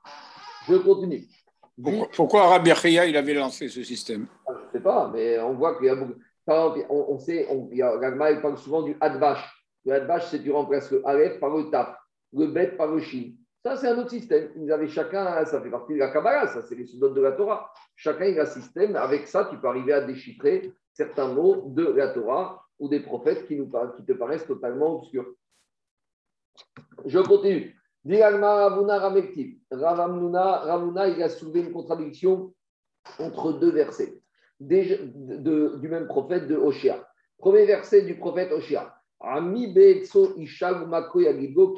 Je 0.68 0.76
continue. 0.76 1.24
Pourquoi, 2.14 2.48
Rabbi 2.48 2.72
Ria, 2.72 3.06
il 3.06 3.16
avait 3.16 3.34
lancé 3.34 3.68
ce 3.68 3.82
système? 3.82 4.26
Je 4.48 4.52
ne 4.52 4.70
sais 4.72 4.80
pas, 4.80 5.10
mais 5.12 5.38
on 5.40 5.54
voit 5.54 5.76
qu'il 5.76 5.86
y 5.86 5.90
a 5.90 5.96
beaucoup. 5.96 6.14
Par 6.46 6.76
exemple, 6.76 6.86
on, 6.90 7.18
sait, 7.18 7.46
on, 7.50 7.68
il 7.72 7.78
y 7.78 7.82
a, 7.82 8.30
il 8.30 8.40
parle 8.40 8.58
souvent 8.58 8.82
du 8.82 8.96
Advash. 9.00 9.42
Le 9.84 9.92
Advash, 9.94 10.26
c'est 10.30 10.42
tu 10.42 10.50
remplaces 10.50 10.90
le 10.90 11.06
Aleph 11.06 11.38
par 11.40 11.54
le 11.56 11.70
Taf, 11.70 11.96
le 12.32 12.46
Bet 12.46 12.76
par 12.76 12.88
le 12.88 13.00
Shin. 13.00 13.32
Ça, 13.62 13.76
c'est 13.76 13.88
un 13.88 13.98
autre 13.98 14.10
système. 14.10 14.50
Ils 14.56 14.70
avaient 14.70 14.88
chacun, 14.88 15.44
ça 15.44 15.60
fait 15.60 15.70
partie 15.70 15.94
de 15.94 15.98
la 15.98 16.10
Kabbalah, 16.10 16.48
ça, 16.48 16.62
c'est 16.62 16.74
les 16.74 16.86
soldats 16.86 17.08
de 17.08 17.20
la 17.20 17.32
Torah. 17.32 17.72
Chacun, 17.96 18.26
il 18.26 18.38
a 18.38 18.42
un 18.42 18.46
système. 18.46 18.94
Avec 18.96 19.26
ça, 19.26 19.46
tu 19.50 19.56
peux 19.58 19.68
arriver 19.68 19.92
à 19.92 20.02
déchiffrer 20.02 20.72
certains 20.92 21.28
mots 21.28 21.64
de 21.68 21.84
la 21.84 22.08
Torah 22.08 22.62
ou 22.78 22.88
des 22.88 23.00
prophètes 23.00 23.46
qui, 23.46 23.56
nous, 23.56 23.70
qui 23.96 24.04
te 24.04 24.12
paraissent 24.12 24.46
totalement 24.46 24.96
obscurs. 24.96 25.26
Je 27.06 27.18
continue. 27.20 27.74
Ravuna 28.06 28.68
Ravuna, 30.58 31.08
il 31.08 31.22
a 31.22 31.28
soulevé 31.30 31.60
une 31.60 31.72
contradiction 31.72 32.52
entre 33.18 33.52
deux 33.54 33.72
versets 33.72 34.20
du 34.60 35.88
même 35.88 36.06
prophète 36.06 36.46
de 36.46 36.56
Oshia. 36.56 37.06
Premier 37.38 37.64
verset 37.64 38.02
du 38.02 38.16
prophète 38.16 38.52
Oshia. 38.52 38.94
Ami 39.26 39.68
Beetso 39.68 40.34
Ishag 40.36 40.88
Mako 40.88 41.20
Yagigo 41.20 41.76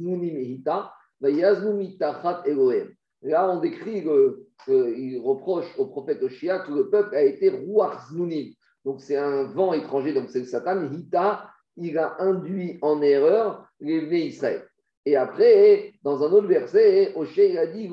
Mehita 0.00 0.92
Là, 1.20 3.50
on 3.50 3.60
décrit, 3.60 4.04
il 4.68 5.20
reproche 5.24 5.66
au 5.76 5.86
prophète 5.86 6.22
Oshia 6.22 6.60
que 6.60 6.72
le 6.72 6.88
peuple 6.88 7.16
a 7.16 7.22
été 7.22 7.50
Ruach 7.50 7.98
Donc, 8.84 9.00
c'est 9.00 9.16
un 9.16 9.44
vent 9.44 9.72
étranger, 9.72 10.12
donc 10.12 10.30
c'est 10.30 10.38
le 10.38 10.44
Satan. 10.44 10.88
Hita, 10.92 11.50
il 11.76 11.98
a 11.98 12.16
induit 12.20 12.78
en 12.82 13.02
erreur 13.02 13.66
les 13.80 14.00
venus 14.00 14.34
Israël. 14.34 14.64
Et 15.04 15.16
après, 15.16 15.94
dans 16.04 16.22
un 16.22 16.30
autre 16.30 16.46
verset, 16.46 17.12
Oshia, 17.16 17.46
il 17.46 17.58
a 17.58 17.66
dit 17.66 17.88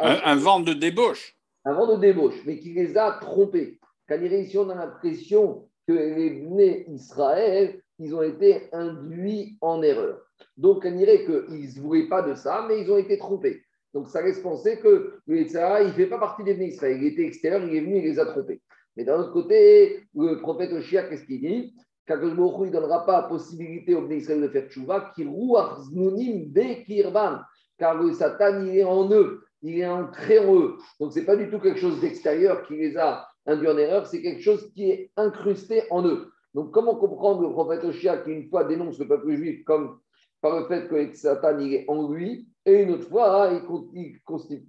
un, 0.00 0.36
vent 0.36 0.60
de 0.60 0.72
débauche. 0.72 1.36
Un 1.64 1.74
vent 1.74 1.94
de 1.94 2.00
débauche, 2.00 2.42
mais 2.46 2.58
qui 2.58 2.72
les 2.72 2.96
a 2.96 3.18
trompés. 3.20 3.78
Quand 4.08 4.20
ici, 4.20 4.58
on 4.58 4.70
a 4.70 4.74
l'impression 4.74 5.68
que 5.86 5.92
les 5.92 6.40
venus 6.40 6.84
Israël 6.88 7.80
ils 8.00 8.14
ont 8.14 8.22
été 8.22 8.68
induits 8.72 9.58
en 9.60 9.82
erreur. 9.82 10.22
Donc, 10.56 10.84
on 10.86 10.90
dirait 10.90 11.24
qu'ils 11.24 11.76
ne 11.76 11.82
voulaient 11.82 12.08
pas 12.08 12.22
de 12.22 12.34
ça, 12.34 12.64
mais 12.66 12.80
ils 12.80 12.90
ont 12.90 12.96
été 12.96 13.18
trompés. 13.18 13.62
Donc, 13.92 14.08
ça 14.08 14.22
laisse 14.22 14.40
penser 14.40 14.78
que 14.78 15.18
le 15.26 15.36
il 15.36 15.44
ne 15.44 15.92
fait 15.92 16.06
pas 16.06 16.18
partie 16.18 16.42
des 16.42 16.54
venus 16.54 16.74
Israël. 16.74 16.96
Il 16.98 17.08
était 17.08 17.26
extérieur, 17.26 17.62
il 17.62 17.76
est 17.76 17.80
venu, 17.80 17.98
il 17.98 18.04
les 18.04 18.18
a 18.18 18.24
trompés. 18.24 18.62
Mais 18.96 19.04
d'un 19.04 19.20
autre 19.20 19.32
côté, 19.32 20.04
le 20.14 20.40
prophète 20.40 20.72
Oshia, 20.72 21.04
qu'est-ce 21.04 21.24
qu'il 21.24 21.40
dit? 21.40 21.74
Qu'Akadosh 22.06 22.36
il 22.60 22.66
ne 22.66 22.70
donnera 22.70 23.04
pas 23.04 23.24
possibilité 23.24 23.94
aux 23.94 24.02
venus 24.02 24.22
Israël 24.22 24.40
de 24.40 24.48
faire 24.48 24.68
tchouva, 24.68 25.12
qui 25.14 25.24
bekirban, 25.24 27.40
car 27.78 28.02
le 28.02 28.14
Satan, 28.14 28.64
il 28.64 28.78
est 28.78 28.84
en 28.84 29.10
eux, 29.12 29.44
il 29.62 29.78
est 29.78 29.86
ancré 29.86 30.38
en 30.38 30.56
eux. 30.56 30.76
Donc, 30.98 31.12
ce 31.12 31.20
n'est 31.20 31.26
pas 31.26 31.36
du 31.36 31.50
tout 31.50 31.58
quelque 31.58 31.80
chose 31.80 32.00
d'extérieur 32.00 32.62
qui 32.66 32.76
les 32.76 32.96
a 32.96 33.26
induits 33.46 33.68
en 33.68 33.78
erreur, 33.78 34.06
c'est 34.06 34.22
quelque 34.22 34.42
chose 34.42 34.70
qui 34.72 34.90
est 34.90 35.10
incrusté 35.16 35.82
en 35.90 36.06
eux. 36.06 36.30
Donc, 36.54 36.72
comment 36.72 36.96
comprendre 36.96 37.42
le 37.42 37.50
prophète 37.50 37.84
Oshia 37.84 38.18
qui, 38.18 38.30
une 38.30 38.48
fois, 38.48 38.64
dénonce 38.64 38.98
le 38.98 39.08
peuple 39.08 39.34
juif 39.34 39.64
comme 39.64 39.98
par 40.40 40.58
le 40.58 40.66
fait 40.66 40.88
que 40.88 41.14
Satan 41.14 41.58
il 41.58 41.74
est 41.74 41.84
en 41.88 42.10
lui 42.10 42.48
Et 42.64 42.82
une 42.82 42.92
autre 42.92 43.08
fois, 43.08 43.50
il, 43.52 43.98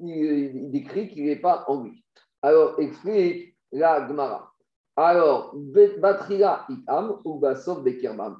il 0.01 0.71
décrit 0.71 1.07
qu'il 1.09 1.25
n'est 1.25 1.37
pas 1.37 1.63
en 1.67 1.83
lui. 1.83 2.03
Alors, 2.41 2.79
explique 2.79 3.55
la 3.71 4.07
Gemara. 4.07 4.51
Alors, 4.95 5.55
Batrila 5.99 6.65
Itam 6.69 7.19
ou 7.23 7.39
Basov. 7.39 7.85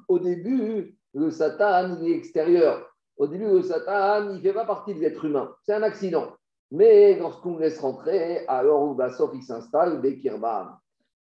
Au 0.08 0.18
début, 0.18 0.96
le 1.14 1.30
Satan, 1.30 1.96
il 2.00 2.10
est 2.10 2.16
extérieur. 2.16 2.86
Au 3.16 3.26
début, 3.26 3.46
le 3.46 3.62
Satan, 3.62 4.30
il 4.30 4.36
ne 4.36 4.40
fait 4.40 4.52
pas 4.52 4.64
partie 4.64 4.94
de 4.94 5.00
l'être 5.00 5.24
humain. 5.24 5.54
C'est 5.62 5.74
un 5.74 5.82
accident. 5.82 6.32
Mais 6.72 7.18
lorsqu'on 7.18 7.58
laisse 7.58 7.78
rentrer, 7.78 8.46
alors 8.46 8.92
Ubasov, 8.92 9.32
il 9.34 9.42
s'installe, 9.42 10.00
Bekirman. 10.00 10.78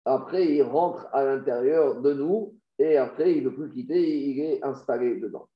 Après, 0.06 0.46
il 0.46 0.62
rentre 0.62 1.08
à 1.12 1.26
l'intérieur 1.26 2.00
de 2.02 2.14
nous 2.14 2.54
et 2.78 2.98
après, 2.98 3.36
il 3.36 3.44
ne 3.44 3.50
peut 3.50 3.64
plus 3.64 3.72
quitter, 3.72 4.30
il 4.30 4.40
est 4.42 4.64
installé 4.64 5.20
dedans. 5.20 5.50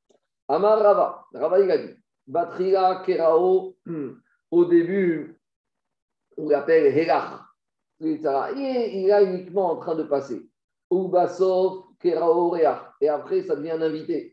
Amar 0.47 0.79
Rava, 0.79 1.25
Rava, 1.31 1.59
il 1.59 1.69
a 1.69 1.77
dit 1.77 3.05
Kerao, 3.05 3.75
au 4.51 4.65
début, 4.65 5.39
on 6.37 6.49
l'appelle 6.49 6.97
Helach. 6.97 7.39
Il 7.99 8.25
est 8.25 9.23
uniquement 9.25 9.73
en 9.73 9.75
train 9.77 9.95
de 9.95 10.03
passer. 10.03 10.41
Ubasov 10.91 11.83
Kerao 11.99 12.55
Et 12.99 13.07
après, 13.07 13.43
ça 13.43 13.55
devient 13.55 13.71
un 13.71 13.81
invité. 13.83 14.32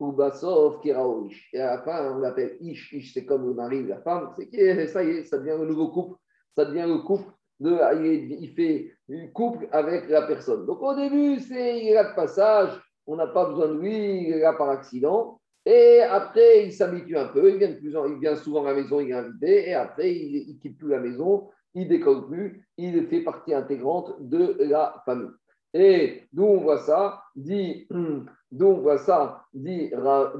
Ubasov 0.00 0.80
Kerao 0.80 1.26
Ish. 1.26 1.50
Et 1.52 1.60
à 1.60 1.76
la 1.76 1.82
fin, 1.82 2.12
on 2.14 2.18
l'appelle 2.18 2.56
Ish. 2.60 2.92
Ish, 2.92 3.14
c'est 3.14 3.24
comme 3.24 3.46
le 3.46 3.54
mari 3.54 3.84
de 3.84 3.88
la 3.88 4.00
femme. 4.00 4.30
C'est 4.36 4.86
ça 4.88 5.02
y 5.04 5.10
est, 5.10 5.24
ça 5.24 5.38
devient 5.38 5.56
le 5.58 5.66
nouveau 5.66 5.88
couple. 5.88 6.18
Ça 6.56 6.64
devient 6.64 6.86
le 6.86 6.98
couple 6.98 7.30
de, 7.60 7.78
il 8.40 8.48
fait 8.54 8.92
un 9.10 9.26
couple 9.28 9.68
avec 9.72 10.08
la 10.08 10.22
personne. 10.22 10.66
Donc 10.66 10.82
au 10.82 10.94
début, 10.94 11.40
c'est 11.40 11.84
il 11.84 11.92
là 11.92 12.10
de 12.10 12.14
passage, 12.14 12.80
on 13.06 13.16
n'a 13.16 13.26
pas 13.26 13.48
besoin 13.48 13.68
de 13.68 13.78
lui, 13.78 14.22
il 14.22 14.32
est 14.34 14.40
là 14.40 14.52
par 14.52 14.70
accident. 14.70 15.40
Et 15.66 16.00
après, 16.00 16.66
il 16.66 16.72
s'habitue 16.72 17.16
un 17.16 17.28
peu, 17.28 17.50
il 17.50 17.56
vient, 17.56 17.72
plus 17.72 17.94
il 18.08 18.18
vient 18.20 18.36
souvent 18.36 18.66
à 18.66 18.72
la 18.72 18.74
maison, 18.74 19.00
il 19.00 19.10
est 19.10 19.14
invité, 19.14 19.70
et 19.70 19.74
après, 19.74 20.14
il 20.14 20.54
ne 20.54 20.60
quitte 20.60 20.76
plus 20.76 20.90
la 20.90 21.00
maison, 21.00 21.48
il 21.72 21.88
décolle 21.88 22.26
plus, 22.26 22.68
il 22.76 23.06
fait 23.06 23.22
partie 23.22 23.54
intégrante 23.54 24.14
de 24.20 24.56
la 24.60 25.02
famille. 25.06 25.30
Et 25.74 26.22
d'où 26.32 26.44
on 26.44 26.58
voit 26.58 26.78
ça, 26.78 27.20
dit, 27.34 27.88
d'où 28.52 28.66
on 28.66 28.78
voit 28.78 28.98
ça, 28.98 29.44
dit, 29.52 29.90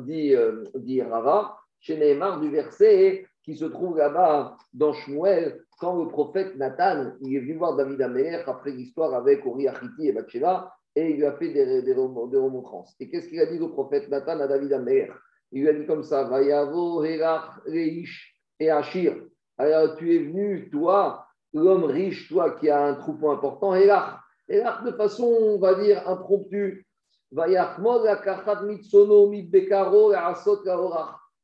dit, 0.04 0.34
euh, 0.34 0.64
dit 0.76 1.02
Rava, 1.02 1.56
chez 1.80 1.98
Neymar 1.98 2.40
du 2.40 2.50
verset 2.50 3.26
qui 3.42 3.56
se 3.56 3.64
trouve 3.66 3.98
là-bas 3.98 4.56
dans 4.72 4.92
Shmuel, 4.92 5.60
quand 5.78 6.02
le 6.02 6.08
prophète 6.08 6.56
Nathan 6.56 7.12
il 7.20 7.36
est 7.36 7.40
venu 7.40 7.56
voir 7.56 7.76
David 7.76 8.00
Améler 8.00 8.42
après 8.46 8.70
l'histoire 8.70 9.12
avec 9.12 9.44
Ori 9.44 9.68
Achiti 9.68 10.08
et 10.08 10.12
Bathsheba, 10.12 10.72
et 10.96 11.10
il 11.10 11.16
lui 11.16 11.26
a 11.26 11.32
fait 11.32 11.52
des, 11.52 11.82
des, 11.82 11.92
remontrances. 11.92 12.94
Et 13.00 13.10
qu'est-ce 13.10 13.28
qu'il 13.28 13.40
a 13.40 13.46
dit 13.46 13.58
au 13.58 13.68
prophète 13.68 14.08
Nathan 14.08 14.38
à 14.38 14.46
David 14.46 14.72
Améler? 14.72 15.10
Il 15.50 15.62
lui 15.62 15.68
a 15.68 15.72
dit 15.74 15.84
comme 15.84 16.04
ça 16.04 16.24
Vayavo, 16.24 17.02
Herach, 17.04 17.60
Reish 17.66 18.34
et 18.60 18.70
Achir. 18.70 19.16
Alors 19.58 19.96
tu 19.96 20.14
es 20.14 20.18
venu, 20.18 20.70
toi, 20.70 21.26
l'homme 21.52 21.84
riche, 21.84 22.28
toi 22.28 22.52
qui 22.52 22.70
as 22.70 22.82
un 22.82 22.94
troupeau 22.94 23.30
important, 23.30 23.74
Herach. 23.74 24.23
Herach 24.48 24.84
de 24.84 24.92
façon, 24.92 25.24
on 25.24 25.58
va 25.58 25.74
dire, 25.74 26.08
impromptue. 26.08 26.86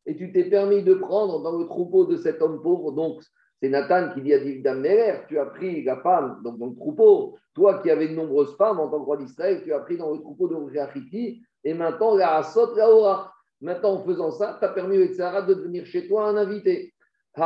Et 0.07 0.17
tu 0.17 0.33
t'es 0.33 0.45
permis 0.45 0.83
de 0.83 0.95
prendre 0.95 1.43
dans 1.43 1.59
le 1.59 1.67
troupeau 1.67 2.05
de 2.05 2.17
cet 2.17 2.41
homme 2.43 2.63
pauvre. 2.63 2.93
Donc, 2.93 3.23
c'est 3.61 3.69
Nathan 3.69 4.11
qui 4.15 4.23
dit 4.23 4.33
à 4.33 4.39
David 4.39 4.67
tu 5.29 5.39
as 5.39 5.47
pris 5.47 5.83
la 5.83 5.97
femme 5.97 6.41
donc 6.43 6.59
dans 6.59 6.67
le 6.67 6.75
troupeau. 6.77 7.37
Toi 7.55 7.81
qui 7.83 7.91
avais 7.91 8.09
de 8.09 8.15
nombreuses 8.15 8.57
femmes 8.57 8.81
en 8.81 8.89
tant 8.89 9.01
que 9.01 9.05
roi 9.05 9.17
d'Israël, 9.19 9.63
tu 9.65 9.73
as 9.73 9.81
pris 9.81 9.99
dans 9.99 10.13
le 10.13 10.21
troupeau 10.21 10.49
de 10.49 10.55
Réachiti. 10.55 11.43
Et 11.65 11.75
maintenant, 11.75 12.15
la 12.15 12.37
Asot, 12.37 12.75
la. 12.77 13.33
Maintenant, 13.61 13.95
en 13.95 14.05
faisant 14.05 14.31
ça, 14.31 14.57
tu 14.59 14.65
as 14.65 14.71
permis 14.71 15.03
à 15.03 15.13
Sarah 15.13 15.43
de 15.43 15.53
venir 15.55 15.85
chez 15.85 16.09
toi 16.09 16.29
un 16.29 16.37
invité. 16.37 16.95
Et 17.37 17.43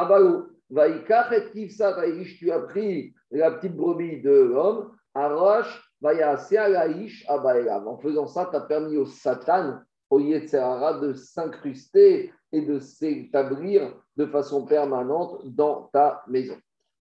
tu 2.39 2.51
as 2.53 2.61
pris 2.61 3.15
la 3.31 3.51
petite 3.51 3.77
brebis 3.77 4.21
de 4.23 4.31
l'homme. 4.31 4.93
Arosh, 5.15 5.81
En 6.03 7.97
faisant 7.99 8.27
ça, 8.27 8.49
tu 8.51 8.57
as 8.57 8.61
permis 8.61 8.97
au 8.97 9.07
Satan, 9.07 9.79
au 10.11 10.19
Yetzerara, 10.19 11.01
de 11.01 11.13
s'incruster 11.15 12.33
et 12.53 12.63
de 12.63 12.79
s'établir 12.79 13.95
de 14.17 14.27
façon 14.27 14.65
permanente 14.67 15.41
dans 15.45 15.89
ta 15.93 16.23
maison. 16.29 16.57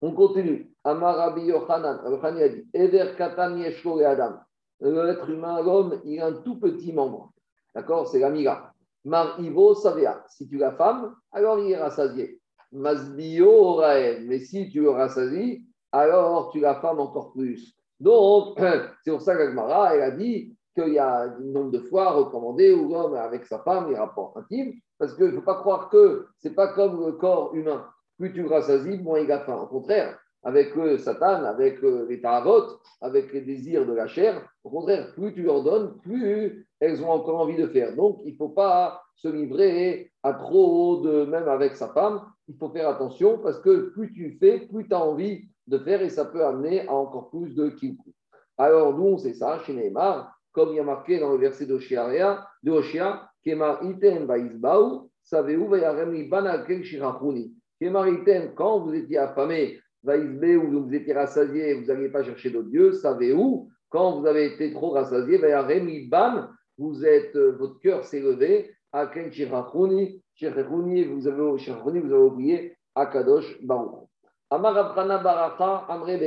On 0.02 0.14
continue. 0.14 0.74
Amarabi 0.84 1.43
Yochanan, 1.43 2.00
a 2.24 2.50
dit 2.50 2.68
Eder 2.74 3.16
Katan 3.18 3.62
Adam. 4.06 4.39
L'être 4.80 5.30
humain, 5.30 5.62
l'homme, 5.62 6.02
il 6.06 6.22
a 6.22 6.28
un 6.28 6.34
tout 6.41 6.58
petit 6.58 6.93
membre. 6.93 7.34
D'accord 7.76 8.08
C'est 8.08 8.20
l'amiga. 8.20 8.74
Mar 9.04 9.39
Ivo 9.39 9.76
Savea. 9.76 10.24
Si 10.28 10.47
tu 10.47 10.58
la 10.58 10.72
femme, 10.72 11.16
alors 11.32 11.60
il 11.60 11.72
est 11.72 11.78
rassasié. 11.78 12.39
Masbio. 12.72 13.82
Mais 14.26 14.39
si 14.39 14.70
tu 14.70 14.82
le 14.82 14.91
rassasies, 14.91 15.66
alors 15.91 16.50
tu 16.52 16.62
la 16.62 16.76
femme 16.76 17.00
encore 17.00 17.34
plus. 17.34 17.76
Donc, 18.00 18.60
c'est 19.04 19.12
pour 19.12 19.22
ça 19.22 19.36
qu'Agmara, 19.36 19.89
a 19.89 20.12
dit 20.12 20.56
qu'il 20.76 20.93
y 20.93 21.00
a 21.00 21.24
un 21.24 21.39
nombre 21.39 21.72
de 21.72 21.80
fois 21.80 22.12
recommandé 22.12 22.74
où 22.74 22.89
l'homme 22.89 23.16
avec 23.16 23.45
sa 23.45 23.60
femme, 23.60 23.89
les 23.89 23.97
rapports 23.97 24.34
intimes, 24.38 24.74
parce 24.97 25.14
qu'il 25.16 25.26
ne 25.26 25.32
faut 25.32 25.41
pas 25.41 25.56
croire 25.56 25.89
que 25.89 26.28
ce 26.39 26.47
n'est 26.47 26.54
pas 26.54 26.74
comme 26.74 27.06
le 27.06 27.14
corps 27.14 27.54
humain. 27.56 27.86
Plus 28.18 28.34
tu 28.34 28.45
rassasies, 28.45 28.97
moins 29.00 29.20
il 29.20 29.32
a 29.32 29.39
faim. 29.39 29.56
Au 29.56 29.68
contraire, 29.68 30.18
avec 30.43 30.76
le 30.76 30.97
Satan, 30.97 31.43
avec 31.43 31.82
les 31.82 32.22
taravotes, 32.22 32.80
avec 33.02 33.34
les 33.34 33.41
désirs 33.41 33.86
de 33.86 33.93
la 33.93 34.08
chair, 34.08 34.41
au 34.64 34.70
contraire, 34.70 35.14
plus 35.14 35.34
tu 35.34 35.43
leur 35.43 35.64
donnes, 35.64 35.97
plus 36.00 36.68
elles 36.80 37.04
ont 37.04 37.12
encore 37.12 37.41
envie 37.41 37.58
de 37.58 37.68
faire. 37.68 37.95
Donc, 37.95 38.22
il 38.26 38.34
ne 38.34 38.38
faut 38.38 38.50
pas 38.50 39.02
se 39.16 39.28
livrer 39.28 40.12
à 40.24 40.34
trop 40.34 41.02
de, 41.02 41.26
même 41.26 41.47
avec 41.47 41.76
sa 41.76 41.89
femme, 41.89 42.22
il 42.47 42.56
faut 42.58 42.70
faire 42.70 42.89
attention 42.89 43.38
parce 43.39 43.60
que 43.60 43.89
plus 43.89 44.14
tu 44.14 44.38
fais, 44.39 44.60
plus 44.60 44.88
tu 44.88 44.93
as 44.93 45.04
envie 45.04 45.50
de 45.70 45.78
faire 45.78 46.01
et 46.01 46.09
ça 46.09 46.26
peut 46.26 46.43
amener 46.43 46.88
à 46.88 46.93
encore 46.93 47.30
plus 47.30 47.53
de 47.55 47.70
kikou. 47.70 48.11
Alors, 48.57 48.97
nous, 48.97 49.17
c'est 49.20 49.36
ça, 49.36 49.59
chez 49.59 49.74
Neymar, 49.74 50.36
comme 50.51 50.70
il 50.70 50.76
y 50.76 50.80
a 50.80 50.84
marqué 50.84 51.20
dans 51.20 51.32
le 51.32 51.38
verset 51.38 51.65
d'Oshia, 51.65 52.45
de 52.63 52.72
Oshia, 52.72 53.30
Kemar 53.45 53.84
iten 53.84 54.26
vaizbaou, 54.26 55.09
savez-vous, 55.24 55.67
vayaremi 55.70 56.28
banakel 56.28 56.84
shirachuni. 56.84 57.53
Kemar 57.80 58.07
iten, 58.09 58.53
quand 58.55 58.80
vous 58.82 58.93
étiez 58.93 59.17
affamé, 59.17 59.80
vaizbe, 60.03 60.57
ou 60.61 60.84
vous 60.84 60.93
étiez 60.93 61.13
rassasié, 61.13 61.76
vous 61.76 61.86
n'alliez 61.86 62.09
pas 62.09 62.24
chercher 62.24 62.49
d'autres 62.49 62.70
dieux, 62.70 62.91
savez-vous, 62.91 63.70
quand 63.89 64.20
vous 64.20 64.26
avez 64.26 64.47
été 64.53 64.74
trop 64.74 64.89
rassasié, 64.89 65.38
vayaremi 65.38 66.07
ban, 66.07 66.47
vous 66.78 67.05
êtes, 67.05 67.36
euh, 67.36 67.55
votre 67.57 67.80
cœur 67.80 68.03
s'est 68.03 68.20
levé, 68.20 68.76
à 68.91 69.07
ken 69.07 69.32
shirachuni, 69.32 70.22
vous 70.34 70.36
shirachuni, 70.36 71.05
vous 71.05 72.13
avez 72.13 72.24
oublié, 72.24 72.76
Akadosh 72.95 73.63
Baruch. 73.63 74.09
Amar 74.52 74.95
Baraka, 74.95 75.86
Amre 75.89 76.10
il 76.10 76.24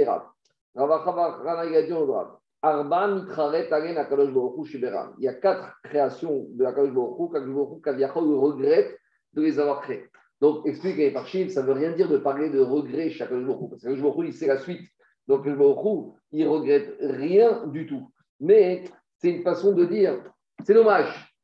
a 1.76 1.82
dit 1.82 1.92
il 5.18 5.24
y 5.24 5.28
a 5.28 5.34
quatre 5.34 5.80
créations 5.82 6.46
de 6.50 6.62
la 6.62 6.72
Kadosh 6.72 6.92
Baruch 6.92 7.18
Hu, 7.18 8.34
regrette 8.36 8.96
de 9.32 9.42
les 9.42 9.58
avoir 9.58 9.80
créées. 9.80 10.08
Donc, 10.40 10.64
explique 10.66 10.96
les 10.96 11.10
Parchim, 11.10 11.48
ça 11.48 11.62
ne 11.62 11.66
veut 11.66 11.72
rien 11.72 11.90
dire 11.92 12.08
de 12.08 12.18
parler 12.18 12.50
de 12.50 12.60
regret 12.60 13.10
chez 13.10 13.26
Kadosh 13.26 13.44
Baruch 13.44 13.70
parce 13.70 13.82
que 13.82 13.88
Kadosh 13.88 14.02
Baruch 14.02 14.26
il 14.28 14.32
sait 14.32 14.46
la 14.46 14.58
suite. 14.58 14.88
Donc, 15.26 15.44
Kadosh 15.44 15.58
Baruch 15.58 16.14
il 16.30 16.46
regrette 16.46 16.96
rien 17.00 17.66
du 17.66 17.86
tout. 17.86 18.12
Mais 18.38 18.84
c'est 19.18 19.30
une 19.30 19.42
façon 19.42 19.72
de 19.72 19.84
dire, 19.84 20.22
c'est 20.64 20.74
dommage, 20.74 21.34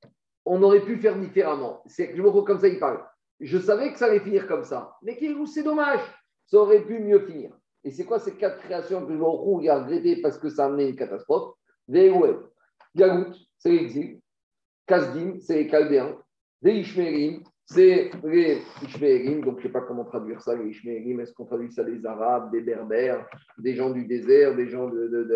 on 0.45 0.63
aurait 0.63 0.83
pu 0.85 0.99
faire 0.99 1.19
différemment. 1.19 1.83
C'est 1.87 2.11
Kadosh 2.11 2.23
Baruch 2.23 2.47
comme 2.47 2.61
ça, 2.61 2.69
il 2.69 2.79
parle. 2.79 3.05
Je 3.41 3.59
savais 3.59 3.93
que 3.93 3.99
ça 3.99 4.07
allait 4.07 4.21
finir 4.21 4.47
comme 4.47 4.63
ça, 4.65 4.95
mais 5.03 5.19
c'est 5.47 5.63
dommage, 5.65 6.01
ça 6.49 6.59
aurait 6.59 6.85
pu 6.85 6.99
mieux 6.99 7.21
finir. 7.21 7.53
Et 7.85 7.91
c'est 7.91 8.05
quoi 8.05 8.19
ces 8.19 8.35
quatre 8.35 8.59
créations 8.59 9.07
que 9.07 9.13
je 9.13 9.63
il 9.63 9.71
a 9.71 9.83
regretté 9.83 10.21
parce 10.21 10.39
que 10.39 10.49
ça 10.49 10.65
a 10.65 10.67
amené 10.67 10.89
une 10.89 10.97
catastrophe? 10.97 11.55
Veoué. 11.87 12.37
Gagout, 12.95 13.35
c'est 13.59 13.71
l'exil. 13.71 14.21
Kasdim, 14.87 15.39
c'est 15.41 15.63
les 15.63 15.71
Chaldéens. 15.71 16.19
Des 16.61 16.73
Ishmérim, 16.73 17.45
c'est 17.65 18.11
les 18.25 18.63
Ishmérim. 18.83 19.45
Donc, 19.45 19.59
je 19.59 19.59
ne 19.59 19.69
sais 19.69 19.73
pas 19.73 19.83
comment 19.83 20.05
traduire 20.05 20.41
ça, 20.43 20.57
les 20.57 20.71
Ishmérim. 20.71 21.21
Est-ce 21.21 21.33
qu'on 21.33 21.45
traduit 21.45 21.71
ça 21.71 21.85
des 21.85 22.05
Arabes, 22.05 22.51
des 22.51 22.63
Berbères, 22.63 23.27
des 23.59 23.75
gens 23.75 23.91
du 23.91 24.07
désert, 24.07 24.57
des 24.57 24.69
gens 24.69 24.91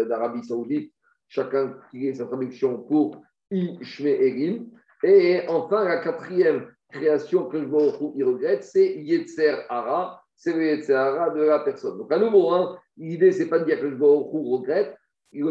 d'Arabie 0.09 0.45
Saoudite? 0.45 0.93
Chacun 1.29 1.79
qui 1.91 2.09
ait 2.09 2.15
sa 2.15 2.27
traduction 2.27 2.79
pour 2.83 3.23
Ishmérim. 3.51 4.71
Et 5.05 5.43
enfin, 5.49 5.85
la 5.85 6.03
quatrième 6.03 6.67
création 6.91 7.47
que 7.47 7.59
je 7.63 7.67
il 8.17 8.25
regrette, 8.25 8.65
c'est 8.65 8.97
Yetzer 8.97 9.65
Ara 9.69 10.22
c'est 10.35 10.53
le 10.53 11.35
de 11.35 11.43
la 11.43 11.61
personne. 11.61 11.99
Donc, 11.99 12.11
à 12.13 12.19
nouveau, 12.19 12.51
hein, 12.51 12.79
l'idée, 12.97 13.33
ce 13.33 13.43
n'est 13.43 13.49
pas 13.49 13.59
de 13.59 13.65
dire 13.65 13.81
que 13.81 13.91
je 13.91 14.03
au 14.03 14.57
regrette. 14.57 14.97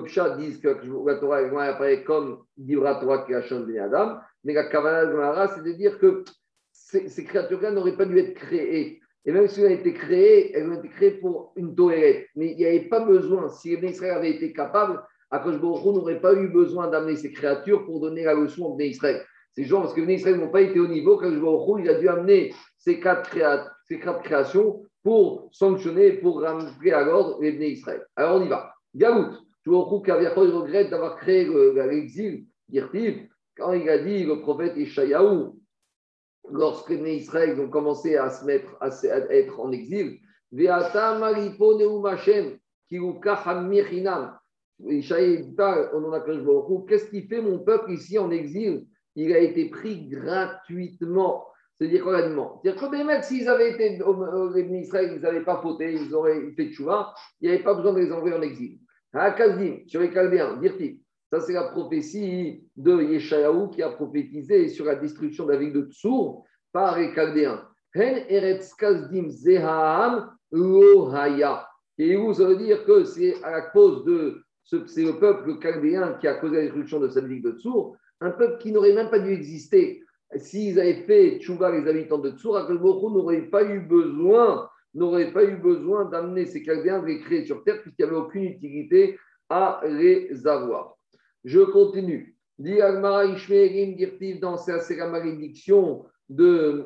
Pshat 0.06 0.38
disent 0.38 0.60
que 0.60 0.68
la 1.08 1.16
Torah 1.16 1.40
apparaît 1.40 2.04
comme 2.04 2.44
Divra 2.56 2.96
Torah 2.96 3.26
qui 3.26 3.34
a 3.34 3.42
changé 3.42 3.80
Adam, 3.80 4.20
mais 4.44 4.54
la 4.54 4.66
Kavanah 4.66 5.06
de 5.06 5.54
c'est 5.56 5.64
de 5.64 5.72
dire 5.72 5.98
que 5.98 6.24
ces, 6.72 7.24
créatures-là 7.24 7.72
n'auraient 7.72 7.98
pas 7.98 8.06
dû 8.06 8.18
être 8.20 8.36
créées. 8.36 9.00
Et 9.26 9.32
même 9.32 9.48
si 9.48 9.62
elles 9.62 9.72
ont 9.72 9.80
été 9.80 9.94
créées, 9.94 10.56
elles 10.56 10.70
ont 10.70 10.80
été 10.80 10.90
créées 10.90 11.12
pour 11.12 11.54
une 11.56 11.76
Toérette. 11.76 12.28
Mais 12.36 12.52
il 12.52 12.58
n'y 12.58 12.66
avait 12.66 12.90
pas 12.90 13.00
besoin, 13.06 13.50
si 13.50 13.74
Israël 13.74 14.18
avait 14.18 14.32
été 14.32 14.54
capable, 14.54 15.02
Akash 15.32 15.62
n'aurait 15.62 16.20
pas 16.20 16.34
eu 16.34 16.50
besoin 16.50 16.88
d'amener 16.90 17.16
ces 17.16 17.32
créatures 17.32 17.86
pour 17.86 18.02
donner 18.02 18.24
la 18.24 18.34
leçon 18.34 18.78
à 18.78 18.84
Israël. 18.84 19.24
Ces 19.52 19.66
gens, 19.66 19.82
parce 19.82 19.94
que 19.94 20.02
les 20.02 20.16
Israël 20.16 20.38
n'ont 20.38 20.52
pas 20.52 20.62
été 20.62 20.80
au 20.80 20.88
niveau, 20.88 21.20
je 21.22 21.82
il 21.82 21.90
a 21.90 21.96
dû 21.96 22.08
amener 22.08 22.54
ces 22.78 23.00
quatre, 23.00 23.30
ces 23.92 24.00
créations 24.00 24.86
pour 25.04 25.50
sanctionner, 25.52 26.14
pour 26.14 26.42
ramener 26.42 26.94
à 26.94 27.04
l'ordre 27.04 27.42
les 27.42 27.72
Israël. 27.72 28.06
Alors 28.16 28.42
on 28.42 28.46
y 28.46 28.48
va. 28.48 28.74
Galout, 28.96 29.36
toujours 29.64 30.02
il 30.08 30.18
regrette 30.18 30.89
d'avoir 30.89 31.18
créé 31.18 31.46
l'exil, 31.89 32.46
quand 33.58 33.74
il 33.74 33.89
a 33.89 33.98
dit 33.98 34.24
le 34.24 34.39
prophète 34.39 34.78
Ishayahu, 34.78 35.52
lorsque 36.50 36.89
les 36.89 37.16
Israël 37.16 37.60
ont 37.60 37.70
commencé 37.70 38.16
à 38.16 38.30
se 38.30 38.46
mettre, 38.46 38.78
à, 38.80 38.89
être 39.30 39.60
en 39.60 39.72
exil, 39.72 40.20
Maripo 40.54 41.78
Neumachem, 41.78 42.58
Kirukahamichinam. 42.89 44.38
Qu'est-ce 46.88 47.10
qui 47.10 47.22
fait 47.28 47.42
mon 47.42 47.60
peuple 47.60 47.92
ici 47.92 48.18
en 48.18 48.32
exil? 48.32 48.88
Il 49.16 49.34
a 49.34 49.39
été 49.39 49.70
pris 49.70 50.08
gratuitement. 50.08 51.51
C'est-à-dire 51.82 52.04
quoi 52.04 52.22
C'est-à-dire 52.22 52.76
que 52.76 53.04
même 53.04 53.24
s'ils 53.24 53.50
avaient 53.50 53.72
été 53.72 53.98
les 53.98 54.78
Israël, 54.82 55.14
ils 55.16 55.20
n'avaient 55.20 55.44
pas 55.44 55.60
fauté, 55.64 55.96
ils 55.96 56.14
auraient 56.14 56.52
fait 56.56 56.72
chouva, 56.72 57.12
il 57.40 57.50
n'y 57.50 57.56
avait 57.56 57.64
pas 57.64 57.74
besoin 57.74 57.94
de 57.94 58.02
les 58.02 58.12
envoyer 58.12 58.36
en 58.36 58.42
exil. 58.44 58.78
Hakazim, 59.12 59.80
sur 59.88 60.02
les 60.02 60.14
Chaldéens, 60.14 60.58
dire-t-il, 60.58 61.00
ça 61.32 61.40
c'est 61.40 61.54
la 61.54 61.64
prophétie 61.64 62.64
de 62.76 63.02
Yeshayahu 63.02 63.72
qui 63.72 63.82
a 63.82 63.90
prophétisé 63.90 64.70
sur 64.70 64.86
la 64.86 64.94
destruction 64.94 65.48
de 65.48 65.54
la 65.54 65.58
ville 65.58 65.74
de 65.74 65.90
Tsour 65.90 66.46
par 66.72 67.00
les 67.00 67.16
Chaldéens. 67.16 67.68
Hen 67.96 68.26
eretz 68.30 68.76
kazdim. 68.76 69.30
Et 71.98 72.16
vous, 72.16 72.34
ça 72.36 72.46
veut 72.46 72.58
dire 72.58 72.86
que 72.86 73.06
c'est 73.06 73.44
à 73.44 73.62
cause 73.62 74.06
de 74.06 74.44
c'est 74.64 75.04
le 75.04 75.20
peuple 75.20 75.60
chaldéen 75.60 76.14
qui 76.22 76.28
a 76.28 76.36
causé 76.36 76.58
la 76.58 76.62
destruction 76.62 77.00
de 77.00 77.10
cette 77.10 77.26
ville 77.26 77.42
de 77.42 77.58
Tsour, 77.58 77.98
un 78.22 78.30
peuple 78.30 78.60
qui 78.60 78.72
n'aurait 78.72 78.94
même 78.94 79.10
pas 79.10 79.20
dû 79.20 79.32
exister 79.32 80.04
s'ils 80.38 80.80
avaient 80.80 81.04
fait 81.04 81.40
Tchouba, 81.40 81.72
les 81.72 81.88
habitants 81.88 82.18
de 82.18 82.32
Tsour, 82.32 82.58
Akalbochou 82.58 83.10
n'aurait 83.10 83.50
pas 83.50 83.64
eu 83.64 83.82
besoin 83.82 84.70
n'aurait 84.94 85.32
pas 85.32 85.44
eu 85.44 85.56
besoin 85.56 86.06
d'amener 86.06 86.46
ces 86.46 86.64
Chaldéens, 86.64 87.02
de 87.02 87.08
les 87.08 87.20
créer 87.22 87.46
sur 87.46 87.64
terre, 87.64 87.82
puisqu'il 87.82 88.04
n'y 88.04 88.12
avait 88.12 88.20
aucune 88.20 88.44
utilité 88.44 89.18
à 89.50 89.82
les 89.86 90.48
avoir. 90.48 90.98
Je 91.44 91.62
continue. 91.62 92.36
Dit 92.60 92.78
dans 94.40 94.58
c'est 94.58 94.96
la 94.96 95.08
malédiction 95.08 96.06
de, 96.30 96.86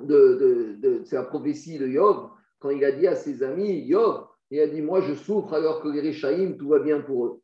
de, 0.00 0.76
de, 0.78 1.02
c'est 1.04 1.16
la 1.16 1.24
prophétie 1.24 1.78
de 1.78 1.88
Yov, 1.88 2.30
quand 2.60 2.70
il 2.70 2.84
a 2.84 2.92
dit 2.92 3.06
à 3.06 3.16
ses 3.16 3.42
amis, 3.42 3.80
Yov, 3.80 4.26
il 4.50 4.60
a 4.60 4.68
dit 4.68 4.80
Moi 4.80 5.00
je 5.00 5.14
souffre 5.14 5.54
alors 5.54 5.82
que 5.82 5.88
les 5.88 6.00
Réchaïm, 6.00 6.56
tout 6.56 6.68
va 6.68 6.78
bien 6.78 7.00
pour 7.00 7.26
eux. 7.26 7.40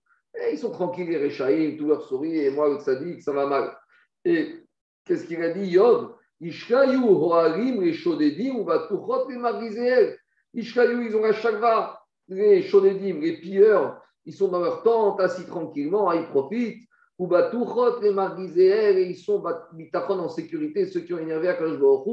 Ils 0.53 0.59
sont 0.59 0.71
tranquilles, 0.71 1.09
les 1.09 1.17
Réchaïm, 1.17 1.77
tout 1.77 1.87
leur 1.87 2.03
sourit, 2.03 2.39
et 2.39 2.51
moi, 2.51 2.69
le 2.69 2.79
Tzadik, 2.79 3.23
ça 3.23 3.33
va 3.33 3.47
mal. 3.47 3.77
Et 4.25 4.65
qu'est-ce 5.05 5.27
qu'il 5.27 5.43
a 5.43 5.51
dit, 5.51 5.67
Yod? 5.69 6.15
Ishkayu 6.41 6.99
Hoarim, 6.99 7.83
les 7.83 7.95
Shodedim, 7.95 8.57
on 8.57 8.65
va 8.65 8.87
tout 8.89 9.07
les 9.29 9.37
Marizéel. 9.37 10.19
Ishkayu, 10.53 11.07
ils 11.07 11.17
ont 11.17 11.23
la 11.23 11.33
chagva. 11.33 12.01
Les 12.29 12.63
Shodedim, 12.63 13.21
les 13.21 13.41
pilleurs, 13.41 14.03
ils 14.25 14.35
sont 14.35 14.49
dans 14.49 14.61
leur 14.61 14.83
tente, 14.83 15.21
assis 15.21 15.47
tranquillement, 15.47 16.13
ils 16.13 16.27
profitent. 16.27 16.89
Ou 17.19 17.29
Batouchot, 17.29 18.01
les 18.01 18.13
Marizéel, 18.13 18.99
et 18.99 19.05
ils 19.11 19.17
sont 19.17 19.43
bitachon 19.73 20.19
en 20.19 20.29
sécurité, 20.29 20.87
ceux 20.87 21.01
qui 21.01 21.15
ont 21.15 21.19
énervé 21.19 21.49
à 21.49 21.55
Kadosh 21.55 22.09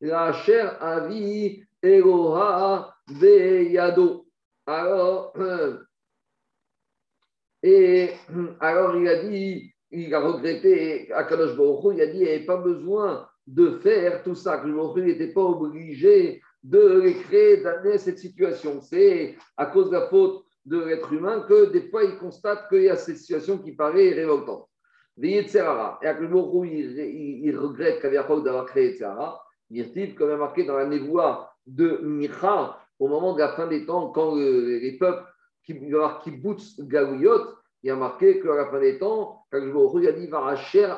La 0.00 0.32
chair 0.32 0.80
avi 0.80 1.64
Eloha 1.82 2.94
Veyado. 3.08 4.26
Alors, 4.66 5.34
et 7.62 8.10
alors 8.60 8.96
il 8.96 9.08
a 9.08 9.24
dit 9.24 9.73
il 9.94 10.14
a 10.14 10.20
regretté 10.20 11.12
à 11.12 11.24
Kadosh 11.24 11.56
Baruch 11.56 11.94
il 11.94 12.00
a 12.00 12.06
dit 12.06 12.12
qu'il 12.12 12.22
n'y 12.22 12.28
avait 12.28 12.44
pas 12.44 12.56
besoin 12.56 13.26
de 13.46 13.70
faire 13.78 14.22
tout 14.22 14.34
ça, 14.34 14.58
que 14.58 14.66
le 14.66 15.02
n'était 15.02 15.32
pas 15.32 15.42
obligé 15.42 16.40
de 16.62 17.00
les 17.00 17.14
créer, 17.14 17.58
d'amener 17.58 17.98
cette 17.98 18.18
situation. 18.18 18.80
C'est 18.80 19.36
à 19.56 19.66
cause 19.66 19.90
de 19.90 19.96
la 19.96 20.06
faute 20.08 20.44
de 20.64 20.82
l'être 20.82 21.12
humain 21.12 21.44
que 21.46 21.70
des 21.70 21.82
fois 21.90 22.04
il 22.04 22.16
constate 22.16 22.68
qu'il 22.68 22.84
y 22.84 22.88
a 22.88 22.96
cette 22.96 23.18
situation 23.18 23.58
qui 23.58 23.72
paraît 23.72 24.10
révoltante. 24.10 24.66
Et 25.22 25.38
à 25.38 25.98
il, 26.00 26.64
il, 26.64 27.46
il 27.46 27.56
regrette 27.56 28.00
qu'Aviachok 28.00 28.44
d'avoir 28.44 28.66
créé 28.66 28.94
Tzara. 28.94 29.40
Il 29.70 30.14
comme 30.14 30.36
marqué 30.36 30.64
dans 30.64 30.76
la 30.76 30.86
névoie 30.86 31.50
de 31.66 31.98
Micha, 32.02 32.78
au 32.98 33.08
moment 33.08 33.34
de 33.34 33.40
la 33.40 33.54
fin 33.54 33.66
des 33.66 33.86
temps, 33.86 34.10
quand 34.10 34.34
les 34.34 34.96
peuples 34.98 35.24
qui, 35.64 35.74
qui 36.22 36.30
boutent 36.32 36.80
Gaouyot, 36.80 37.54
il 37.84 37.90
a 37.90 37.96
marqué 37.96 38.40
qu'à 38.40 38.54
la 38.54 38.66
fin 38.70 38.80
des 38.80 38.98
temps, 38.98 39.44
je 39.52 40.08
a 40.08 40.12
dit 40.12 40.26
Varacher 40.26 40.90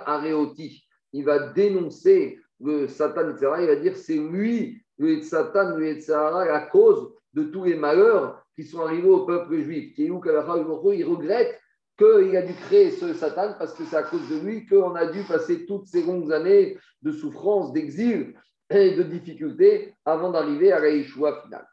il 1.13 1.25
va 1.25 1.49
dénoncer 1.49 2.39
le 2.61 2.87
Satan, 2.87 3.31
etc. 3.31 3.53
Il 3.61 3.67
va 3.67 3.77
dire 3.77 3.97
c'est 3.97 4.17
lui, 4.17 4.81
le 4.97 5.21
Satan, 5.21 5.77
le 5.77 6.01
Sahara, 6.01 6.45
la 6.45 6.61
cause 6.61 7.13
de 7.35 7.43
tous 7.43 7.65
les 7.65 7.75
malheurs 7.75 8.41
qui 8.55 8.63
sont 8.63 8.83
arrivés 8.83 9.09
au 9.09 9.27
peuple 9.27 9.59
juif. 9.59 9.95
Il 9.99 10.13
regrette 10.13 11.61
qu'il 11.99 12.37
a 12.37 12.43
dû 12.43 12.55
créer 12.55 12.93
ce 12.93 13.15
Satan 13.15 13.57
parce 13.59 13.75
que 13.75 13.85
c'est 13.85 13.97
à 13.97 14.05
cause 14.05 14.29
de 14.31 14.39
lui 14.39 14.65
qu'on 14.67 14.95
a 14.95 15.07
dû 15.07 15.25
passer 15.25 15.67
toutes 15.67 15.87
ces 15.87 16.05
longues 16.05 16.33
années 16.33 16.79
de 17.03 17.11
souffrance, 17.11 17.73
d'exil 17.73 18.35
et 18.71 18.95
de 18.95 19.03
difficultés 19.03 19.93
avant 20.05 20.31
d'arriver 20.31 20.71
à 20.71 20.79
la 20.79 20.91
Yeshua 20.91 21.43
finale. 21.43 21.67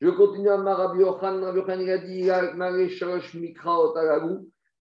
Je 0.00 0.08
continue 0.08 0.48
à 0.48 0.56
Marabi 0.56 1.02
Ochan. 1.02 1.40
Il 1.78 1.90
a 1.90 1.98
dit 1.98 3.38
Mikra 3.38 3.78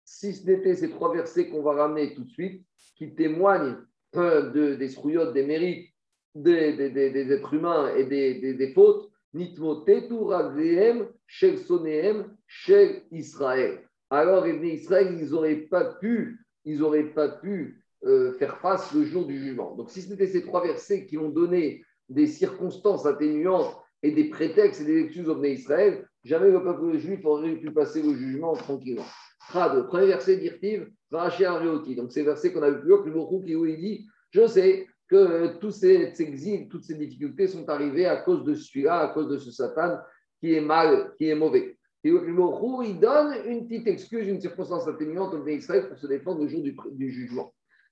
Si 0.03 0.33
ce 0.33 0.45
n'était 0.45 0.75
ces 0.75 0.89
trois 0.89 1.13
versets 1.13 1.49
qu'on 1.49 1.63
va 1.63 1.73
ramener 1.73 2.13
tout 2.13 2.23
de 2.23 2.29
suite, 2.29 2.65
qui 2.97 3.15
témoignent 3.15 3.77
de, 4.13 4.75
des 4.75 4.89
srouillottes, 4.89 5.33
des 5.33 5.45
mérites 5.45 5.89
des, 6.35 6.73
des, 6.73 6.89
des, 6.89 7.31
êtres 7.31 7.53
humains 7.53 7.95
et 7.95 8.03
des, 8.03 8.53
des 8.53 8.73
fautes, 8.73 9.09
Nitmotetu 9.33 10.15
Ragzehem, 10.15 11.07
Shel 11.27 11.57
Sonehem, 11.59 12.35
Shel 12.45 13.03
Israël. 13.11 13.81
Alors, 14.09 14.45
les 14.45 14.73
Israël, 14.73 15.17
ils 15.17 15.29
n'auraient 15.29 15.55
pas 15.55 15.95
pu, 15.95 16.45
ils 16.65 16.83
auraient 16.83 17.13
pas 17.13 17.29
pu 17.29 17.83
euh, 18.03 18.33
faire 18.33 18.57
face 18.57 18.93
le 18.93 19.03
jour 19.03 19.25
du 19.25 19.37
jugement. 19.39 19.75
Donc, 19.75 19.89
si 19.89 20.01
ce 20.01 20.09
n'était 20.09 20.27
ces 20.27 20.43
trois 20.43 20.61
versets 20.63 21.05
qui 21.05 21.17
ont 21.17 21.29
donné 21.29 21.83
des 22.09 22.27
circonstances 22.27 23.05
atténuantes 23.05 23.75
et 24.05 24.11
des 24.11 24.25
prétextes 24.25 24.81
et 24.81 24.85
des 24.85 24.99
excuses 25.01 25.27
au 25.27 25.43
Israël, 25.43 26.07
jamais 26.23 26.51
le 26.51 26.61
peuple 26.61 26.95
juif 26.99 27.25
aurait 27.25 27.55
pu 27.55 27.71
passer 27.71 28.03
le 28.03 28.13
jugement 28.13 28.53
tranquillement. 28.53 29.05
Trad, 29.49 29.87
premier 29.87 30.05
verset 30.05 30.37
d'Irtiv, 30.37 30.91
Raché 31.11 31.45
Aréoti. 31.45 31.95
Donc, 31.95 32.11
c'est 32.11 32.19
le 32.19 32.27
verset 32.27 32.53
qu'on 32.53 32.61
a 32.61 32.69
vu 32.69 32.81
plus 32.81 32.93
haut, 32.93 33.01
que 33.01 33.09
le 33.09 33.55
où 33.57 33.65
il 33.65 33.77
dit 33.77 34.05
Je 34.29 34.45
sais 34.45 34.85
que 35.07 35.57
tous 35.57 35.71
ces 35.71 36.13
exils, 36.19 36.67
toutes 36.67 36.83
ces 36.83 36.93
difficultés 36.93 37.47
sont 37.47 37.67
arrivées 37.67 38.05
à 38.05 38.17
cause 38.17 38.43
de 38.43 38.53
celui-là, 38.53 38.99
à 38.99 39.07
cause 39.07 39.27
de 39.27 39.39
ce 39.39 39.49
Satan 39.49 39.97
qui 40.39 40.53
est 40.53 40.61
mal, 40.61 41.13
qui 41.17 41.29
est 41.29 41.35
mauvais. 41.35 41.75
Et 42.03 42.11
le 42.11 42.85
il 42.85 42.99
donne 42.99 43.33
une 43.47 43.67
petite 43.67 43.87
excuse, 43.87 44.27
une 44.27 44.39
circonstance 44.39 44.87
atténuante 44.87 45.33
au 45.33 45.47
Israël 45.47 45.87
pour 45.89 45.97
se 45.97 46.05
défendre 46.05 46.43
le 46.43 46.47
jour 46.47 46.61
du 46.61 47.11
jugement. 47.11 47.51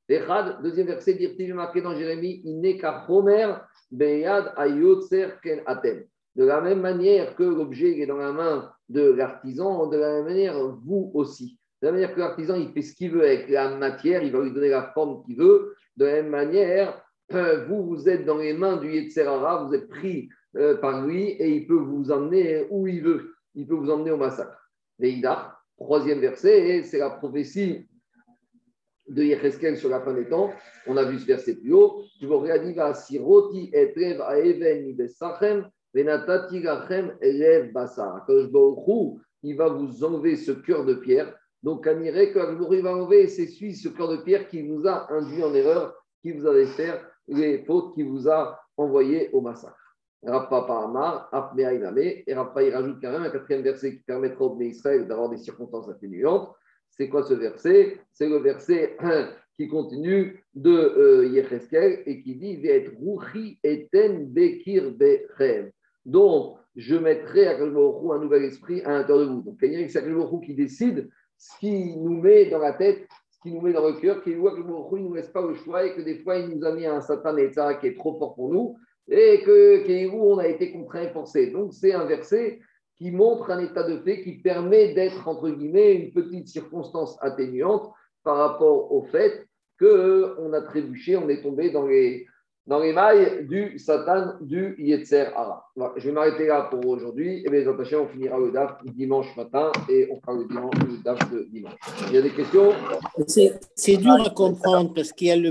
Deuxième 0.09 0.87
verset 0.87 1.35
marqué 1.53 1.81
dans 1.81 1.95
Jérémie 1.95 2.41
Il 2.43 2.59
n'est 2.59 2.77
qu'à 2.77 3.05
Beyad 3.91 4.53
Ken 5.43 5.61
Atem. 5.65 6.03
De 6.35 6.45
la 6.45 6.61
même 6.61 6.81
manière 6.81 7.35
que 7.35 7.43
l'objet 7.43 7.99
est 7.99 8.07
dans 8.07 8.17
la 8.17 8.31
main 8.31 8.71
de 8.89 9.11
l'artisan, 9.11 9.87
de 9.87 9.97
la 9.97 10.13
même 10.15 10.25
manière, 10.25 10.55
vous 10.83 11.11
aussi. 11.13 11.59
De 11.81 11.87
la 11.87 11.91
même 11.91 12.01
manière 12.01 12.15
que 12.15 12.19
l'artisan, 12.19 12.55
il 12.55 12.71
fait 12.71 12.81
ce 12.81 12.95
qu'il 12.95 13.11
veut 13.11 13.23
avec 13.23 13.49
la 13.49 13.75
matière, 13.75 14.23
il 14.23 14.31
va 14.31 14.41
lui 14.41 14.51
donner 14.51 14.69
la 14.69 14.91
forme 14.93 15.23
qu'il 15.25 15.37
veut. 15.37 15.75
De 15.95 16.05
la 16.05 16.13
même 16.13 16.29
manière, 16.29 17.01
euh, 17.33 17.65
vous, 17.65 17.83
vous 17.85 18.09
êtes 18.09 18.25
dans 18.25 18.37
les 18.37 18.53
mains 18.53 18.77
du 18.77 18.91
Yetzerara, 18.91 19.65
vous 19.65 19.75
êtes 19.75 19.87
pris 19.89 20.29
euh, 20.57 20.77
par 20.77 21.05
lui 21.05 21.29
et 21.29 21.49
il 21.49 21.67
peut 21.67 21.75
vous 21.75 22.11
emmener 22.11 22.65
où 22.69 22.87
il 22.87 23.03
veut. 23.03 23.35
Il 23.55 23.67
peut 23.67 23.75
vous 23.75 23.91
emmener 23.91 24.11
au 24.11 24.17
massacre. 24.17 24.69
Veïdar, 24.99 25.63
troisième 25.77 26.19
verset, 26.19 26.83
c'est 26.83 26.99
la 26.99 27.11
prophétie 27.11 27.87
de 29.07 29.23
Yecheskel 29.23 29.77
sur 29.77 29.89
la 29.89 30.01
fin 30.01 30.13
des 30.13 30.27
temps. 30.27 30.51
On 30.87 30.97
a 30.97 31.03
vu 31.03 31.19
ce 31.19 31.25
verset 31.25 31.55
plus 31.55 31.73
haut. 31.73 32.03
Je 32.21 32.27
vous 32.27 32.39
regarde, 32.39 32.95
si 32.95 33.19
roti 33.19 33.69
etrev 33.73 34.21
aeven 34.21 34.95
besachem, 34.95 35.67
venatati 35.93 36.61
lachem 36.61 37.15
elev 37.21 37.71
basar. 37.73 38.25
il 39.43 39.57
va 39.57 39.69
vous 39.69 40.03
enlever 40.03 40.35
ce 40.35 40.51
cœur 40.51 40.85
de 40.85 40.95
pierre. 40.95 41.35
Donc, 41.61 41.87
Amiré, 41.87 42.33
il 42.35 42.81
va 42.81 42.93
enlever, 42.93 43.27
c'est 43.27 43.47
celui, 43.47 43.73
ce 43.73 43.87
cœur 43.87 44.09
de 44.09 44.17
pierre 44.17 44.49
qui 44.49 44.67
vous 44.67 44.85
a 44.85 45.11
induit 45.13 45.43
en 45.43 45.53
erreur, 45.53 45.95
qui 46.21 46.31
vous 46.31 46.45
avait 46.45 46.65
fait 46.65 46.99
les 47.27 47.63
fautes, 47.63 47.93
qui 47.93 48.03
vous 48.03 48.29
a 48.29 48.59
envoyé 48.75 49.29
au 49.31 49.39
massacre. 49.39 49.77
Rappa 50.25 50.57
Amar, 50.57 51.29
Apnea 51.31 51.73
et 51.73 52.33
Rappa 52.33 52.63
il 52.63 52.73
rajoute 52.73 52.97
quand 53.01 53.11
même 53.11 53.23
un 53.23 53.29
quatrième 53.29 53.61
verset 53.61 53.97
qui 53.97 54.03
permettra 54.03 54.45
au 54.45 54.59
Israël 54.61 55.05
d'avoir 55.07 55.29
des 55.29 55.37
circonstances 55.37 55.89
atténuantes. 55.89 56.49
C'est 56.95 57.09
quoi 57.09 57.23
ce 57.23 57.33
verset? 57.33 57.97
C'est 58.13 58.29
le 58.29 58.37
verset 58.37 58.97
qui 59.57 59.67
continue 59.67 60.43
de 60.53 60.71
euh, 60.71 62.03
et 62.05 62.21
qui 62.21 62.35
dit 62.35 62.61
eten 63.63 64.25
bekir. 64.25 64.93
Donc, 66.05 66.57
je 66.75 66.95
mettrai 66.95 67.47
à 67.47 67.57
un 67.59 68.19
nouvel 68.19 68.45
esprit 68.45 68.81
à 68.81 68.91
l'intérieur 68.91 69.27
de 69.27 69.33
vous. 69.33 69.41
Donc, 69.41 69.57
y 69.61 69.75
a 69.75 70.39
qui 70.41 70.53
décide 70.53 71.09
ce 71.37 71.59
qui 71.59 71.97
nous 71.97 72.21
met 72.21 72.49
dans 72.49 72.59
la 72.59 72.73
tête 72.73 73.07
qui 73.43 73.51
nous 73.51 73.61
met 73.61 73.73
dans 73.73 73.87
le 73.87 73.99
cœur, 73.99 74.23
qui 74.23 74.33
voit 74.35 74.55
que 74.55 74.61
ne 74.61 74.99
nous 74.99 75.13
laisse 75.13 75.27
pas 75.27 75.45
le 75.45 75.53
choix 75.53 75.85
et 75.85 75.93
que 75.93 76.01
des 76.01 76.19
fois, 76.19 76.37
il 76.37 76.47
nous 76.47 76.65
a 76.65 76.73
mis 76.73 76.85
un 76.85 77.01
Satan 77.01 77.35
et 77.35 77.51
ça 77.51 77.75
qui 77.75 77.87
est 77.87 77.97
trop 77.97 78.17
fort 78.17 78.35
pour 78.35 78.49
nous 78.49 78.77
et 79.09 79.41
que 79.43 80.15
on 80.15 80.37
a 80.37 80.47
été 80.47 80.71
contraint 80.71 81.03
et 81.03 81.09
forcé. 81.09 81.47
Donc, 81.47 81.73
c'est 81.73 81.91
un 81.91 82.05
verset 82.05 82.61
qui 82.97 83.11
montre 83.11 83.51
un 83.51 83.59
état 83.59 83.83
de 83.83 83.99
fait 83.99 84.23
qui 84.23 84.33
permet 84.33 84.93
d'être, 84.93 85.27
entre 85.27 85.49
guillemets, 85.49 85.93
une 85.93 86.11
petite 86.11 86.47
circonstance 86.47 87.17
atténuante 87.21 87.91
par 88.23 88.37
rapport 88.37 88.91
au 88.91 89.03
fait 89.03 89.47
qu'on 89.79 90.53
a 90.53 90.61
trébuché, 90.61 91.17
on 91.17 91.27
est 91.29 91.41
tombé 91.41 91.71
dans 91.71 91.87
les, 91.87 92.25
dans 92.67 92.79
les 92.79 92.93
mailles 92.93 93.45
du 93.47 93.77
Satan, 93.77 94.35
du 94.39 94.75
Yetzer 94.77 95.27
Hara. 95.35 95.65
je 95.97 96.07
vais 96.07 96.11
m'arrêter 96.13 96.47
là 96.47 96.69
pour 96.71 96.85
aujourd'hui. 96.87 97.43
Et 97.45 97.49
bien, 97.49 97.63
on 97.67 98.07
finira 98.07 98.37
le 98.37 98.51
DAF 98.51 98.77
dimanche 98.85 99.35
matin 99.35 99.71
et 99.89 100.07
on 100.11 100.21
fera 100.21 100.33
le, 100.33 100.45
dimanche, 100.45 100.75
le 100.87 101.03
DAF 101.03 101.31
de 101.31 101.47
dimanche. 101.51 101.73
Il 102.07 102.13
y 102.13 102.17
a 102.17 102.21
des 102.21 102.29
questions? 102.29 102.71
C'est 103.27 103.97
dur 103.97 104.13
à 104.13 104.29
comprendre 104.29 104.93
parce 104.93 105.11
qu'il 105.11 105.27
y 105.27 105.31
a 105.31 105.35
le 105.35 105.41